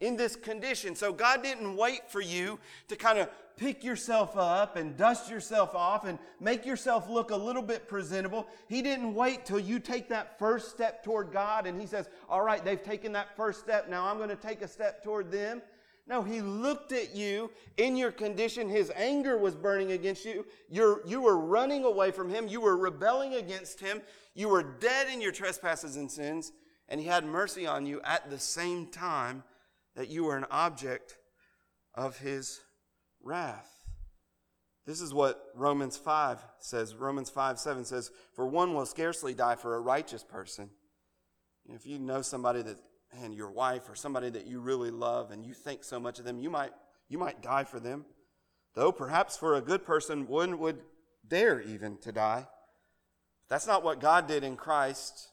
in 0.00 0.16
this 0.16 0.36
condition. 0.36 0.94
So 0.94 1.12
God 1.12 1.42
didn't 1.42 1.76
wait 1.76 2.08
for 2.08 2.20
you 2.20 2.58
to 2.88 2.96
kind 2.96 3.18
of 3.18 3.28
pick 3.56 3.82
yourself 3.82 4.36
up 4.36 4.76
and 4.76 4.96
dust 4.96 5.28
yourself 5.28 5.74
off 5.74 6.04
and 6.04 6.18
make 6.40 6.64
yourself 6.64 7.08
look 7.08 7.30
a 7.30 7.36
little 7.36 7.62
bit 7.62 7.88
presentable. 7.88 8.46
He 8.68 8.80
didn't 8.80 9.14
wait 9.14 9.44
till 9.44 9.58
you 9.58 9.80
take 9.80 10.08
that 10.10 10.38
first 10.38 10.70
step 10.70 11.02
toward 11.02 11.32
God 11.32 11.66
and 11.66 11.80
He 11.80 11.86
says, 11.86 12.08
All 12.28 12.42
right, 12.42 12.64
they've 12.64 12.82
taken 12.82 13.12
that 13.12 13.36
first 13.36 13.60
step. 13.60 13.88
Now 13.88 14.06
I'm 14.06 14.16
going 14.16 14.28
to 14.28 14.36
take 14.36 14.62
a 14.62 14.68
step 14.68 15.02
toward 15.02 15.32
them. 15.32 15.60
No, 16.06 16.22
He 16.22 16.40
looked 16.40 16.92
at 16.92 17.14
you 17.14 17.50
in 17.76 17.96
your 17.96 18.12
condition. 18.12 18.68
His 18.68 18.92
anger 18.94 19.36
was 19.36 19.54
burning 19.54 19.92
against 19.92 20.24
you. 20.24 20.46
You're, 20.70 21.06
you 21.06 21.20
were 21.20 21.38
running 21.38 21.84
away 21.84 22.12
from 22.12 22.30
Him. 22.30 22.46
You 22.46 22.60
were 22.60 22.76
rebelling 22.76 23.34
against 23.34 23.80
Him. 23.80 24.00
You 24.34 24.48
were 24.48 24.62
dead 24.62 25.08
in 25.12 25.20
your 25.20 25.32
trespasses 25.32 25.96
and 25.96 26.10
sins. 26.10 26.52
And 26.88 27.00
He 27.00 27.06
had 27.06 27.26
mercy 27.26 27.66
on 27.66 27.84
you 27.84 28.00
at 28.04 28.30
the 28.30 28.38
same 28.38 28.86
time 28.86 29.42
that 29.98 30.08
you 30.08 30.28
are 30.28 30.36
an 30.36 30.46
object 30.52 31.18
of 31.92 32.18
his 32.18 32.60
wrath. 33.20 33.68
This 34.86 35.00
is 35.00 35.12
what 35.12 35.42
Romans 35.56 35.96
5 35.96 36.38
says. 36.60 36.94
Romans 36.94 37.30
5 37.30 37.58
7 37.58 37.84
says, 37.84 38.12
For 38.32 38.46
one 38.46 38.74
will 38.74 38.86
scarcely 38.86 39.34
die 39.34 39.56
for 39.56 39.74
a 39.74 39.80
righteous 39.80 40.22
person. 40.22 40.70
If 41.66 41.84
you 41.84 41.98
know 41.98 42.22
somebody 42.22 42.62
that, 42.62 42.78
and 43.12 43.34
your 43.34 43.50
wife 43.50 43.90
or 43.90 43.96
somebody 43.96 44.30
that 44.30 44.46
you 44.46 44.60
really 44.60 44.92
love 44.92 45.32
and 45.32 45.44
you 45.44 45.52
think 45.52 45.82
so 45.82 45.98
much 45.98 46.20
of 46.20 46.24
them, 46.24 46.38
you 46.38 46.48
might, 46.48 46.70
you 47.08 47.18
might 47.18 47.42
die 47.42 47.64
for 47.64 47.80
them. 47.80 48.04
Though 48.76 48.92
perhaps 48.92 49.36
for 49.36 49.56
a 49.56 49.60
good 49.60 49.84
person, 49.84 50.28
one 50.28 50.60
would 50.60 50.78
dare 51.26 51.60
even 51.60 51.98
to 52.02 52.12
die. 52.12 52.46
That's 53.48 53.66
not 53.66 53.82
what 53.82 54.00
God 54.00 54.28
did 54.28 54.44
in 54.44 54.54
Christ. 54.54 55.30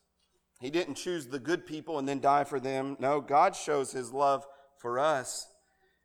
He 0.59 0.69
didn't 0.69 0.95
choose 0.95 1.27
the 1.27 1.39
good 1.39 1.65
people 1.65 1.99
and 1.99 2.07
then 2.07 2.19
die 2.19 2.45
for 2.45 2.59
them. 2.59 2.95
No, 2.99 3.21
God 3.21 3.55
shows 3.55 3.91
his 3.91 4.13
love 4.13 4.45
for 4.77 4.99
us, 4.99 5.47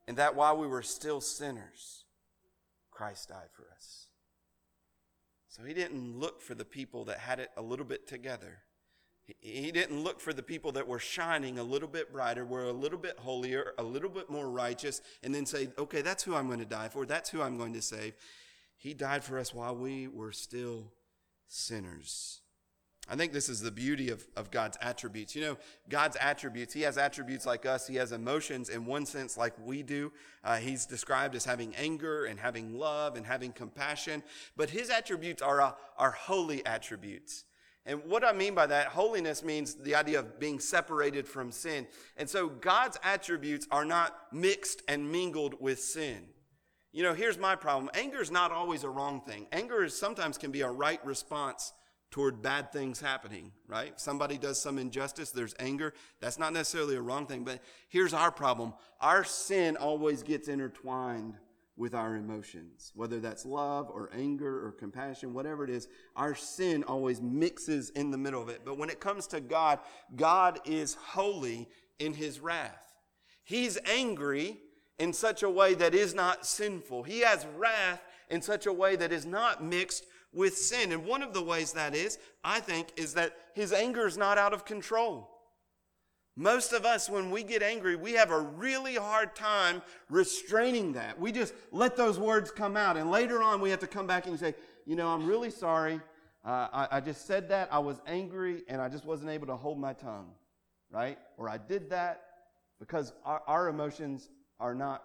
and 0.08 0.16
that 0.16 0.34
while 0.34 0.56
we 0.56 0.66
were 0.66 0.82
still 0.82 1.20
sinners, 1.20 2.04
Christ 2.90 3.28
died 3.28 3.50
for 3.52 3.66
us. 3.74 4.06
So 5.48 5.62
he 5.64 5.74
didn't 5.74 6.18
look 6.18 6.40
for 6.40 6.54
the 6.54 6.64
people 6.64 7.04
that 7.06 7.18
had 7.18 7.40
it 7.40 7.50
a 7.56 7.62
little 7.62 7.84
bit 7.84 8.06
together. 8.06 8.58
He 9.40 9.70
didn't 9.70 10.02
look 10.02 10.20
for 10.20 10.32
the 10.32 10.42
people 10.42 10.72
that 10.72 10.88
were 10.88 10.98
shining 10.98 11.58
a 11.58 11.62
little 11.62 11.88
bit 11.88 12.12
brighter, 12.12 12.44
were 12.44 12.64
a 12.64 12.72
little 12.72 12.98
bit 12.98 13.18
holier, 13.18 13.74
a 13.78 13.82
little 13.82 14.10
bit 14.10 14.28
more 14.28 14.50
righteous, 14.50 15.00
and 15.22 15.34
then 15.34 15.46
say, 15.46 15.68
okay, 15.78 16.02
that's 16.02 16.24
who 16.24 16.34
I'm 16.34 16.46
going 16.46 16.58
to 16.58 16.64
die 16.64 16.88
for. 16.88 17.06
That's 17.06 17.30
who 17.30 17.40
I'm 17.40 17.56
going 17.56 17.74
to 17.74 17.82
save. 17.82 18.14
He 18.76 18.94
died 18.94 19.22
for 19.22 19.38
us 19.38 19.54
while 19.54 19.76
we 19.76 20.08
were 20.08 20.32
still 20.32 20.92
sinners. 21.48 22.40
I 23.10 23.16
think 23.16 23.32
this 23.32 23.48
is 23.48 23.60
the 23.60 23.72
beauty 23.72 24.10
of, 24.10 24.24
of 24.36 24.52
God's 24.52 24.78
attributes. 24.80 25.34
You 25.34 25.42
know, 25.42 25.58
God's 25.88 26.16
attributes, 26.20 26.72
He 26.72 26.82
has 26.82 26.96
attributes 26.96 27.44
like 27.44 27.66
us. 27.66 27.88
He 27.88 27.96
has 27.96 28.12
emotions 28.12 28.68
in 28.68 28.86
one 28.86 29.04
sense 29.04 29.36
like 29.36 29.54
we 29.64 29.82
do. 29.82 30.12
Uh, 30.44 30.58
he's 30.58 30.86
described 30.86 31.34
as 31.34 31.44
having 31.44 31.74
anger 31.74 32.26
and 32.26 32.38
having 32.38 32.78
love 32.78 33.16
and 33.16 33.26
having 33.26 33.50
compassion. 33.50 34.22
But 34.56 34.70
His 34.70 34.90
attributes 34.90 35.42
are, 35.42 35.60
uh, 35.60 35.72
are 35.98 36.12
holy 36.12 36.64
attributes. 36.64 37.44
And 37.84 38.04
what 38.04 38.24
I 38.24 38.32
mean 38.32 38.54
by 38.54 38.66
that, 38.66 38.88
holiness 38.88 39.42
means 39.42 39.74
the 39.74 39.96
idea 39.96 40.20
of 40.20 40.38
being 40.38 40.60
separated 40.60 41.26
from 41.26 41.50
sin. 41.50 41.88
And 42.16 42.30
so 42.30 42.48
God's 42.48 42.96
attributes 43.02 43.66
are 43.72 43.84
not 43.84 44.14
mixed 44.32 44.82
and 44.86 45.10
mingled 45.10 45.60
with 45.60 45.80
sin. 45.80 46.26
You 46.92 47.02
know, 47.02 47.14
here's 47.14 47.38
my 47.38 47.56
problem. 47.56 47.90
Anger 47.94 48.20
is 48.20 48.30
not 48.30 48.52
always 48.52 48.84
a 48.84 48.90
wrong 48.90 49.20
thing. 49.22 49.46
Anger 49.50 49.82
is 49.82 49.98
sometimes 49.98 50.38
can 50.38 50.52
be 50.52 50.60
a 50.60 50.70
right 50.70 51.04
response 51.04 51.72
toward 52.10 52.42
bad 52.42 52.72
things 52.72 53.00
happening, 53.00 53.52
right? 53.68 53.98
Somebody 54.00 54.36
does 54.36 54.60
some 54.60 54.78
injustice, 54.78 55.30
there's 55.30 55.54
anger. 55.60 55.94
That's 56.20 56.38
not 56.38 56.52
necessarily 56.52 56.96
a 56.96 57.00
wrong 57.00 57.26
thing, 57.26 57.44
but 57.44 57.60
here's 57.88 58.12
our 58.12 58.30
problem. 58.30 58.74
Our 59.00 59.24
sin 59.24 59.76
always 59.76 60.22
gets 60.22 60.48
intertwined 60.48 61.36
with 61.76 61.94
our 61.94 62.16
emotions, 62.16 62.92
whether 62.94 63.20
that's 63.20 63.46
love 63.46 63.88
or 63.90 64.10
anger 64.12 64.66
or 64.66 64.72
compassion, 64.72 65.32
whatever 65.32 65.64
it 65.64 65.70
is, 65.70 65.88
our 66.14 66.34
sin 66.34 66.82
always 66.84 67.22
mixes 67.22 67.88
in 67.90 68.10
the 68.10 68.18
middle 68.18 68.42
of 68.42 68.50
it. 68.50 68.62
But 68.64 68.76
when 68.76 68.90
it 68.90 69.00
comes 69.00 69.26
to 69.28 69.40
God, 69.40 69.78
God 70.14 70.60
is 70.66 70.94
holy 70.94 71.68
in 71.98 72.12
his 72.12 72.38
wrath. 72.38 72.92
He's 73.44 73.78
angry 73.86 74.58
in 74.98 75.14
such 75.14 75.42
a 75.42 75.48
way 75.48 75.72
that 75.74 75.94
is 75.94 76.12
not 76.12 76.44
sinful. 76.44 77.04
He 77.04 77.20
has 77.20 77.46
wrath 77.56 78.02
in 78.28 78.42
such 78.42 78.66
a 78.66 78.72
way 78.72 78.96
that 78.96 79.10
is 79.10 79.24
not 79.24 79.64
mixed 79.64 80.04
with 80.32 80.56
sin. 80.56 80.92
And 80.92 81.04
one 81.04 81.22
of 81.22 81.34
the 81.34 81.42
ways 81.42 81.72
that 81.72 81.94
is, 81.94 82.18
I 82.44 82.60
think, 82.60 82.88
is 82.96 83.14
that 83.14 83.36
his 83.54 83.72
anger 83.72 84.06
is 84.06 84.16
not 84.16 84.38
out 84.38 84.52
of 84.52 84.64
control. 84.64 85.28
Most 86.36 86.72
of 86.72 86.86
us, 86.86 87.10
when 87.10 87.30
we 87.30 87.42
get 87.42 87.62
angry, 87.62 87.96
we 87.96 88.12
have 88.12 88.30
a 88.30 88.38
really 88.38 88.94
hard 88.94 89.34
time 89.34 89.82
restraining 90.08 90.92
that. 90.92 91.18
We 91.20 91.32
just 91.32 91.52
let 91.72 91.96
those 91.96 92.18
words 92.18 92.50
come 92.50 92.76
out. 92.76 92.96
And 92.96 93.10
later 93.10 93.42
on, 93.42 93.60
we 93.60 93.70
have 93.70 93.80
to 93.80 93.86
come 93.86 94.06
back 94.06 94.26
and 94.26 94.38
say, 94.38 94.54
you 94.86 94.96
know, 94.96 95.08
I'm 95.08 95.26
really 95.26 95.50
sorry. 95.50 96.00
Uh, 96.44 96.68
I, 96.72 96.88
I 96.92 97.00
just 97.00 97.26
said 97.26 97.48
that. 97.50 97.68
I 97.70 97.78
was 97.80 98.00
angry 98.06 98.62
and 98.68 98.80
I 98.80 98.88
just 98.88 99.04
wasn't 99.04 99.30
able 99.30 99.48
to 99.48 99.56
hold 99.56 99.78
my 99.78 99.92
tongue, 99.92 100.30
right? 100.90 101.18
Or 101.36 101.48
I 101.48 101.58
did 101.58 101.90
that 101.90 102.22
because 102.78 103.12
our, 103.24 103.42
our 103.46 103.68
emotions 103.68 104.30
are 104.58 104.74
not 104.74 105.02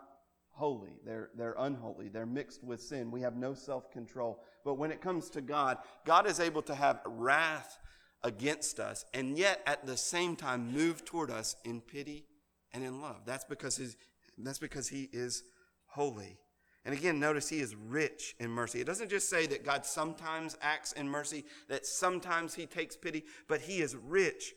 holy. 0.56 0.97
They're, 1.06 1.30
they're 1.36 1.56
unholy. 1.58 2.08
They're 2.08 2.26
mixed 2.26 2.64
with 2.64 2.82
sin. 2.82 3.12
We 3.12 3.22
have 3.22 3.36
no 3.36 3.53
self 3.53 3.91
control. 3.91 4.41
But 4.64 4.76
when 4.76 4.91
it 4.91 5.01
comes 5.01 5.30
to 5.32 5.41
God, 5.41 5.78
God 6.06 6.28
is 6.28 6.39
able 6.39 6.62
to 6.64 6.76
have 6.76 7.01
wrath 7.06 7.78
against 8.24 8.80
us 8.80 9.06
and 9.14 9.38
yet 9.38 9.62
at 9.68 9.86
the 9.86 9.97
same 9.97 10.36
time 10.36 10.72
move 10.74 11.06
toward 11.06 11.30
us 11.30 11.56
in 11.64 11.82
pity 11.82 12.26
and 12.74 12.84
in 12.84 13.01
love. 13.01 13.22
That's 13.26 13.45
because, 13.45 13.78
his, 13.78 13.97
that's 14.38 14.58
because 14.58 14.88
he 14.88 15.10
is 15.12 15.43
holy. 15.88 16.39
And 16.86 16.93
again, 16.93 17.20
notice 17.20 17.49
he 17.49 17.60
is 17.60 17.76
rich 17.76 18.36
in 18.39 18.49
mercy. 18.49 18.80
It 18.80 18.88
doesn't 18.88 19.10
just 19.10 19.30
say 19.30 19.47
that 19.47 19.66
God 19.66 19.86
sometimes 19.86 20.56
acts 20.62 20.91
in 20.93 21.10
mercy, 21.10 21.43
that 21.68 21.86
sometimes 21.86 22.53
he 22.53 22.66
takes 22.66 22.95
pity, 22.95 23.26
but 23.47 23.62
he 23.62 23.82
is 23.82 23.95
rich 23.95 24.53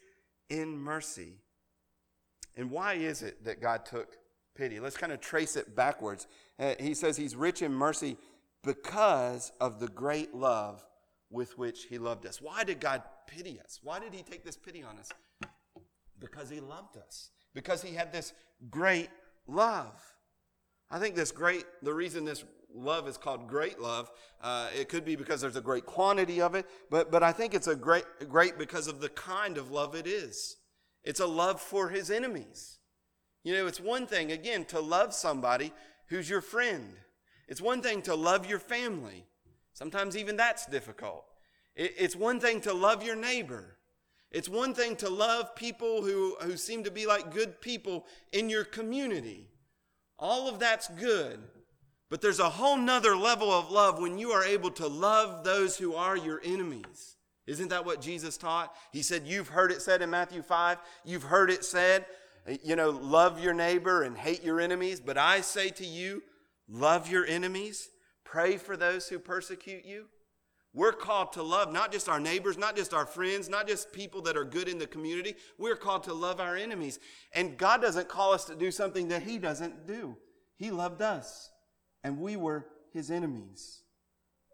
in 0.49 0.79
mercy. 0.79 1.39
And 2.57 2.71
why 2.71 2.95
is 2.95 3.23
it 3.23 3.45
that 3.45 3.63
God 3.63 3.87
took 3.87 4.17
pity? 4.59 4.81
Let's 4.81 4.97
kind 4.97 5.13
of 5.13 5.21
trace 5.21 5.57
it 5.57 5.75
backwards. 5.75 6.27
Uh, 6.59 6.75
he 6.79 6.93
says 6.93 7.17
he's 7.17 7.37
rich 7.37 7.63
in 7.63 7.73
mercy 7.73 8.19
because 8.65 9.53
of 9.61 9.81
the 9.81 9.89
great 9.89 10.35
love 10.35 10.85
with 11.31 11.57
which 11.57 11.85
he 11.85 11.99
loved 11.99 12.27
us. 12.27 12.43
Why 12.43 12.65
did 12.65 12.81
God 12.81 13.03
pity 13.27 13.61
us? 13.65 13.81
Why 13.83 14.01
did 14.01 14.13
he 14.13 14.23
take 14.23 14.45
this 14.45 14.57
pity 14.57 14.83
on 14.83 14.99
us? 14.99 15.11
Because 16.19 16.51
he 16.51 16.61
loved 16.61 16.97
us. 16.97 17.31
Because 17.55 17.83
he 17.83 17.95
had 17.95 18.13
this 18.13 18.33
great 18.71 19.09
love. 19.47 20.03
I 20.91 20.99
think 20.99 21.15
this 21.15 21.31
great, 21.31 21.65
the 21.83 21.95
reason 21.95 22.25
this 22.25 22.45
love 22.75 23.07
is 23.09 23.17
called 23.17 23.47
great 23.47 23.79
love, 23.81 24.11
uh, 24.43 24.69
it 24.77 24.89
could 24.89 25.05
be 25.05 25.17
because 25.17 25.41
there's 25.41 25.57
a 25.57 25.61
great 25.61 25.87
quantity 25.87 26.41
of 26.41 26.55
it, 26.55 26.67
but, 26.91 27.11
but 27.11 27.23
I 27.23 27.33
think 27.33 27.55
it's 27.55 27.67
a 27.67 27.77
great, 27.77 28.05
great 28.29 28.59
because 28.59 28.89
of 28.89 29.01
the 29.01 29.09
kind 29.11 29.57
of 29.57 29.71
love 29.71 29.95
it 29.95 30.07
is. 30.07 30.57
It's 31.05 31.21
a 31.21 31.27
love 31.27 31.61
for 31.61 31.89
his 31.89 32.11
enemies. 32.11 32.78
You 33.45 33.55
know, 33.55 33.67
it's 33.67 33.81
one 33.81 34.07
thing, 34.07 34.33
again, 34.33 34.65
to 34.67 34.81
love 34.81 35.15
somebody 35.15 35.73
who's 36.07 36.29
your 36.29 36.41
friend. 36.41 36.95
It's 37.47 37.61
one 37.61 37.83
thing 37.83 38.03
to 38.03 38.15
love 38.15 38.49
your 38.49 38.59
family. 38.59 39.25
Sometimes 39.73 40.17
even 40.17 40.37
that's 40.37 40.67
difficult. 40.67 41.25
It's 41.75 42.17
one 42.17 42.41
thing 42.41 42.61
to 42.63 42.75
love 42.75 43.03
your 43.05 43.15
neighbor. 43.15 43.77
It's 44.31 44.49
one 44.49 44.75
thing 44.75 44.97
to 44.97 45.09
love 45.09 45.55
people 45.55 46.03
who, 46.03 46.37
who 46.43 46.57
seem 46.57 46.85
to 46.85 46.91
be 46.91 47.07
like 47.07 47.33
good 47.33 47.61
people 47.61 48.05
in 48.33 48.51
your 48.51 48.65
community. 48.65 49.49
All 50.19 50.49
of 50.49 50.59
that's 50.59 50.89
good. 50.89 51.41
But 52.11 52.21
there's 52.21 52.41
a 52.41 52.51
whole 52.51 52.77
nother 52.77 53.17
level 53.17 53.51
of 53.51 53.71
love 53.71 54.01
when 54.01 54.19
you 54.19 54.31
are 54.31 54.45
able 54.45 54.71
to 54.73 54.87
love 54.87 55.45
those 55.45 55.77
who 55.77 55.95
are 55.95 56.17
your 56.17 56.41
enemies. 56.45 57.17
Isn't 57.47 57.69
that 57.69 57.87
what 57.87 58.01
Jesus 58.01 58.37
taught? 58.37 58.75
He 58.93 59.03
said, 59.03 59.27
You've 59.27 59.49
heard 59.49 59.73
it 59.73 59.81
said 59.81 60.03
in 60.03 60.11
Matthew 60.11 60.43
5, 60.43 60.79
you've 61.05 61.23
heard 61.23 61.51
it 61.51 61.65
said, 61.65 62.05
you 62.63 62.77
know, 62.77 62.91
love 62.91 63.43
your 63.43 63.55
neighbor 63.55 64.03
and 64.03 64.17
hate 64.17 64.43
your 64.43 64.61
enemies. 64.61 65.01
But 65.01 65.19
I 65.19 65.41
say 65.41 65.71
to 65.71 65.87
you, 65.87 66.23
love 66.69 67.11
your 67.11 67.27
enemies, 67.27 67.89
pray 68.25 68.57
for 68.57 68.77
those 68.77 69.09
who 69.09 69.19
persecute 69.19 69.85
you. 69.85 70.07
We're 70.75 70.93
called 70.93 71.33
to 71.33 71.43
love 71.43 71.73
not 71.73 71.93
just 71.93 72.09
our 72.09 72.21
neighbors, 72.21 72.59
not 72.59 72.77
just 72.77 72.93
our 72.93 73.07
friends, 73.07 73.49
not 73.49 73.67
just 73.67 73.93
people 73.93 74.23
that 74.23 74.37
are 74.37 74.45
good 74.45 74.69
in 74.69 74.79
the 74.79 74.87
community. 74.87 75.35
We're 75.59 75.77
called 75.77 76.05
to 76.05 76.15
love 76.15 76.41
our 76.41 76.57
enemies. 76.57 77.01
And 77.33 77.57
God 77.57 77.81
doesn't 77.81 78.09
call 78.09 78.33
us 78.33 78.45
to 78.45 78.55
do 78.55 78.71
something 78.71 79.09
that 79.09 79.23
He 79.23 79.39
doesn't 79.39 79.87
do. 79.87 80.17
He 80.57 80.71
loved 80.71 81.03
us, 81.03 81.51
and 82.05 82.21
we 82.21 82.37
were 82.37 82.67
His 82.93 83.11
enemies. 83.11 83.83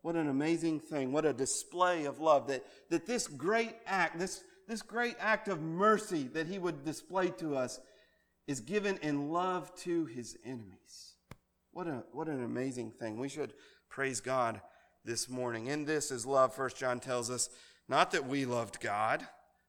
What 0.03 0.16
an 0.16 0.28
amazing 0.28 0.80
thing. 0.80 1.12
What 1.12 1.24
a 1.24 1.32
display 1.32 2.05
of 2.05 2.20
love 2.20 2.47
that, 2.49 2.64
that 2.90 3.07
this 3.07 3.26
great 3.26 3.74
act, 3.86 4.18
this, 4.18 4.45
this 4.66 4.82
great 4.82 5.16
act 5.18 5.48
of 5.48 5.60
mercy 5.60 6.28
that 6.34 6.46
He 6.46 6.58
would 6.58 6.84
display 6.84 7.30
to 7.38 7.56
us 7.56 7.80
is 8.46 8.60
given 8.60 8.98
in 9.02 9.30
love 9.30 9.74
to 9.76 10.06
His 10.06 10.36
enemies. 10.44 11.14
What, 11.72 11.86
a, 11.86 12.04
what 12.12 12.28
an 12.28 12.44
amazing 12.44 12.92
thing. 12.92 13.18
We 13.18 13.28
should 13.28 13.54
praise 13.88 14.20
God 14.20 14.60
this 15.04 15.28
morning. 15.28 15.66
In 15.66 15.84
this 15.84 16.10
is 16.10 16.24
love, 16.24 16.54
First 16.54 16.76
John 16.76 17.00
tells 17.00 17.30
us, 17.30 17.50
not 17.88 18.10
that 18.12 18.26
we 18.26 18.44
loved 18.44 18.80
God. 18.80 19.26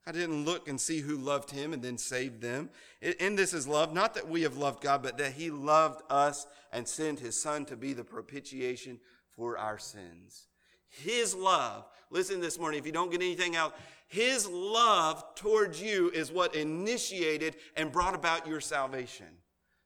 I 0.08 0.12
didn't 0.12 0.46
look 0.46 0.70
and 0.70 0.80
see 0.80 1.00
who 1.00 1.18
loved 1.18 1.50
him 1.50 1.74
and 1.74 1.82
then 1.82 1.98
saved 1.98 2.42
them. 2.42 2.70
In 3.02 3.36
this 3.36 3.54
is 3.54 3.68
love, 3.68 3.92
not 3.92 4.14
that 4.14 4.30
we 4.30 4.44
have 4.44 4.56
loved 4.56 4.84
God, 4.84 5.02
but 5.02 5.18
that 5.18 5.34
he 5.34 5.50
loved 5.50 6.04
us 6.10 6.46
and 6.72 6.88
sent 6.88 7.20
his 7.20 7.42
son 7.42 7.66
to 7.66 7.76
be 7.76 7.94
the 7.94 8.04
propitiation 8.04 9.00
for 9.36 9.58
our 9.58 9.80
sins. 9.80 10.46
His 10.90 11.34
love, 11.34 11.86
listen 12.12 12.40
this 12.40 12.60
morning, 12.60 12.80
if 12.80 12.86
you 12.86 12.92
don't 12.92 13.12
get 13.12 13.22
anything 13.22 13.56
out, 13.56 13.76
his 14.08 14.48
love 14.48 15.24
towards 15.36 15.82
you 15.82 16.10
is 16.12 16.32
what 16.32 16.56
initiated 16.56 17.56
and 17.76 17.92
brought 17.92 18.16
about 18.16 18.48
your 18.48 18.62
salvation. 18.62 19.28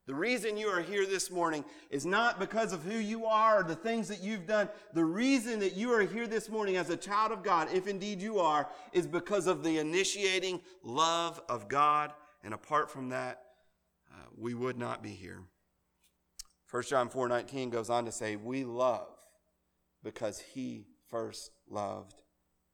The 0.10 0.16
reason 0.16 0.58
you 0.58 0.68
are 0.70 0.82
here 0.82 1.06
this 1.06 1.30
morning 1.30 1.64
is 1.92 2.04
not 2.04 2.40
because 2.40 2.74
of 2.74 2.82
who 2.82 2.98
you 2.98 3.26
are 3.26 3.60
or 3.60 3.64
the 3.64 3.76
things 3.76 4.08
that 4.08 4.24
you've 4.24 4.48
done. 4.48 4.68
The 4.94 5.06
reason 5.06 5.60
that 5.60 5.76
you 5.76 5.94
are 5.94 6.02
here 6.02 6.26
this 6.26 6.50
morning 6.50 6.78
as 6.78 6.90
a 6.90 6.98
child 6.98 7.32
of 7.32 7.44
God, 7.44 7.68
if 7.72 7.88
indeed 7.88 8.20
you 8.20 8.40
are, 8.40 8.68
is 8.92 9.06
because 9.06 9.46
of 9.46 9.64
the 9.64 9.78
initiating 9.78 10.62
love 10.82 11.40
of 11.48 11.68
God. 11.68 12.12
And 12.44 12.56
apart 12.56 12.90
from 12.90 13.10
that, 13.10 13.44
uh, 14.12 14.26
we 14.36 14.56
would 14.56 14.80
not 14.80 15.04
be 15.04 15.12
here. 15.12 15.44
1 16.72 16.84
John 16.90 17.08
4:19 17.08 17.70
goes 17.70 17.92
on 17.92 18.06
to 18.06 18.12
say, 18.12 18.36
"We 18.36 18.64
love 18.64 19.16
because 20.02 20.40
he 20.40 20.88
first 21.08 21.52
loved 21.68 22.24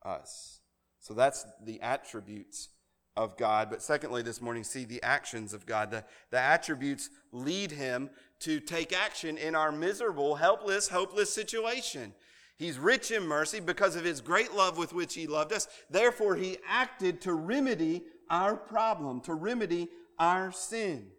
us." 0.03 0.61
So 1.05 1.13
that's 1.13 1.45
the 1.63 1.79
attributes 1.81 2.69
of 3.15 3.37
God. 3.37 3.69
But 3.69 3.83
secondly, 3.83 4.23
this 4.23 4.41
morning, 4.41 4.63
see 4.63 4.85
the 4.85 5.03
actions 5.03 5.53
of 5.53 5.67
God. 5.67 5.91
The, 5.91 6.03
the 6.31 6.39
attributes 6.39 7.11
lead 7.31 7.69
him 7.69 8.09
to 8.39 8.59
take 8.59 8.91
action 8.91 9.37
in 9.37 9.53
our 9.53 9.71
miserable, 9.71 10.33
helpless, 10.33 10.87
hopeless 10.87 11.31
situation. 11.31 12.11
He's 12.57 12.79
rich 12.79 13.11
in 13.11 13.21
mercy 13.21 13.59
because 13.59 13.95
of 13.95 14.03
his 14.03 14.19
great 14.19 14.55
love 14.55 14.79
with 14.79 14.93
which 14.93 15.13
he 15.13 15.27
loved 15.27 15.53
us. 15.53 15.67
Therefore, 15.91 16.37
he 16.37 16.57
acted 16.67 17.21
to 17.21 17.35
remedy 17.35 18.01
our 18.31 18.55
problem, 18.55 19.21
to 19.21 19.35
remedy 19.35 19.89
our 20.17 20.51
sin. 20.51 21.09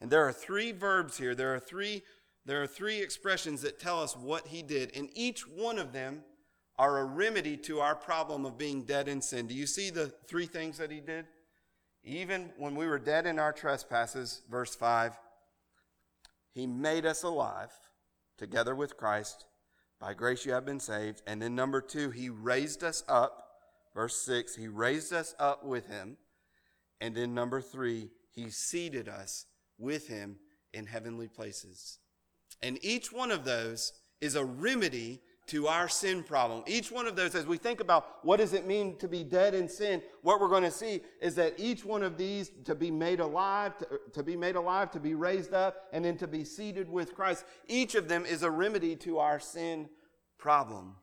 And 0.00 0.10
there 0.10 0.26
are 0.26 0.32
three 0.32 0.72
verbs 0.72 1.18
here. 1.18 1.34
There 1.34 1.54
are 1.54 1.60
three, 1.60 2.04
there 2.46 2.62
are 2.62 2.66
three 2.66 3.02
expressions 3.02 3.60
that 3.60 3.78
tell 3.78 4.02
us 4.02 4.16
what 4.16 4.46
he 4.46 4.62
did. 4.62 4.96
And 4.96 5.10
each 5.12 5.46
one 5.46 5.78
of 5.78 5.92
them 5.92 6.22
are 6.78 6.98
a 6.98 7.04
remedy 7.04 7.56
to 7.56 7.80
our 7.80 7.94
problem 7.94 8.44
of 8.44 8.58
being 8.58 8.82
dead 8.82 9.08
in 9.08 9.22
sin. 9.22 9.46
Do 9.46 9.54
you 9.54 9.66
see 9.66 9.90
the 9.90 10.12
three 10.26 10.46
things 10.46 10.78
that 10.78 10.90
he 10.90 11.00
did? 11.00 11.26
Even 12.02 12.50
when 12.58 12.74
we 12.74 12.86
were 12.86 12.98
dead 12.98 13.26
in 13.26 13.38
our 13.38 13.52
trespasses, 13.52 14.42
verse 14.50 14.74
5, 14.74 15.18
he 16.52 16.66
made 16.66 17.06
us 17.06 17.22
alive 17.22 17.72
together 18.36 18.74
with 18.74 18.96
Christ. 18.96 19.46
By 20.00 20.14
grace 20.14 20.44
you 20.44 20.52
have 20.52 20.66
been 20.66 20.80
saved. 20.80 21.22
And 21.26 21.40
then 21.40 21.54
number 21.54 21.80
two, 21.80 22.10
he 22.10 22.28
raised 22.28 22.84
us 22.84 23.02
up 23.08 23.44
Verse 23.94 24.20
6, 24.22 24.56
He 24.56 24.68
raised 24.68 25.12
us 25.12 25.34
up 25.38 25.64
with 25.64 25.86
Him. 25.86 26.16
And 27.00 27.14
then 27.14 27.34
number 27.34 27.60
three, 27.60 28.10
He 28.30 28.50
seated 28.50 29.08
us 29.08 29.46
with 29.78 30.08
Him 30.08 30.36
in 30.72 30.86
heavenly 30.86 31.28
places. 31.28 31.98
And 32.62 32.78
each 32.82 33.12
one 33.12 33.30
of 33.30 33.44
those 33.44 33.92
is 34.20 34.34
a 34.34 34.44
remedy 34.44 35.20
to 35.46 35.68
our 35.68 35.88
sin 35.88 36.22
problem. 36.22 36.62
Each 36.66 36.90
one 36.90 37.06
of 37.06 37.16
those, 37.16 37.34
as 37.34 37.46
we 37.46 37.58
think 37.58 37.80
about 37.80 38.24
what 38.24 38.38
does 38.38 38.54
it 38.54 38.66
mean 38.66 38.96
to 38.96 39.08
be 39.08 39.22
dead 39.22 39.54
in 39.54 39.68
sin, 39.68 40.02
what 40.22 40.40
we're 40.40 40.48
going 40.48 40.62
to 40.62 40.70
see 40.70 41.02
is 41.20 41.34
that 41.34 41.54
each 41.58 41.84
one 41.84 42.02
of 42.02 42.16
these 42.16 42.50
to 42.64 42.74
be 42.74 42.90
made 42.90 43.20
alive, 43.20 43.76
to, 43.78 43.86
to, 44.12 44.22
be 44.22 44.36
made 44.36 44.56
alive, 44.56 44.90
to 44.92 45.00
be 45.00 45.14
raised 45.14 45.52
up, 45.52 45.88
and 45.92 46.04
then 46.04 46.16
to 46.16 46.26
be 46.26 46.44
seated 46.44 46.88
with 46.88 47.14
Christ, 47.14 47.44
each 47.68 47.94
of 47.94 48.08
them 48.08 48.24
is 48.24 48.42
a 48.42 48.50
remedy 48.50 48.96
to 48.96 49.18
our 49.18 49.38
sin 49.38 49.88
problem. 50.38 50.96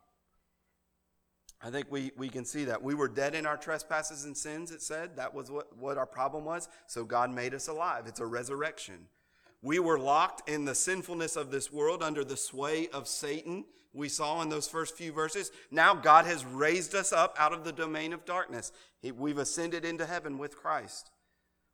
I 1.63 1.69
think 1.69 1.87
we, 1.91 2.11
we 2.17 2.27
can 2.27 2.43
see 2.43 2.65
that. 2.65 2.81
We 2.81 2.95
were 2.95 3.07
dead 3.07 3.35
in 3.35 3.45
our 3.45 3.57
trespasses 3.57 4.25
and 4.25 4.35
sins, 4.35 4.71
it 4.71 4.81
said. 4.81 5.17
That 5.17 5.33
was 5.35 5.51
what, 5.51 5.77
what 5.77 5.97
our 5.97 6.07
problem 6.07 6.43
was. 6.43 6.67
So 6.87 7.03
God 7.03 7.31
made 7.31 7.53
us 7.53 7.67
alive. 7.67 8.05
It's 8.07 8.19
a 8.19 8.25
resurrection. 8.25 9.07
We 9.61 9.79
were 9.79 9.99
locked 9.99 10.49
in 10.49 10.65
the 10.65 10.75
sinfulness 10.75 11.35
of 11.35 11.51
this 11.51 11.71
world 11.71 12.01
under 12.01 12.23
the 12.23 12.37
sway 12.37 12.87
of 12.89 13.07
Satan 13.07 13.65
we 13.93 14.09
saw 14.09 14.41
in 14.41 14.49
those 14.49 14.67
first 14.67 14.95
few 14.95 15.11
verses. 15.11 15.51
Now 15.69 15.93
God 15.93 16.25
has 16.25 16.45
raised 16.45 16.95
us 16.95 17.11
up 17.11 17.35
out 17.37 17.53
of 17.53 17.63
the 17.63 17.73
domain 17.73 18.13
of 18.13 18.25
darkness. 18.25 18.71
we've 19.17 19.37
ascended 19.37 19.83
into 19.83 20.05
heaven 20.05 20.37
with 20.37 20.57
Christ. 20.57 21.11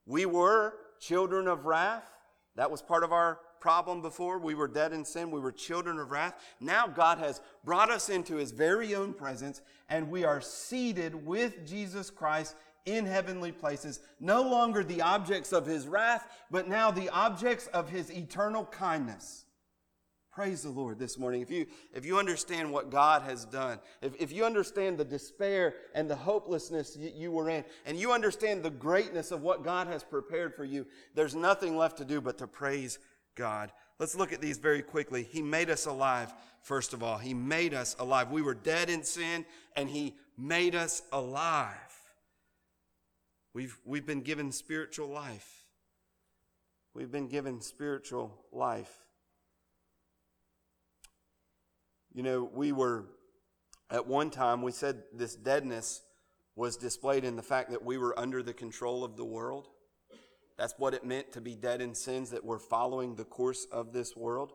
We 0.06 0.26
were 0.26 0.74
children 1.00 1.48
of 1.48 1.66
wrath. 1.66 2.10
That 2.56 2.72
was 2.72 2.82
part 2.82 3.04
of 3.04 3.14
our 3.14 3.40
problem 3.60 4.02
before. 4.02 4.40
We 4.40 4.56
were 4.56 4.68
dead 4.68 4.94
in 4.94 5.06
sin. 5.06 5.30
We 5.30 5.40
were 5.40 5.52
children 5.52 6.00
of 6.00 6.10
wrath. 6.10 6.34
Now 6.60 6.88
God 6.88 7.20
has 7.20 7.42
brought 7.64 7.92
us 7.92 8.10
into 8.10 8.36
his 8.36 8.52
very 8.52 8.96
own 8.96 9.14
presence 9.14 9.62
and 9.90 10.10
we 10.10 10.24
are 10.24 10.42
seated 10.42 11.14
with 11.26 11.68
Jesus 11.68 12.10
Christ 12.10 12.56
in 12.88 13.06
heavenly 13.06 13.52
places, 13.52 14.00
no 14.20 14.42
longer 14.42 14.84
the 14.84 15.02
objects 15.02 15.52
of 15.54 15.66
his 15.66 15.88
wrath, 15.88 16.28
but 16.50 16.68
now 16.68 16.90
the 16.90 17.10
objects 17.10 17.68
of 17.68 17.90
his 17.90 18.12
eternal 18.12 18.66
kindness. 18.66 19.46
Praise 20.32 20.62
the 20.62 20.70
Lord 20.70 21.00
this 21.00 21.18
morning. 21.18 21.42
If 21.42 21.50
you, 21.50 21.66
if 21.94 22.06
you 22.06 22.20
understand 22.20 22.72
what 22.72 22.92
God 22.92 23.24
has 23.24 23.44
done, 23.44 23.80
if, 24.04 24.14
if 24.20 24.32
you 24.32 24.46
understand 24.46 24.98
the 24.98 25.04
despair 25.04 25.74
and 25.96 26.08
the 26.08 26.16
hopelessness 26.16 26.96
you, 26.96 27.12
you 27.14 27.32
were 27.32 27.50
in, 27.50 27.66
and 27.88 27.98
you 27.98 28.12
understand 28.12 28.62
the 28.62 28.70
greatness 28.70 29.32
of 29.32 29.42
what 29.42 29.64
God 29.64 29.88
has 29.88 30.04
prepared 30.04 30.54
for 30.54 30.64
you, 30.64 30.86
there's 31.16 31.36
nothing 31.36 31.76
left 31.76 31.98
to 31.98 32.06
do 32.06 32.22
but 32.22 32.38
to 32.38 32.48
praise 32.48 33.00
God. 33.34 33.72
Let's 34.00 34.16
look 34.16 34.32
at 34.32 34.40
these 34.40 34.60
very 34.60 34.84
quickly. 34.84 35.24
He 35.24 35.42
made 35.42 35.72
us 35.72 35.88
alive, 35.88 36.32
first 36.62 36.94
of 36.94 37.02
all. 37.02 37.18
He 37.18 37.34
made 37.34 37.74
us 37.74 37.96
alive. 37.98 38.30
We 38.30 38.44
were 38.44 38.54
dead 38.54 38.92
in 38.92 39.04
sin, 39.04 39.44
and 39.76 39.90
He 39.90 40.16
made 40.38 40.76
us 40.76 41.02
alive. 41.12 41.87
We've, 43.58 43.76
we've 43.86 44.06
been 44.06 44.22
given 44.22 44.52
spiritual 44.52 45.08
life. 45.08 45.64
We've 46.94 47.12
been 47.12 47.28
given 47.28 47.60
spiritual 47.60 48.32
life. 48.52 49.04
You 52.14 52.22
know, 52.22 52.48
we 52.54 52.72
were, 52.72 53.06
at 53.90 54.06
one 54.06 54.30
time, 54.30 54.62
we 54.62 54.72
said 54.72 55.02
this 55.12 55.36
deadness 55.36 56.04
was 56.56 56.78
displayed 56.78 57.24
in 57.24 57.36
the 57.36 57.42
fact 57.42 57.72
that 57.72 57.84
we 57.84 57.98
were 57.98 58.14
under 58.20 58.44
the 58.44 58.54
control 58.54 59.04
of 59.04 59.18
the 59.18 59.26
world. 59.26 59.70
That's 60.60 60.76
what 60.78 60.94
it 60.94 61.04
meant 61.04 61.32
to 61.32 61.42
be 61.42 61.56
dead 61.56 61.82
in 61.82 61.96
sins, 61.96 62.30
that 62.30 62.46
we're 62.46 62.60
following 62.60 63.16
the 63.16 63.26
course 63.26 63.66
of 63.72 63.92
this 63.92 64.16
world. 64.16 64.52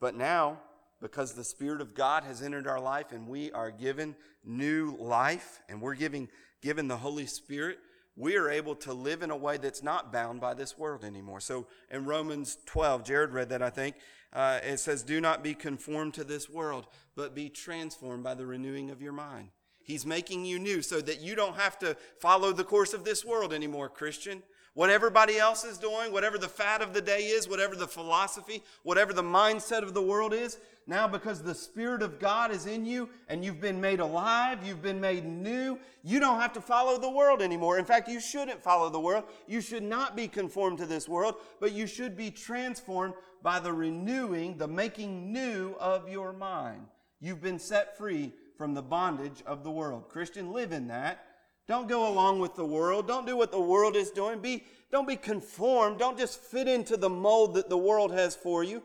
But 0.00 0.16
now, 0.16 0.58
because 1.00 1.34
the 1.34 1.44
Spirit 1.44 1.80
of 1.80 1.94
God 1.94 2.24
has 2.24 2.42
entered 2.42 2.66
our 2.66 2.80
life 2.80 3.12
and 3.12 3.28
we 3.28 3.52
are 3.52 3.70
given 3.70 4.16
new 4.44 4.96
life 4.98 5.60
and 5.68 5.80
we're 5.80 5.94
giving, 5.94 6.28
given 6.60 6.88
the 6.88 6.96
Holy 6.96 7.26
Spirit, 7.26 7.78
we 8.16 8.36
are 8.36 8.48
able 8.48 8.74
to 8.74 8.94
live 8.94 9.22
in 9.22 9.30
a 9.30 9.36
way 9.36 9.58
that's 9.58 9.82
not 9.82 10.12
bound 10.12 10.40
by 10.40 10.54
this 10.54 10.78
world 10.78 11.04
anymore. 11.04 11.40
So 11.40 11.66
in 11.90 12.06
Romans 12.06 12.56
12, 12.66 13.04
Jared 13.04 13.32
read 13.32 13.50
that, 13.50 13.62
I 13.62 13.70
think, 13.70 13.96
uh, 14.32 14.60
it 14.62 14.78
says, 14.80 15.02
Do 15.02 15.20
not 15.20 15.42
be 15.42 15.54
conformed 15.54 16.14
to 16.14 16.24
this 16.24 16.48
world, 16.48 16.86
but 17.14 17.34
be 17.34 17.48
transformed 17.48 18.24
by 18.24 18.34
the 18.34 18.46
renewing 18.46 18.90
of 18.90 19.02
your 19.02 19.12
mind. 19.12 19.50
He's 19.82 20.04
making 20.04 20.44
you 20.44 20.58
new 20.58 20.82
so 20.82 21.00
that 21.00 21.20
you 21.20 21.36
don't 21.36 21.56
have 21.56 21.78
to 21.78 21.96
follow 22.18 22.52
the 22.52 22.64
course 22.64 22.92
of 22.92 23.04
this 23.04 23.24
world 23.24 23.52
anymore, 23.52 23.88
Christian. 23.88 24.42
What 24.74 24.90
everybody 24.90 25.38
else 25.38 25.64
is 25.64 25.78
doing, 25.78 26.12
whatever 26.12 26.38
the 26.38 26.48
fad 26.48 26.82
of 26.82 26.92
the 26.92 27.00
day 27.00 27.26
is, 27.26 27.48
whatever 27.48 27.76
the 27.76 27.86
philosophy, 27.86 28.62
whatever 28.82 29.12
the 29.12 29.22
mindset 29.22 29.82
of 29.82 29.94
the 29.94 30.02
world 30.02 30.34
is, 30.34 30.58
now 30.86 31.08
because 31.08 31.42
the 31.42 31.54
Spirit 31.54 32.02
of 32.02 32.20
God 32.20 32.52
is 32.52 32.66
in 32.66 32.86
you 32.86 33.08
and 33.28 33.44
you've 33.44 33.60
been 33.60 33.80
made 33.80 33.98
alive, 33.98 34.64
you've 34.64 34.82
been 34.82 35.00
made 35.00 35.24
new, 35.24 35.78
you 36.04 36.20
don't 36.20 36.40
have 36.40 36.52
to 36.52 36.60
follow 36.60 36.98
the 36.98 37.10
world 37.10 37.42
anymore. 37.42 37.78
In 37.78 37.84
fact, 37.84 38.08
you 38.08 38.20
shouldn't 38.20 38.62
follow 38.62 38.88
the 38.88 39.00
world. 39.00 39.24
You 39.48 39.60
should 39.60 39.82
not 39.82 40.14
be 40.14 40.28
conformed 40.28 40.78
to 40.78 40.86
this 40.86 41.08
world, 41.08 41.36
but 41.60 41.72
you 41.72 41.86
should 41.86 42.16
be 42.16 42.30
transformed 42.30 43.14
by 43.42 43.58
the 43.58 43.72
renewing, 43.72 44.58
the 44.58 44.68
making 44.68 45.32
new 45.32 45.74
of 45.80 46.08
your 46.08 46.32
mind. 46.32 46.86
You've 47.20 47.42
been 47.42 47.58
set 47.58 47.98
free 47.98 48.32
from 48.56 48.74
the 48.74 48.82
bondage 48.82 49.42
of 49.46 49.64
the 49.64 49.70
world. 49.70 50.08
Christian, 50.08 50.52
live 50.52 50.72
in 50.72 50.88
that. 50.88 51.24
Don't 51.66 51.88
go 51.88 52.08
along 52.08 52.38
with 52.38 52.54
the 52.54 52.64
world. 52.64 53.08
Don't 53.08 53.26
do 53.26 53.36
what 53.36 53.50
the 53.50 53.60
world 53.60 53.96
is 53.96 54.10
doing. 54.10 54.38
Be, 54.38 54.64
don't 54.92 55.08
be 55.08 55.16
conformed. 55.16 55.98
Don't 55.98 56.16
just 56.16 56.40
fit 56.40 56.68
into 56.68 56.96
the 56.96 57.10
mold 57.10 57.54
that 57.54 57.68
the 57.68 57.76
world 57.76 58.12
has 58.12 58.36
for 58.36 58.62
you. 58.62 58.82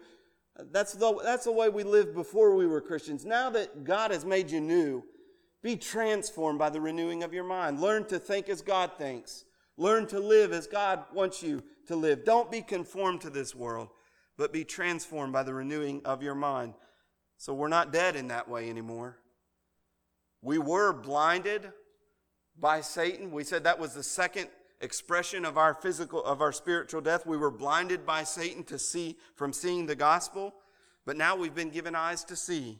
That's 0.71 0.93
the, 0.93 1.19
that's 1.23 1.45
the 1.45 1.51
way 1.51 1.69
we 1.69 1.83
lived 1.83 2.13
before 2.13 2.55
we 2.55 2.67
were 2.67 2.81
Christians. 2.81 3.25
Now 3.25 3.49
that 3.51 3.83
God 3.83 4.11
has 4.11 4.25
made 4.25 4.51
you 4.51 4.61
new, 4.61 5.03
be 5.63 5.75
transformed 5.75 6.59
by 6.59 6.69
the 6.69 6.81
renewing 6.81 7.23
of 7.23 7.33
your 7.33 7.43
mind. 7.43 7.79
Learn 7.79 8.05
to 8.05 8.19
think 8.19 8.49
as 8.49 8.61
God 8.61 8.91
thinks. 8.97 9.45
Learn 9.77 10.07
to 10.07 10.19
live 10.19 10.51
as 10.51 10.67
God 10.67 11.03
wants 11.13 11.41
you 11.41 11.63
to 11.87 11.95
live. 11.95 12.25
Don't 12.25 12.51
be 12.51 12.61
conformed 12.61 13.21
to 13.21 13.29
this 13.29 13.55
world, 13.55 13.89
but 14.37 14.53
be 14.53 14.63
transformed 14.63 15.33
by 15.33 15.43
the 15.43 15.53
renewing 15.53 16.01
of 16.05 16.21
your 16.21 16.35
mind. 16.35 16.73
So 17.37 17.53
we're 17.53 17.67
not 17.67 17.93
dead 17.93 18.15
in 18.15 18.27
that 18.27 18.49
way 18.49 18.69
anymore. 18.69 19.17
We 20.41 20.57
were 20.57 20.93
blinded 20.93 21.71
by 22.59 22.81
Satan. 22.81 23.31
We 23.31 23.43
said 23.43 23.63
that 23.63 23.79
was 23.79 23.93
the 23.93 24.03
second 24.03 24.49
expression 24.81 25.45
of 25.45 25.57
our 25.57 25.73
physical 25.73 26.23
of 26.23 26.41
our 26.41 26.51
spiritual 26.51 27.01
death. 27.01 27.25
We 27.25 27.37
were 27.37 27.51
blinded 27.51 28.05
by 28.05 28.23
Satan 28.23 28.63
to 28.65 28.77
see 28.77 29.17
from 29.35 29.53
seeing 29.53 29.85
the 29.85 29.95
gospel, 29.95 30.53
but 31.05 31.15
now 31.15 31.35
we've 31.35 31.55
been 31.55 31.69
given 31.69 31.95
eyes 31.95 32.23
to 32.25 32.35
see. 32.35 32.79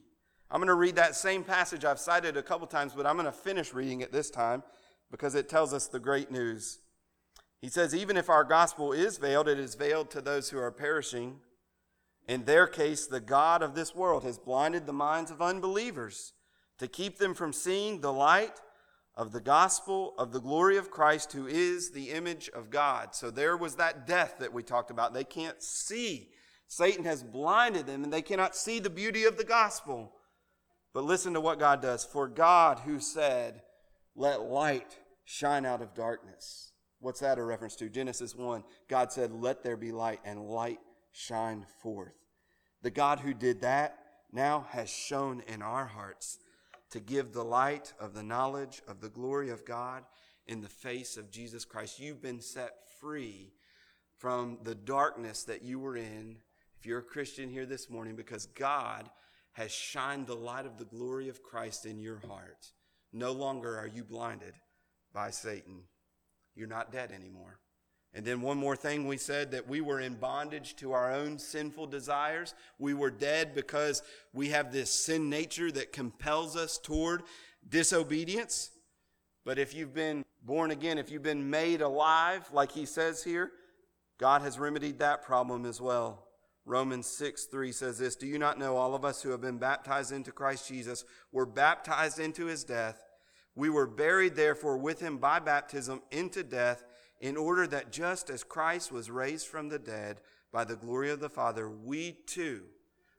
I'm 0.50 0.60
going 0.60 0.68
to 0.68 0.74
read 0.74 0.98
that 0.98 1.16
same 1.16 1.46
passage 1.46 1.86
I've 1.86 2.00
cited 2.00 2.36
a 2.36 2.44
couple 2.44 2.68
times, 2.68 2.94
but 2.94 3.06
I'm 3.06 3.16
going 3.16 3.26
to 3.26 3.32
finish 3.32 3.74
reading 3.74 4.02
it 4.02 4.12
this 4.12 4.30
time 4.30 4.64
because 5.10 5.34
it 5.34 5.48
tells 5.48 5.74
us 5.74 5.88
the 5.88 6.00
great 6.00 6.30
news. 6.30 6.80
He 7.62 7.70
says, 7.70 7.96
Even 7.96 8.18
if 8.18 8.30
our 8.30 8.44
gospel 8.44 8.92
is 8.92 9.18
veiled, 9.18 9.48
it 9.48 9.60
is 9.60 9.76
veiled 9.76 10.10
to 10.12 10.22
those 10.22 10.50
who 10.50 10.58
are 10.58 10.72
perishing. 10.72 11.38
In 12.28 12.44
their 12.44 12.68
case, 12.68 13.08
the 13.08 13.20
God 13.20 13.62
of 13.62 13.76
this 13.76 13.96
world 13.96 14.24
has 14.24 14.38
blinded 14.38 14.86
the 14.86 14.94
minds 14.94 15.32
of 15.32 15.42
unbelievers 15.42 16.34
to 16.80 16.88
keep 16.88 17.18
them 17.18 17.34
from 17.34 17.54
seeing 17.54 18.02
the 18.02 18.12
light 18.12 18.60
of 19.22 19.32
the 19.32 19.40
gospel 19.40 20.16
of 20.18 20.32
the 20.32 20.42
glory 20.42 20.78
of 20.78 20.90
Christ, 20.90 21.32
who 21.34 21.46
is 21.46 21.92
the 21.92 22.10
image 22.10 22.50
of 22.56 22.72
God. 22.72 23.14
So 23.14 23.30
there 23.30 23.56
was 23.56 23.76
that 23.76 24.08
death 24.08 24.38
that 24.40 24.52
we 24.52 24.64
talked 24.64 24.90
about. 24.90 25.14
They 25.14 25.24
can't 25.24 25.62
see. 25.62 26.30
Satan 26.68 27.06
has 27.06 27.22
blinded 27.22 27.86
them 27.86 28.04
and 28.04 28.12
they 28.12 28.24
cannot 28.24 28.56
see 28.56 28.80
the 28.80 28.90
beauty 28.90 29.26
of 29.26 29.38
the 29.38 29.44
gospel. 29.44 30.12
But 30.92 31.04
listen 31.04 31.36
to 31.36 31.40
what 31.40 31.60
God 31.60 31.84
does. 31.84 32.04
For 32.04 32.28
God, 32.28 32.80
who 32.80 33.00
said, 33.00 33.62
Let 34.16 34.42
light 34.42 34.98
shine 35.24 35.68
out 35.68 35.84
of 35.84 35.94
darkness. 35.94 36.72
What's 37.00 37.20
that 37.20 37.38
a 37.38 37.44
reference 37.44 37.76
to? 37.76 37.90
Genesis 37.90 38.34
1. 38.34 38.64
God 38.90 39.12
said, 39.12 39.32
Let 39.32 39.62
there 39.62 39.78
be 39.78 39.92
light, 39.92 40.22
and 40.26 40.50
light 40.50 40.80
shined 41.12 41.68
forth. 41.84 42.16
The 42.82 42.90
God 42.90 43.20
who 43.20 43.36
did 43.36 43.62
that 43.62 44.00
now 44.34 44.66
has 44.72 44.90
shone 44.90 45.44
in 45.48 45.62
our 45.62 45.86
hearts 45.86 46.40
to 46.92 47.00
give 47.00 47.32
the 47.32 47.44
light 47.44 47.94
of 48.00 48.14
the 48.14 48.24
knowledge 48.24 48.82
of 48.88 49.02
the 49.02 49.10
glory 49.10 49.50
of 49.50 49.66
God 49.66 50.04
in 50.46 50.62
the 50.62 50.70
face 50.70 51.18
of 51.18 51.32
Jesus 51.32 51.66
Christ. 51.66 52.00
You've 52.00 52.22
been 52.22 52.42
set 52.42 52.74
free 53.00 53.54
from 54.18 54.60
the 54.64 54.76
darkness 54.76 55.44
that 55.44 55.64
you 55.64 55.80
were 55.80 55.96
in. 55.96 56.38
If 56.80 56.86
you're 56.86 57.00
a 57.00 57.04
Christian 57.04 57.50
here 57.50 57.66
this 57.66 57.90
morning, 57.90 58.16
because 58.16 58.46
God 58.48 59.10
has 59.54 59.72
shined 59.72 60.28
the 60.28 60.36
light 60.36 60.66
of 60.66 60.78
the 60.78 60.86
glory 60.86 61.30
of 61.30 61.44
Christ 61.44 61.86
in 61.86 62.00
your 62.00 62.20
heart. 62.28 62.72
No 63.14 63.32
longer 63.32 63.78
are 63.78 63.88
you 63.88 64.04
blinded 64.04 64.54
by 65.14 65.32
Satan. 65.32 65.84
You're 66.56 66.68
not 66.68 66.92
dead 66.92 67.12
anymore. 67.12 67.61
And 68.14 68.26
then 68.26 68.42
one 68.42 68.58
more 68.58 68.76
thing 68.76 69.08
we 69.08 69.18
said 69.18 69.52
that 69.52 69.70
we 69.70 69.80
were 69.80 70.02
in 70.02 70.16
bondage 70.16 70.76
to 70.78 70.92
our 70.92 71.14
own 71.14 71.40
sinful 71.40 71.88
desires. 71.88 72.54
We 72.78 72.94
were 72.94 73.10
dead 73.10 73.56
because 73.56 74.04
we 74.34 74.50
have 74.50 74.74
this 74.74 74.92
sin 74.92 75.30
nature 75.30 75.72
that 75.72 75.94
compels 75.94 76.58
us 76.58 76.78
toward 76.78 77.24
disobedience. 77.68 78.72
But 79.46 79.58
if 79.58 79.74
you've 79.74 79.94
been 79.94 80.26
born 80.44 80.72
again, 80.72 80.98
if 80.98 81.10
you've 81.10 81.24
been 81.24 81.50
made 81.50 81.82
alive, 81.82 82.50
like 82.52 82.72
he 82.72 82.86
says 82.86 83.24
here, 83.24 83.52
God 84.20 84.42
has 84.42 84.60
remedied 84.60 85.00
that 85.00 85.24
problem 85.24 85.66
as 85.66 85.80
well. 85.80 86.28
Romans 86.66 87.08
6 87.08 87.46
3 87.46 87.72
says 87.72 87.98
this 87.98 88.16
Do 88.16 88.28
you 88.28 88.38
not 88.38 88.60
know 88.60 88.76
all 88.78 88.94
of 88.94 89.06
us 89.06 89.22
who 89.22 89.30
have 89.30 89.42
been 89.42 89.58
baptized 89.58 90.12
into 90.12 90.32
Christ 90.32 90.68
Jesus 90.68 91.06
were 91.32 91.46
baptized 91.46 92.20
into 92.20 92.46
his 92.46 92.64
death? 92.64 93.02
We 93.56 93.70
were 93.70 93.88
buried, 93.88 94.36
therefore, 94.36 94.78
with 94.78 95.00
him 95.00 95.18
by 95.18 95.40
baptism 95.40 96.02
into 96.12 96.44
death, 96.44 96.84
in 97.22 97.38
order 97.38 97.68
that 97.68 97.92
just 97.92 98.30
as 98.30 98.44
Christ 98.44 98.92
was 98.92 99.10
raised 99.10 99.48
from 99.48 99.70
the 99.70 99.80
dead 99.80 100.20
by 100.52 100.66
the 100.66 100.76
glory 100.76 101.12
of 101.12 101.20
the 101.20 101.30
Father, 101.30 101.70
we 101.70 102.18
too 102.26 102.64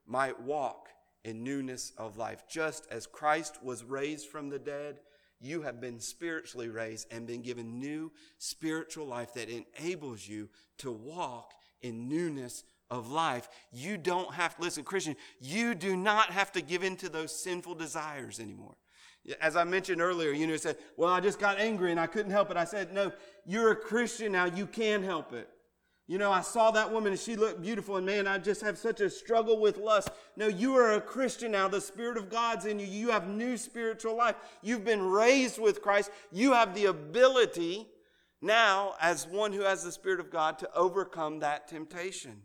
might 0.07 0.42
walk 0.42 0.88
in 1.24 1.44
newness 1.44 1.92
of 1.96 2.16
life. 2.16 2.42
Just 2.48 2.86
as 2.90 3.07
Christ 3.07 3.62
was 3.62 3.84
raised 3.84 4.26
from 4.26 4.50
the 4.50 4.59
dead, 4.59 4.98
you 5.40 5.62
have 5.62 5.80
been 5.80 6.00
spiritually 6.00 6.68
raised 6.68 7.12
and 7.12 7.26
been 7.26 7.42
given 7.42 7.78
new 7.78 8.12
spiritual 8.38 9.07
life 9.07 9.34
that 9.34 9.48
enables 9.48 10.26
you 10.26 10.48
to 10.78 10.90
walk 10.90 11.53
in 11.80 12.09
newness 12.09 12.64
of 12.90 13.09
life. 13.11 13.48
You 13.72 13.96
don't 13.96 14.34
have 14.34 14.57
to, 14.57 14.62
listen, 14.62 14.84
Christian, 14.84 15.16
you 15.40 15.74
do 15.74 15.96
not 15.96 16.30
have 16.30 16.53
to 16.53 16.61
give 16.61 16.82
in 16.82 16.96
to 16.96 17.09
those 17.09 17.34
sinful 17.34 17.76
desires 17.76 18.40
anymore. 18.40 18.76
As 19.41 19.57
I 19.57 19.64
mentioned 19.64 20.01
earlier, 20.01 20.33
you 20.33 20.47
know, 20.47 20.57
said, 20.57 20.77
well, 20.97 21.12
I 21.12 21.20
just 21.20 21.39
got 21.39 21.59
angry 21.59 21.91
and 21.91 22.01
I 22.01 22.07
couldn't 22.07 22.33
help 22.33 22.51
it. 22.51 22.57
I 22.57 22.64
said, 22.64 22.93
no, 22.93 23.12
you're 23.47 23.70
a 23.70 23.77
Christian 23.77 24.33
now. 24.33 24.47
You 24.47 24.66
can 24.66 25.03
help 25.03 25.33
it. 25.33 25.49
You 26.09 26.18
know, 26.18 26.33
I 26.33 26.41
saw 26.41 26.73
that 26.73 26.93
woman 26.93 27.12
and 27.12 27.20
she 27.20 27.37
looked 27.37 27.62
beautiful 27.62 27.97
and 27.97 28.05
man, 28.05 28.27
I 28.27 28.39
just 28.39 28.61
have 28.62 28.77
such 28.77 29.01
a 29.01 29.09
struggle 29.09 29.61
with 29.61 29.79
lust. 29.79 30.11
No, 30.37 30.49
you 30.49 30.75
are 30.75 30.95
a 30.95 31.01
Christian 31.01 31.53
now. 31.53 31.68
The 31.68 31.81
Spirit 31.81 32.18
of 32.18 32.29
God's 32.29 32.66
in 32.66 32.81
you. 32.81 32.87
You 32.87 33.11
have 33.11 33.29
new 33.29 33.57
spiritual 33.57 34.16
life. 34.16 34.35
You've 34.61 34.85
been 34.85 35.03
raised 35.03 35.61
with 35.61 35.81
Christ. 35.81 36.11
You 36.33 36.53
have 36.53 36.75
the 36.75 36.87
ability 36.87 37.87
now, 38.41 38.95
as 39.01 39.29
one 39.29 39.53
who 39.53 39.62
has 39.62 39.85
the 39.85 39.93
Spirit 39.93 40.18
of 40.18 40.31
God, 40.31 40.59
to 40.59 40.75
overcome 40.75 41.39
that 41.39 41.68
temptation. 41.68 42.43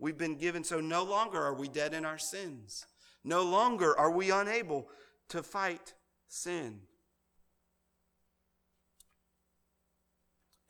We've 0.00 0.18
been 0.18 0.34
given, 0.34 0.64
so 0.64 0.80
no 0.80 1.04
longer 1.04 1.40
are 1.40 1.54
we 1.54 1.68
dead 1.68 1.94
in 1.94 2.04
our 2.04 2.18
sins. 2.18 2.84
No 3.22 3.42
longer 3.42 3.96
are 3.96 4.10
we 4.10 4.32
unable 4.32 4.88
to 5.28 5.42
fight 5.42 5.94
sin. 6.28 6.80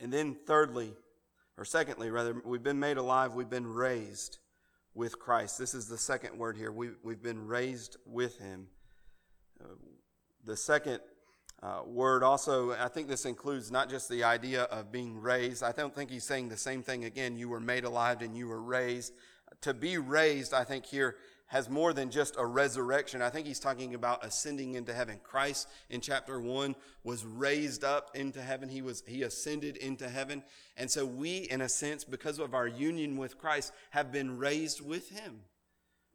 And 0.00 0.12
then, 0.12 0.36
thirdly, 0.46 0.92
or 1.56 1.64
secondly, 1.64 2.10
rather, 2.10 2.40
we've 2.44 2.62
been 2.62 2.80
made 2.80 2.96
alive, 2.96 3.34
we've 3.34 3.48
been 3.48 3.66
raised 3.66 4.38
with 4.94 5.18
Christ. 5.18 5.58
This 5.58 5.74
is 5.74 5.86
the 5.88 5.98
second 5.98 6.38
word 6.38 6.56
here. 6.56 6.70
We, 6.70 6.90
we've 7.02 7.22
been 7.22 7.46
raised 7.46 7.96
with 8.06 8.38
Him. 8.38 8.66
Uh, 9.60 9.74
the 10.44 10.56
second 10.56 11.00
uh, 11.62 11.80
word 11.86 12.22
also, 12.22 12.72
I 12.72 12.88
think 12.88 13.08
this 13.08 13.24
includes 13.24 13.70
not 13.70 13.88
just 13.88 14.08
the 14.10 14.24
idea 14.24 14.64
of 14.64 14.92
being 14.92 15.18
raised. 15.18 15.62
I 15.62 15.72
don't 15.72 15.94
think 15.94 16.10
he's 16.10 16.24
saying 16.24 16.50
the 16.50 16.56
same 16.56 16.82
thing 16.82 17.04
again. 17.04 17.36
You 17.36 17.48
were 17.48 17.60
made 17.60 17.84
alive 17.84 18.20
and 18.20 18.36
you 18.36 18.48
were 18.48 18.60
raised. 18.60 19.14
To 19.62 19.72
be 19.72 19.96
raised, 19.96 20.52
I 20.52 20.64
think 20.64 20.84
here 20.84 21.16
has 21.46 21.68
more 21.68 21.92
than 21.92 22.10
just 22.10 22.36
a 22.38 22.46
resurrection. 22.46 23.22
I 23.22 23.30
think 23.30 23.46
he's 23.46 23.60
talking 23.60 23.94
about 23.94 24.24
ascending 24.24 24.74
into 24.74 24.94
heaven. 24.94 25.20
Christ 25.22 25.68
in 25.90 26.00
chapter 26.00 26.40
1 26.40 26.74
was 27.02 27.24
raised 27.24 27.84
up 27.84 28.10
into 28.14 28.40
heaven. 28.40 28.68
He 28.68 28.82
was 28.82 29.02
he 29.06 29.22
ascended 29.22 29.76
into 29.76 30.08
heaven. 30.08 30.42
And 30.76 30.90
so 30.90 31.04
we 31.04 31.38
in 31.50 31.60
a 31.60 31.68
sense 31.68 32.02
because 32.02 32.38
of 32.38 32.54
our 32.54 32.66
union 32.66 33.16
with 33.16 33.38
Christ 33.38 33.72
have 33.90 34.10
been 34.10 34.38
raised 34.38 34.80
with 34.80 35.10
him. 35.10 35.40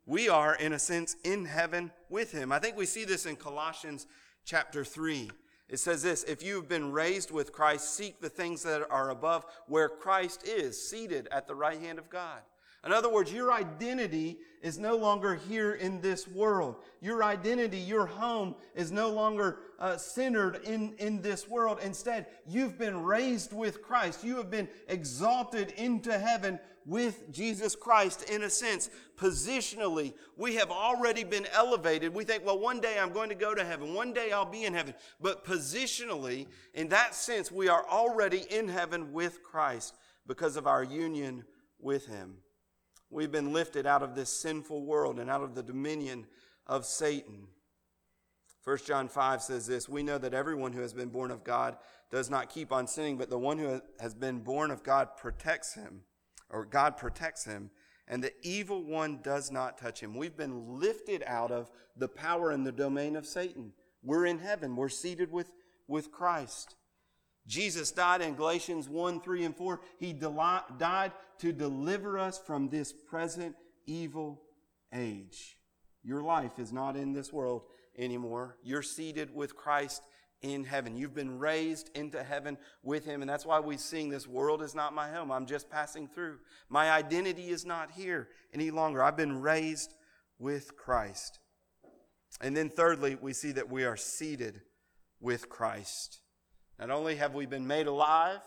We 0.06 0.28
are 0.28 0.56
in 0.56 0.74
a 0.74 0.80
sense 0.80 1.16
in 1.24 1.46
heaven 1.46 1.92
with 2.10 2.32
him. 2.32 2.52
I 2.52 2.58
think 2.58 2.76
we 2.76 2.88
see 2.88 3.06
this 3.06 3.28
in 3.28 3.36
Colossians 3.36 4.08
chapter 4.44 4.84
3. 4.84 5.30
It 5.70 5.78
says 5.78 6.02
this, 6.02 6.24
if 6.24 6.42
you've 6.42 6.68
been 6.68 6.92
raised 6.92 7.30
with 7.30 7.54
Christ, 7.54 7.96
seek 7.96 8.20
the 8.20 8.30
things 8.30 8.64
that 8.64 8.90
are 8.90 9.12
above 9.12 9.46
where 9.68 9.88
Christ 9.88 10.48
is 10.48 10.90
seated 10.90 11.28
at 11.32 11.48
the 11.48 11.54
right 11.54 11.80
hand 11.80 12.00
of 12.00 12.10
God. 12.10 12.42
In 12.86 12.94
other 12.94 13.10
words, 13.10 13.32
your 13.34 13.52
identity 13.52 14.38
is 14.62 14.78
no 14.78 14.96
longer 14.96 15.36
here 15.36 15.74
in 15.74 16.00
this 16.00 16.28
world. 16.28 16.78
Your 17.02 17.24
identity, 17.24 17.78
your 17.78 18.06
home 18.06 18.56
is 18.74 18.92
no 18.92 19.10
longer 19.10 19.60
uh, 19.80 19.98
centered 19.98 20.62
in, 20.64 20.94
in 20.98 21.22
this 21.22 21.48
world. 21.48 21.80
Instead, 21.84 22.28
you've 22.48 22.78
been 22.78 23.04
raised 23.04 23.52
with 23.52 23.82
Christ. 23.82 24.24
You 24.24 24.38
have 24.38 24.50
been 24.50 24.70
exalted 24.88 25.72
into 25.72 26.18
heaven 26.18 26.60
with 26.86 27.32
Jesus 27.32 27.76
Christ 27.76 28.30
in 28.30 28.44
a 28.44 28.50
sense. 28.50 28.90
Positionally, 29.18 30.14
we 30.38 30.56
have 30.56 30.72
already 30.72 31.24
been 31.24 31.48
elevated. 31.54 32.14
We 32.14 32.24
think, 32.24 32.46
well, 32.46 32.60
one 32.60 32.80
day 32.80 32.98
I'm 32.98 33.12
going 33.12 33.30
to 33.30 33.36
go 33.36 33.54
to 33.54 33.64
heaven. 33.64 33.94
One 33.94 34.14
day 34.14 34.32
I'll 34.32 34.46
be 34.46 34.64
in 34.64 34.74
heaven. 34.74 34.94
But 35.22 35.46
positionally, 35.46 36.48
in 36.74 36.90
that 36.90 37.14
sense, 37.14 37.52
we 37.52 37.68
are 37.68 37.86
already 37.90 38.44
in 38.50 38.70
heaven 38.70 39.12
with 39.12 39.44
Christ 39.44 39.96
because 40.28 40.56
of 40.56 40.66
our 40.66 40.84
union 40.84 41.44
with 41.80 42.08
Him. 42.08 42.36
We've 43.10 43.32
been 43.32 43.54
lifted 43.54 43.86
out 43.86 44.04
of 44.04 44.16
this 44.16 44.30
sinful 44.30 44.86
world 44.86 45.20
and 45.20 45.30
out 45.30 45.42
of 45.42 45.56
the 45.56 45.64
dominion 45.64 46.28
of 46.68 46.86
Satan. 46.86 47.48
1 48.64 48.78
John 48.86 49.08
5 49.08 49.42
says 49.42 49.66
this 49.66 49.90
We 49.90 50.04
know 50.04 50.18
that 50.18 50.34
everyone 50.34 50.74
who 50.74 50.82
has 50.82 50.94
been 50.94 51.10
born 51.10 51.32
of 51.32 51.44
God 51.44 51.78
does 52.12 52.30
not 52.30 52.50
keep 52.50 52.72
on 52.72 52.88
sinning, 52.88 53.18
but 53.18 53.30
the 53.30 53.40
one 53.40 53.58
who 53.58 53.82
has 54.00 54.14
been 54.14 54.40
born 54.40 54.70
of 54.70 54.84
God 54.84 55.18
protects 55.18 55.74
him, 55.74 56.02
or 56.50 56.66
God 56.66 56.98
protects 56.98 57.46
him, 57.46 57.72
and 58.08 58.24
the 58.24 58.34
evil 58.44 58.84
one 58.84 59.22
does 59.24 59.52
not 59.52 59.78
touch 59.78 60.02
him. 60.02 60.16
We've 60.16 60.38
been 60.38 60.80
lifted 60.80 61.24
out 61.26 61.52
of 61.52 61.72
the 61.96 62.08
power 62.08 62.52
and 62.52 62.66
the 62.66 62.72
domain 62.72 63.16
of 63.16 63.26
Satan. 63.26 63.74
We're 64.04 64.26
in 64.26 64.40
heaven, 64.40 64.76
we're 64.76 64.90
seated 64.90 65.32
with, 65.32 65.52
with 65.88 66.12
Christ. 66.12 66.76
Jesus 67.50 67.90
died 67.90 68.22
in 68.22 68.36
Galatians 68.36 68.88
1, 68.88 69.22
3, 69.22 69.44
and 69.44 69.58
4. 69.58 69.82
He 69.98 70.14
died 70.14 71.12
to 71.40 71.52
deliver 71.52 72.20
us 72.20 72.38
from 72.38 72.70
this 72.70 72.94
present 72.94 73.56
evil 73.88 74.40
age. 74.94 75.58
Your 76.04 76.22
life 76.22 76.60
is 76.60 76.72
not 76.72 76.96
in 76.96 77.12
this 77.12 77.34
world 77.34 77.64
anymore. 77.98 78.58
You're 78.64 78.84
seated 78.84 79.34
with 79.34 79.56
Christ 79.56 80.04
in 80.44 80.64
heaven. 80.64 80.96
You've 80.96 81.16
been 81.16 81.40
raised 81.40 81.90
into 81.96 82.24
heaven 82.24 82.56
with 82.84 83.04
Him. 83.04 83.22
And 83.22 83.30
that's 83.30 83.48
why 83.48 83.60
we 83.60 83.78
sing, 83.78 84.10
This 84.10 84.28
world 84.28 84.62
is 84.62 84.76
not 84.76 84.94
my 84.94 85.10
home. 85.10 85.32
I'm 85.32 85.48
just 85.48 85.72
passing 85.72 86.08
through. 86.08 86.38
My 86.70 86.92
identity 86.92 87.50
is 87.50 87.66
not 87.66 87.90
here 87.92 88.30
any 88.54 88.70
longer. 88.70 89.02
I've 89.02 89.18
been 89.18 89.42
raised 89.42 89.96
with 90.38 90.78
Christ. 90.78 91.40
And 92.42 92.56
then, 92.56 92.70
thirdly, 92.70 93.18
we 93.20 93.34
see 93.34 93.54
that 93.54 93.72
we 93.72 93.86
are 93.86 93.98
seated 93.98 94.62
with 95.20 95.50
Christ. 95.50 96.22
Not 96.80 96.92
only 96.92 97.16
have 97.16 97.34
we 97.34 97.46
been 97.46 97.68
made 97.68 97.88
alive, 97.88 98.40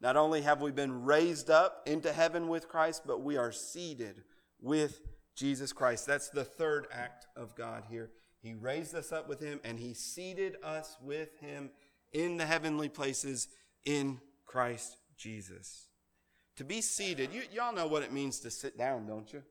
not 0.00 0.16
only 0.16 0.42
have 0.42 0.60
we 0.60 0.70
been 0.70 1.04
raised 1.04 1.50
up 1.50 1.82
into 1.86 2.12
heaven 2.12 2.48
with 2.48 2.68
Christ, 2.68 3.02
but 3.06 3.22
we 3.22 3.36
are 3.36 3.52
seated 3.52 4.22
with 4.60 5.00
Jesus 5.34 5.72
Christ. 5.72 6.06
That's 6.06 6.30
the 6.30 6.44
third 6.44 6.86
act 6.90 7.26
of 7.36 7.54
God 7.54 7.84
here. 7.90 8.10
He 8.42 8.54
raised 8.54 8.94
us 8.94 9.12
up 9.12 9.28
with 9.28 9.40
Him 9.40 9.60
and 9.64 9.78
He 9.78 9.92
seated 9.94 10.56
us 10.62 10.96
with 11.02 11.38
Him 11.40 11.70
in 12.12 12.36
the 12.36 12.46
heavenly 12.46 12.88
places 12.88 13.48
in 13.84 14.20
Christ 14.46 14.96
Jesus. 15.16 15.88
To 16.56 16.64
be 16.64 16.80
seated, 16.80 17.32
you, 17.32 17.42
y'all 17.52 17.74
know 17.74 17.86
what 17.86 18.02
it 18.02 18.12
means 18.12 18.40
to 18.40 18.50
sit 18.50 18.78
down, 18.78 19.06
don't 19.06 19.30
you? 19.32 19.42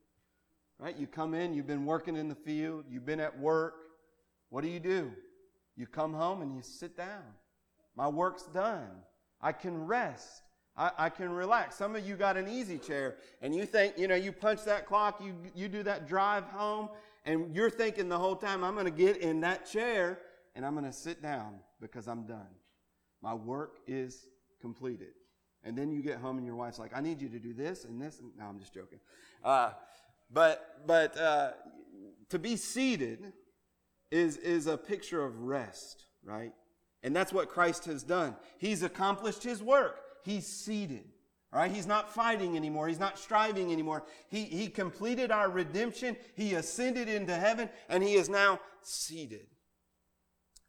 Right? 0.80 0.98
You 0.98 1.06
come 1.08 1.34
in, 1.34 1.54
you've 1.54 1.68
been 1.68 1.86
working 1.86 2.16
in 2.16 2.28
the 2.28 2.36
field, 2.36 2.86
you've 2.90 3.06
been 3.06 3.20
at 3.20 3.38
work. 3.40 3.76
What 4.50 4.64
do 4.64 4.70
you 4.70 4.80
do? 4.80 5.12
You 5.76 5.86
come 5.86 6.14
home 6.14 6.42
and 6.42 6.56
you 6.56 6.62
sit 6.62 6.98
down. 6.98 7.24
My 7.96 8.08
work's 8.08 8.44
done. 8.44 8.90
I 9.42 9.52
can 9.52 9.86
rest. 9.86 10.44
I, 10.78 10.92
I, 10.98 11.10
can 11.10 11.30
relax. 11.30 11.78
Some 11.78 11.96
of 11.96 12.06
you 12.06 12.16
got 12.16 12.36
an 12.36 12.50
easy 12.50 12.78
chair 12.78 13.16
and 13.42 13.56
you 13.56 13.66
think, 13.66 13.98
you 13.98 14.08
know, 14.08 14.16
you 14.16 14.32
punch 14.32 14.66
that 14.66 14.86
clock, 14.86 15.22
you, 15.24 15.34
you 15.54 15.70
do 15.70 15.84
that 15.84 16.06
drive 16.08 16.44
home, 16.46 16.90
and 17.24 17.56
you're 17.56 17.70
thinking 17.70 18.10
the 18.10 18.20
whole 18.20 18.36
time, 18.36 18.64
I'm 18.64 18.74
going 18.74 18.86
to 18.86 18.92
get 18.92 19.18
in 19.18 19.42
that 19.42 19.66
chair 19.66 20.20
and 20.54 20.66
I'm 20.66 20.74
going 20.74 20.86
to 20.86 20.94
sit 20.94 21.22
down 21.22 21.60
because 21.80 22.08
I'm 22.08 22.26
done. 22.26 22.48
My 23.22 23.34
work 23.34 23.78
is 23.88 24.28
completed. 24.60 25.14
And 25.64 25.78
then 25.78 25.92
you 25.92 26.02
get 26.02 26.18
home 26.18 26.38
and 26.38 26.46
your 26.46 26.56
wife's 26.56 26.78
like, 26.78 26.92
I 26.96 27.02
need 27.02 27.22
you 27.22 27.30
to 27.30 27.40
do 27.40 27.54
this 27.54 27.86
and 27.86 28.00
this. 28.00 28.22
No, 28.38 28.46
I'm 28.46 28.60
just 28.60 28.74
joking. 28.74 29.00
Uh, 29.44 29.72
but 30.32 30.82
but 30.86 31.18
uh, 31.18 31.52
to 32.30 32.40
be 32.40 32.56
seated 32.56 33.34
is, 34.12 34.38
is 34.38 34.68
a 34.68 34.78
picture 34.78 35.24
of 35.24 35.42
rest, 35.42 36.06
right? 36.24 36.54
And 37.06 37.16
that's 37.16 37.32
what 37.32 37.50
Christ 37.50 37.86
has 37.86 38.02
done. 38.02 38.36
He's 38.58 38.82
accomplished 38.82 39.44
his 39.44 39.62
work. 39.62 40.00
He's 40.24 40.48
seated. 40.48 41.04
All 41.54 41.60
right, 41.60 41.72
he's 41.72 41.86
not 41.86 42.12
fighting 42.12 42.58
anymore. 42.58 42.88
He's 42.88 43.00
not 43.00 43.20
striving 43.20 43.72
anymore. 43.72 44.04
He, 44.28 44.46
he 44.46 44.68
completed 44.68 45.30
our 45.30 45.48
redemption. 45.48 46.18
He 46.34 46.56
ascended 46.56 47.08
into 47.08 47.36
heaven 47.36 47.70
and 47.90 48.04
he 48.04 48.16
is 48.16 48.28
now 48.28 48.60
seated. 48.82 49.46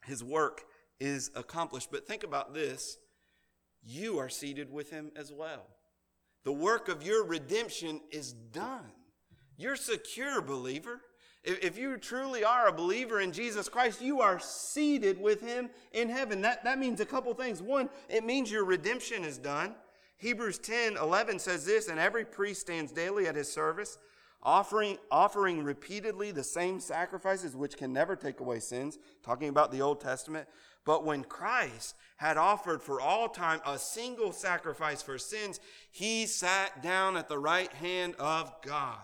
His 0.04 0.22
work 0.22 0.64
is 1.00 1.30
accomplished. 1.34 1.88
But 1.90 2.06
think 2.06 2.22
about 2.22 2.52
this. 2.52 2.98
You 3.82 4.18
are 4.18 4.28
seated 4.28 4.70
with 4.70 4.90
him 4.90 5.12
as 5.16 5.32
well. 5.32 5.66
The 6.44 6.52
work 6.52 6.90
of 6.90 7.02
your 7.02 7.24
redemption 7.24 8.02
is 8.10 8.34
done. 8.34 8.92
You're 9.56 9.76
secure, 9.76 10.42
believer. 10.42 11.00
If 11.46 11.78
you 11.78 11.96
truly 11.96 12.42
are 12.42 12.66
a 12.66 12.72
believer 12.72 13.20
in 13.20 13.30
Jesus 13.30 13.68
Christ, 13.68 14.02
you 14.02 14.20
are 14.20 14.40
seated 14.40 15.20
with 15.20 15.40
him 15.40 15.70
in 15.92 16.08
heaven. 16.08 16.42
That, 16.42 16.64
that 16.64 16.80
means 16.80 17.00
a 17.00 17.06
couple 17.06 17.32
things. 17.34 17.62
One, 17.62 17.88
it 18.08 18.24
means 18.24 18.50
your 18.50 18.64
redemption 18.64 19.22
is 19.24 19.38
done. 19.38 19.76
Hebrews 20.18 20.58
10 20.58 20.96
11 20.96 21.38
says 21.38 21.64
this, 21.64 21.88
and 21.88 22.00
every 22.00 22.24
priest 22.24 22.62
stands 22.62 22.90
daily 22.90 23.28
at 23.28 23.36
his 23.36 23.52
service, 23.52 23.96
offering, 24.42 24.98
offering 25.08 25.62
repeatedly 25.62 26.32
the 26.32 26.42
same 26.42 26.80
sacrifices 26.80 27.54
which 27.54 27.76
can 27.76 27.92
never 27.92 28.16
take 28.16 28.40
away 28.40 28.58
sins, 28.58 28.98
talking 29.22 29.48
about 29.48 29.70
the 29.70 29.82
Old 29.82 30.00
Testament, 30.00 30.48
But 30.84 31.04
when 31.04 31.22
Christ 31.22 31.94
had 32.16 32.36
offered 32.38 32.82
for 32.82 33.00
all 33.00 33.28
time 33.28 33.60
a 33.64 33.78
single 33.78 34.32
sacrifice 34.32 35.00
for 35.00 35.16
sins, 35.16 35.60
he 35.92 36.26
sat 36.26 36.82
down 36.82 37.16
at 37.16 37.28
the 37.28 37.38
right 37.38 37.72
hand 37.72 38.16
of 38.18 38.52
God. 38.62 38.98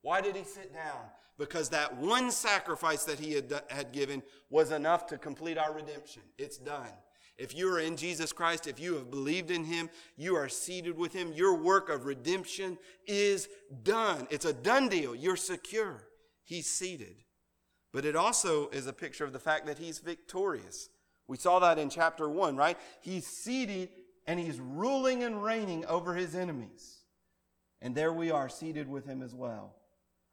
Why 0.00 0.22
did 0.22 0.36
he 0.36 0.44
sit 0.44 0.72
down? 0.72 1.10
Because 1.38 1.70
that 1.70 1.96
one 1.96 2.30
sacrifice 2.30 3.04
that 3.04 3.18
he 3.18 3.32
had, 3.32 3.62
had 3.68 3.92
given 3.92 4.22
was 4.50 4.70
enough 4.70 5.06
to 5.08 5.18
complete 5.18 5.58
our 5.58 5.72
redemption. 5.74 6.22
It's 6.38 6.58
done. 6.58 6.92
If 7.36 7.56
you 7.56 7.68
are 7.72 7.80
in 7.80 7.96
Jesus 7.96 8.32
Christ, 8.32 8.68
if 8.68 8.78
you 8.78 8.94
have 8.94 9.10
believed 9.10 9.50
in 9.50 9.64
him, 9.64 9.90
you 10.16 10.36
are 10.36 10.48
seated 10.48 10.96
with 10.96 11.12
him. 11.12 11.32
Your 11.32 11.56
work 11.56 11.88
of 11.88 12.04
redemption 12.06 12.78
is 13.06 13.48
done. 13.82 14.28
It's 14.30 14.44
a 14.44 14.52
done 14.52 14.88
deal. 14.88 15.16
You're 15.16 15.34
secure. 15.34 16.04
He's 16.44 16.66
seated. 16.66 17.16
But 17.92 18.04
it 18.04 18.14
also 18.14 18.68
is 18.68 18.86
a 18.86 18.92
picture 18.92 19.24
of 19.24 19.32
the 19.32 19.40
fact 19.40 19.66
that 19.66 19.78
he's 19.78 19.98
victorious. 19.98 20.88
We 21.26 21.36
saw 21.36 21.58
that 21.60 21.78
in 21.78 21.90
chapter 21.90 22.28
1, 22.28 22.56
right? 22.56 22.78
He's 23.00 23.26
seated 23.26 23.88
and 24.26 24.38
he's 24.38 24.60
ruling 24.60 25.24
and 25.24 25.42
reigning 25.42 25.84
over 25.86 26.14
his 26.14 26.36
enemies. 26.36 26.98
And 27.80 27.94
there 27.94 28.12
we 28.12 28.30
are, 28.30 28.48
seated 28.48 28.88
with 28.88 29.06
him 29.06 29.22
as 29.22 29.34
well. 29.34 29.74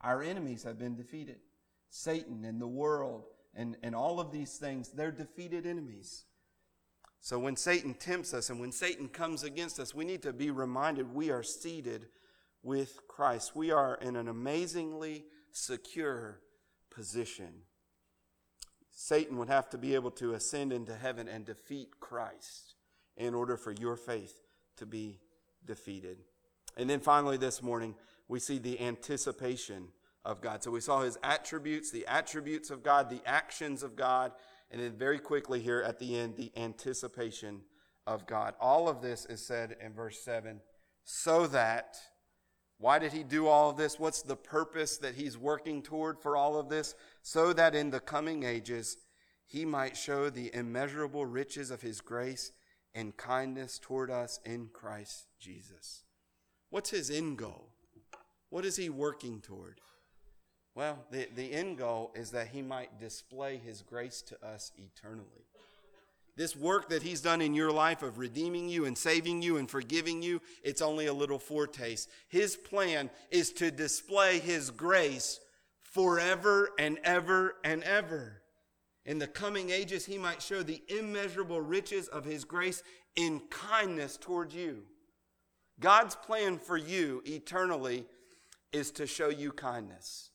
Our 0.02 0.24
enemies 0.24 0.64
have 0.64 0.80
been 0.80 0.95
defeated. 0.95 1.38
Satan 1.89 2.45
and 2.45 2.62
the 2.62 2.68
world 2.68 3.26
and, 3.54 3.78
and 3.84 3.93
all 3.93 4.20
of 4.20 4.32
these 4.32 4.58
things, 4.58 4.89
they're 4.89 5.12
defeated 5.12 5.66
enemies. 5.66 6.26
So 7.20 7.38
when 7.38 7.56
Satan 7.56 7.93
tempts 7.93 8.34
us 8.34 8.49
and 8.49 8.60
when 8.60 8.72
Satan 8.72 9.08
comes 9.08 9.43
against 9.43 9.80
us, 9.80 9.93
we 9.93 10.06
need 10.06 10.24
to 10.24 10.34
be 10.34 10.49
reminded 10.49 11.14
we 11.14 11.30
are 11.30 11.43
seated 11.43 12.08
with 12.64 13.08
Christ. 13.08 13.56
We 13.56 13.72
are 13.72 13.95
in 13.95 14.16
an 14.16 14.28
amazingly 14.28 15.26
secure 15.52 16.39
position. 16.89 17.54
Satan 18.91 19.38
would 19.38 19.49
have 19.49 19.70
to 19.70 19.78
be 19.78 19.95
able 19.95 20.12
to 20.12 20.34
ascend 20.34 20.74
into 20.74 20.95
heaven 20.95 21.28
and 21.28 21.45
defeat 21.45 21.99
Christ 21.99 22.76
in 23.18 23.34
order 23.34 23.58
for 23.58 23.72
your 23.72 23.95
faith 23.95 24.41
to 24.78 24.86
be 24.86 25.20
defeated. 25.66 26.20
And 26.78 26.89
then 26.89 26.99
finally, 26.99 27.38
this 27.38 27.62
morning, 27.62 27.95
we 28.32 28.40
see 28.40 28.58
the 28.58 28.80
anticipation 28.80 29.90
of 30.24 30.40
God. 30.40 30.64
So 30.64 30.72
we 30.72 30.80
saw 30.80 31.02
his 31.02 31.18
attributes, 31.22 31.92
the 31.92 32.08
attributes 32.08 32.70
of 32.70 32.82
God, 32.82 33.10
the 33.10 33.22
actions 33.26 33.84
of 33.84 33.98
God, 33.98 34.32
and 34.72 34.82
then 34.82 34.94
very 34.94 35.20
quickly 35.20 35.60
here 35.60 35.82
at 35.82 36.00
the 36.00 36.18
end, 36.18 36.38
the 36.38 36.52
anticipation 36.56 37.60
of 38.08 38.26
God. 38.26 38.54
All 38.62 38.88
of 38.88 39.02
this 39.02 39.26
is 39.26 39.46
said 39.46 39.76
in 39.84 39.94
verse 39.94 40.24
7 40.24 40.62
so 41.04 41.46
that. 41.48 41.98
Why 42.78 43.00
did 43.00 43.12
he 43.12 43.24
do 43.24 43.48
all 43.48 43.70
of 43.70 43.78
this? 43.78 44.00
What's 44.00 44.22
the 44.22 44.38
purpose 44.38 44.98
that 45.00 45.14
he's 45.16 45.38
working 45.38 45.84
toward 45.84 46.18
for 46.18 46.36
all 46.36 46.58
of 46.58 46.70
this? 46.70 46.96
so 47.22 47.54
that 47.54 47.76
in 47.76 47.92
the 47.92 48.00
coming 48.00 48.44
ages 48.44 48.98
he 49.46 49.66
might 49.66 49.98
show 49.98 50.30
the 50.30 50.50
immeasurable 50.56 51.26
riches 51.26 51.70
of 51.70 51.82
his 51.82 52.00
grace 52.00 52.54
and 52.96 53.18
kindness 53.18 53.78
toward 53.78 54.10
us 54.10 54.40
in 54.46 54.70
Christ 54.72 55.28
Jesus. 55.38 56.06
What's 56.70 56.90
his 56.92 57.12
end 57.12 57.38
goal? 57.38 57.74
What 58.52 58.66
is 58.66 58.76
he 58.76 58.89
working 58.89 59.39
toward? 59.39 59.80
Well, 60.76 60.99
the, 61.10 61.28
the 61.36 61.52
end 61.52 61.78
goal 61.78 62.12
is 62.16 62.32
that 62.32 62.49
he 62.49 62.62
might 62.62 62.99
display 62.99 63.58
his 63.58 63.82
grace 63.82 64.22
to 64.24 64.45
us 64.45 64.72
eternally. 64.78 65.45
This 66.36 66.56
work 66.56 66.89
that 66.89 67.02
he's 67.02 67.22
done 67.22 67.41
in 67.41 67.54
your 67.54 67.72
life 67.72 68.04
of 68.04 68.18
redeeming 68.18 68.68
you 68.68 68.86
and 68.86 68.97
saving 68.97 69.41
you 69.41 69.58
and 69.58 69.70
forgiving 69.70 70.22
you, 70.22 70.41
it's 70.64 70.82
only 70.82 71.08
a 71.08 71.14
little 71.14 71.39
foretaste. 71.39 72.10
His 72.28 72.58
plan 72.58 73.10
is 73.32 73.52
to 73.54 73.72
display 73.72 74.39
his 74.39 74.70
grace 74.70 75.39
forever 75.82 76.70
and 76.78 76.99
ever 77.04 77.56
and 77.64 77.84
ever. 77.84 78.41
In 79.06 79.18
the 79.18 79.28
coming 79.28 79.70
ages, 79.70 80.06
he 80.06 80.18
might 80.18 80.41
show 80.41 80.62
the 80.62 80.82
immeasurable 80.88 81.62
riches 81.62 82.08
of 82.10 82.26
his 82.26 82.43
grace 82.43 82.84
in 83.16 83.41
kindness 83.49 84.18
toward 84.18 84.54
you. 84.54 84.84
God's 85.80 86.16
plan 86.16 86.60
for 86.60 86.78
you 86.78 87.22
eternally 87.26 88.06
is 88.72 88.91
to 88.91 89.07
show 89.07 89.30
you 89.30 89.51
kindness. 89.51 90.30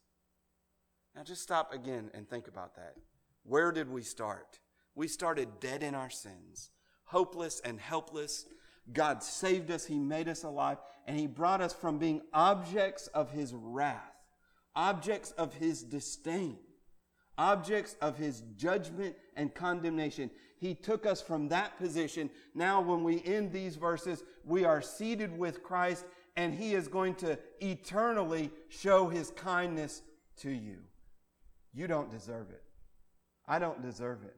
Now, 1.14 1.22
just 1.24 1.42
stop 1.42 1.72
again 1.72 2.10
and 2.14 2.28
think 2.28 2.48
about 2.48 2.76
that. 2.76 2.94
Where 3.44 3.72
did 3.72 3.90
we 3.90 4.02
start? 4.02 4.58
We 4.94 5.08
started 5.08 5.60
dead 5.60 5.82
in 5.82 5.94
our 5.94 6.10
sins, 6.10 6.70
hopeless 7.04 7.60
and 7.64 7.80
helpless. 7.80 8.46
God 8.92 9.22
saved 9.22 9.70
us, 9.70 9.86
He 9.86 9.98
made 9.98 10.28
us 10.28 10.44
alive, 10.44 10.78
and 11.06 11.18
He 11.18 11.26
brought 11.26 11.60
us 11.60 11.72
from 11.72 11.98
being 11.98 12.22
objects 12.32 13.06
of 13.08 13.30
His 13.30 13.54
wrath 13.54 14.16
objects 14.76 15.32
of 15.32 15.54
his 15.54 15.82
disdain, 15.82 16.58
objects 17.38 17.96
of 18.00 18.18
his 18.18 18.42
judgment 18.56 19.16
and 19.34 19.54
condemnation. 19.54 20.30
He 20.58 20.74
took 20.74 21.06
us 21.06 21.20
from 21.20 21.48
that 21.48 21.76
position. 21.78 22.30
Now, 22.54 22.80
when 22.80 23.02
we 23.02 23.22
end 23.24 23.52
these 23.52 23.76
verses, 23.76 24.22
we 24.44 24.64
are 24.64 24.82
seated 24.82 25.36
with 25.36 25.62
Christ, 25.62 26.04
and 26.36 26.54
he 26.54 26.74
is 26.74 26.88
going 26.88 27.14
to 27.16 27.38
eternally 27.60 28.50
show 28.68 29.08
his 29.08 29.30
kindness 29.30 30.02
to 30.38 30.50
you. 30.50 30.78
You 31.72 31.86
don't 31.86 32.10
deserve 32.10 32.50
it. 32.50 32.62
I 33.48 33.58
don't 33.58 33.82
deserve 33.82 34.22
it. 34.24 34.36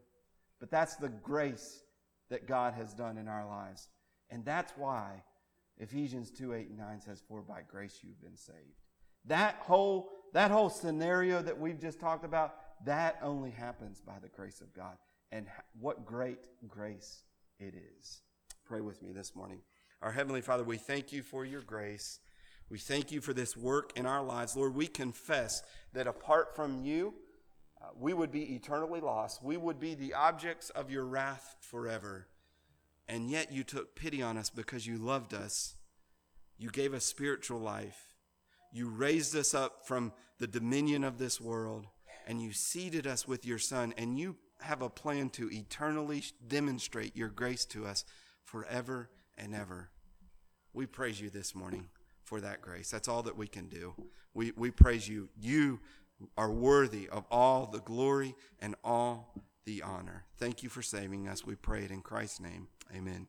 But 0.61 0.71
that's 0.71 0.97
the 0.97 1.09
grace 1.09 1.83
that 2.31 2.47
God 2.47 2.75
has 2.75 2.95
done 2.95 3.17
in 3.17 3.29
our 3.29 3.47
lives. 3.47 3.89
And 4.31 4.45
that's 4.45 4.73
why 4.77 5.23
Ephesians 5.79 6.31
2 6.31 6.55
8 6.55 6.69
and 6.69 6.79
9 6.79 7.01
says, 7.01 7.23
For 7.27 7.43
by 7.43 7.63
grace 7.67 8.01
you've 8.03 8.21
been 8.21 8.37
saved. 8.37 8.57
That 9.25 9.57
whole 9.61 10.11
that 10.35 10.51
whole 10.51 10.69
scenario 10.69 11.41
that 11.43 11.59
we've 11.59 11.81
just 11.81 11.99
talked 11.99 12.25
about, 12.25 12.57
that 12.85 13.19
only 13.23 13.51
happens 13.51 14.01
by 14.01 14.19
the 14.21 14.29
grace 14.29 14.61
of 14.61 14.73
God. 14.75 14.97
And 15.33 15.47
what 15.81 16.05
great 16.05 16.47
grace 16.69 17.23
it 17.59 17.75
is. 17.75 18.21
Pray 18.67 18.81
with 18.81 19.03
me 19.03 19.13
this 19.13 19.35
morning. 19.35 19.61
Our 20.01 20.13
Heavenly 20.13 20.43
Father, 20.43 20.63
we 20.63 20.77
thank 20.77 21.13
you 21.13 21.23
for 21.23 21.45
your 21.45 21.61
grace. 21.61 22.21
We 22.71 22.79
thank 22.79 23.11
you 23.11 23.21
for 23.21 23.33
this 23.33 23.57
work 23.57 23.93
in 23.97 24.07
our 24.07 24.23
lives. 24.23 24.57
Lord, 24.57 24.75
we 24.75 24.87
confess 24.87 25.63
that 25.93 26.07
apart 26.07 26.55
from 26.55 26.85
you, 26.85 27.15
uh, 27.83 27.89
we 27.99 28.13
would 28.13 28.31
be 28.31 28.55
eternally 28.55 29.01
lost. 29.01 29.43
We 29.43 29.57
would 29.57 29.81
be 29.81 29.95
the 29.95 30.15
objects 30.15 30.71
of 30.71 30.91
your 30.91 31.05
wrath 31.05 31.57
forever. 31.61 32.29
And 33.09 33.29
yet 33.29 33.51
you 33.51 33.65
took 33.65 33.97
pity 33.97 34.23
on 34.23 34.37
us 34.37 34.51
because 34.51 34.87
you 34.87 34.99
loved 34.99 35.35
us. 35.35 35.75
You 36.59 36.71
gave 36.71 36.95
us 36.95 37.05
spiritual 37.05 37.59
life. 37.59 38.13
You 38.73 38.89
raised 38.89 39.35
us 39.35 39.55
up 39.55 39.87
from 39.87 40.13
the 40.39 40.47
dominion 40.47 41.03
of 41.03 41.19
this 41.19 41.41
world, 41.41 41.87
and 42.27 42.41
you 42.41 42.53
seated 42.53 43.07
us 43.07 43.27
with 43.27 43.47
your 43.47 43.59
Son, 43.59 43.95
and 43.97 44.19
you 44.19 44.37
have 44.61 44.83
a 44.83 44.91
plan 44.91 45.31
to 45.31 45.51
eternally 45.51 46.23
demonstrate 46.47 47.17
your 47.17 47.29
grace 47.29 47.65
to 47.65 47.87
us 47.87 48.05
forever 48.45 49.09
and 49.39 49.55
ever. 49.55 49.91
We 50.73 50.87
praise 50.87 51.21
you 51.21 51.31
this 51.31 51.55
morning 51.55 51.89
for 52.23 52.41
that 52.41 52.61
grace. 52.61 52.91
That's 52.91 53.09
all 53.09 53.23
that 53.23 53.37
we 53.37 53.47
can 53.47 53.69
do. 53.69 53.95
We, 54.35 54.53
we 54.57 54.71
praise 54.71 55.09
you. 55.09 55.29
You 55.41 55.81
are 56.37 56.51
worthy 56.51 57.09
of 57.09 57.25
all 57.31 57.67
the 57.67 57.81
glory 57.81 58.35
and 58.61 58.75
all 58.85 59.35
the 59.65 59.83
honor. 59.83 60.25
Thank 60.39 60.63
you 60.63 60.69
for 60.69 60.83
saving 60.83 61.29
us. 61.29 61.47
We 61.47 61.55
pray 61.55 61.85
it 61.85 61.91
in 61.91 62.03
Christ's 62.03 62.41
name. 62.41 62.69
Amen. 62.95 63.29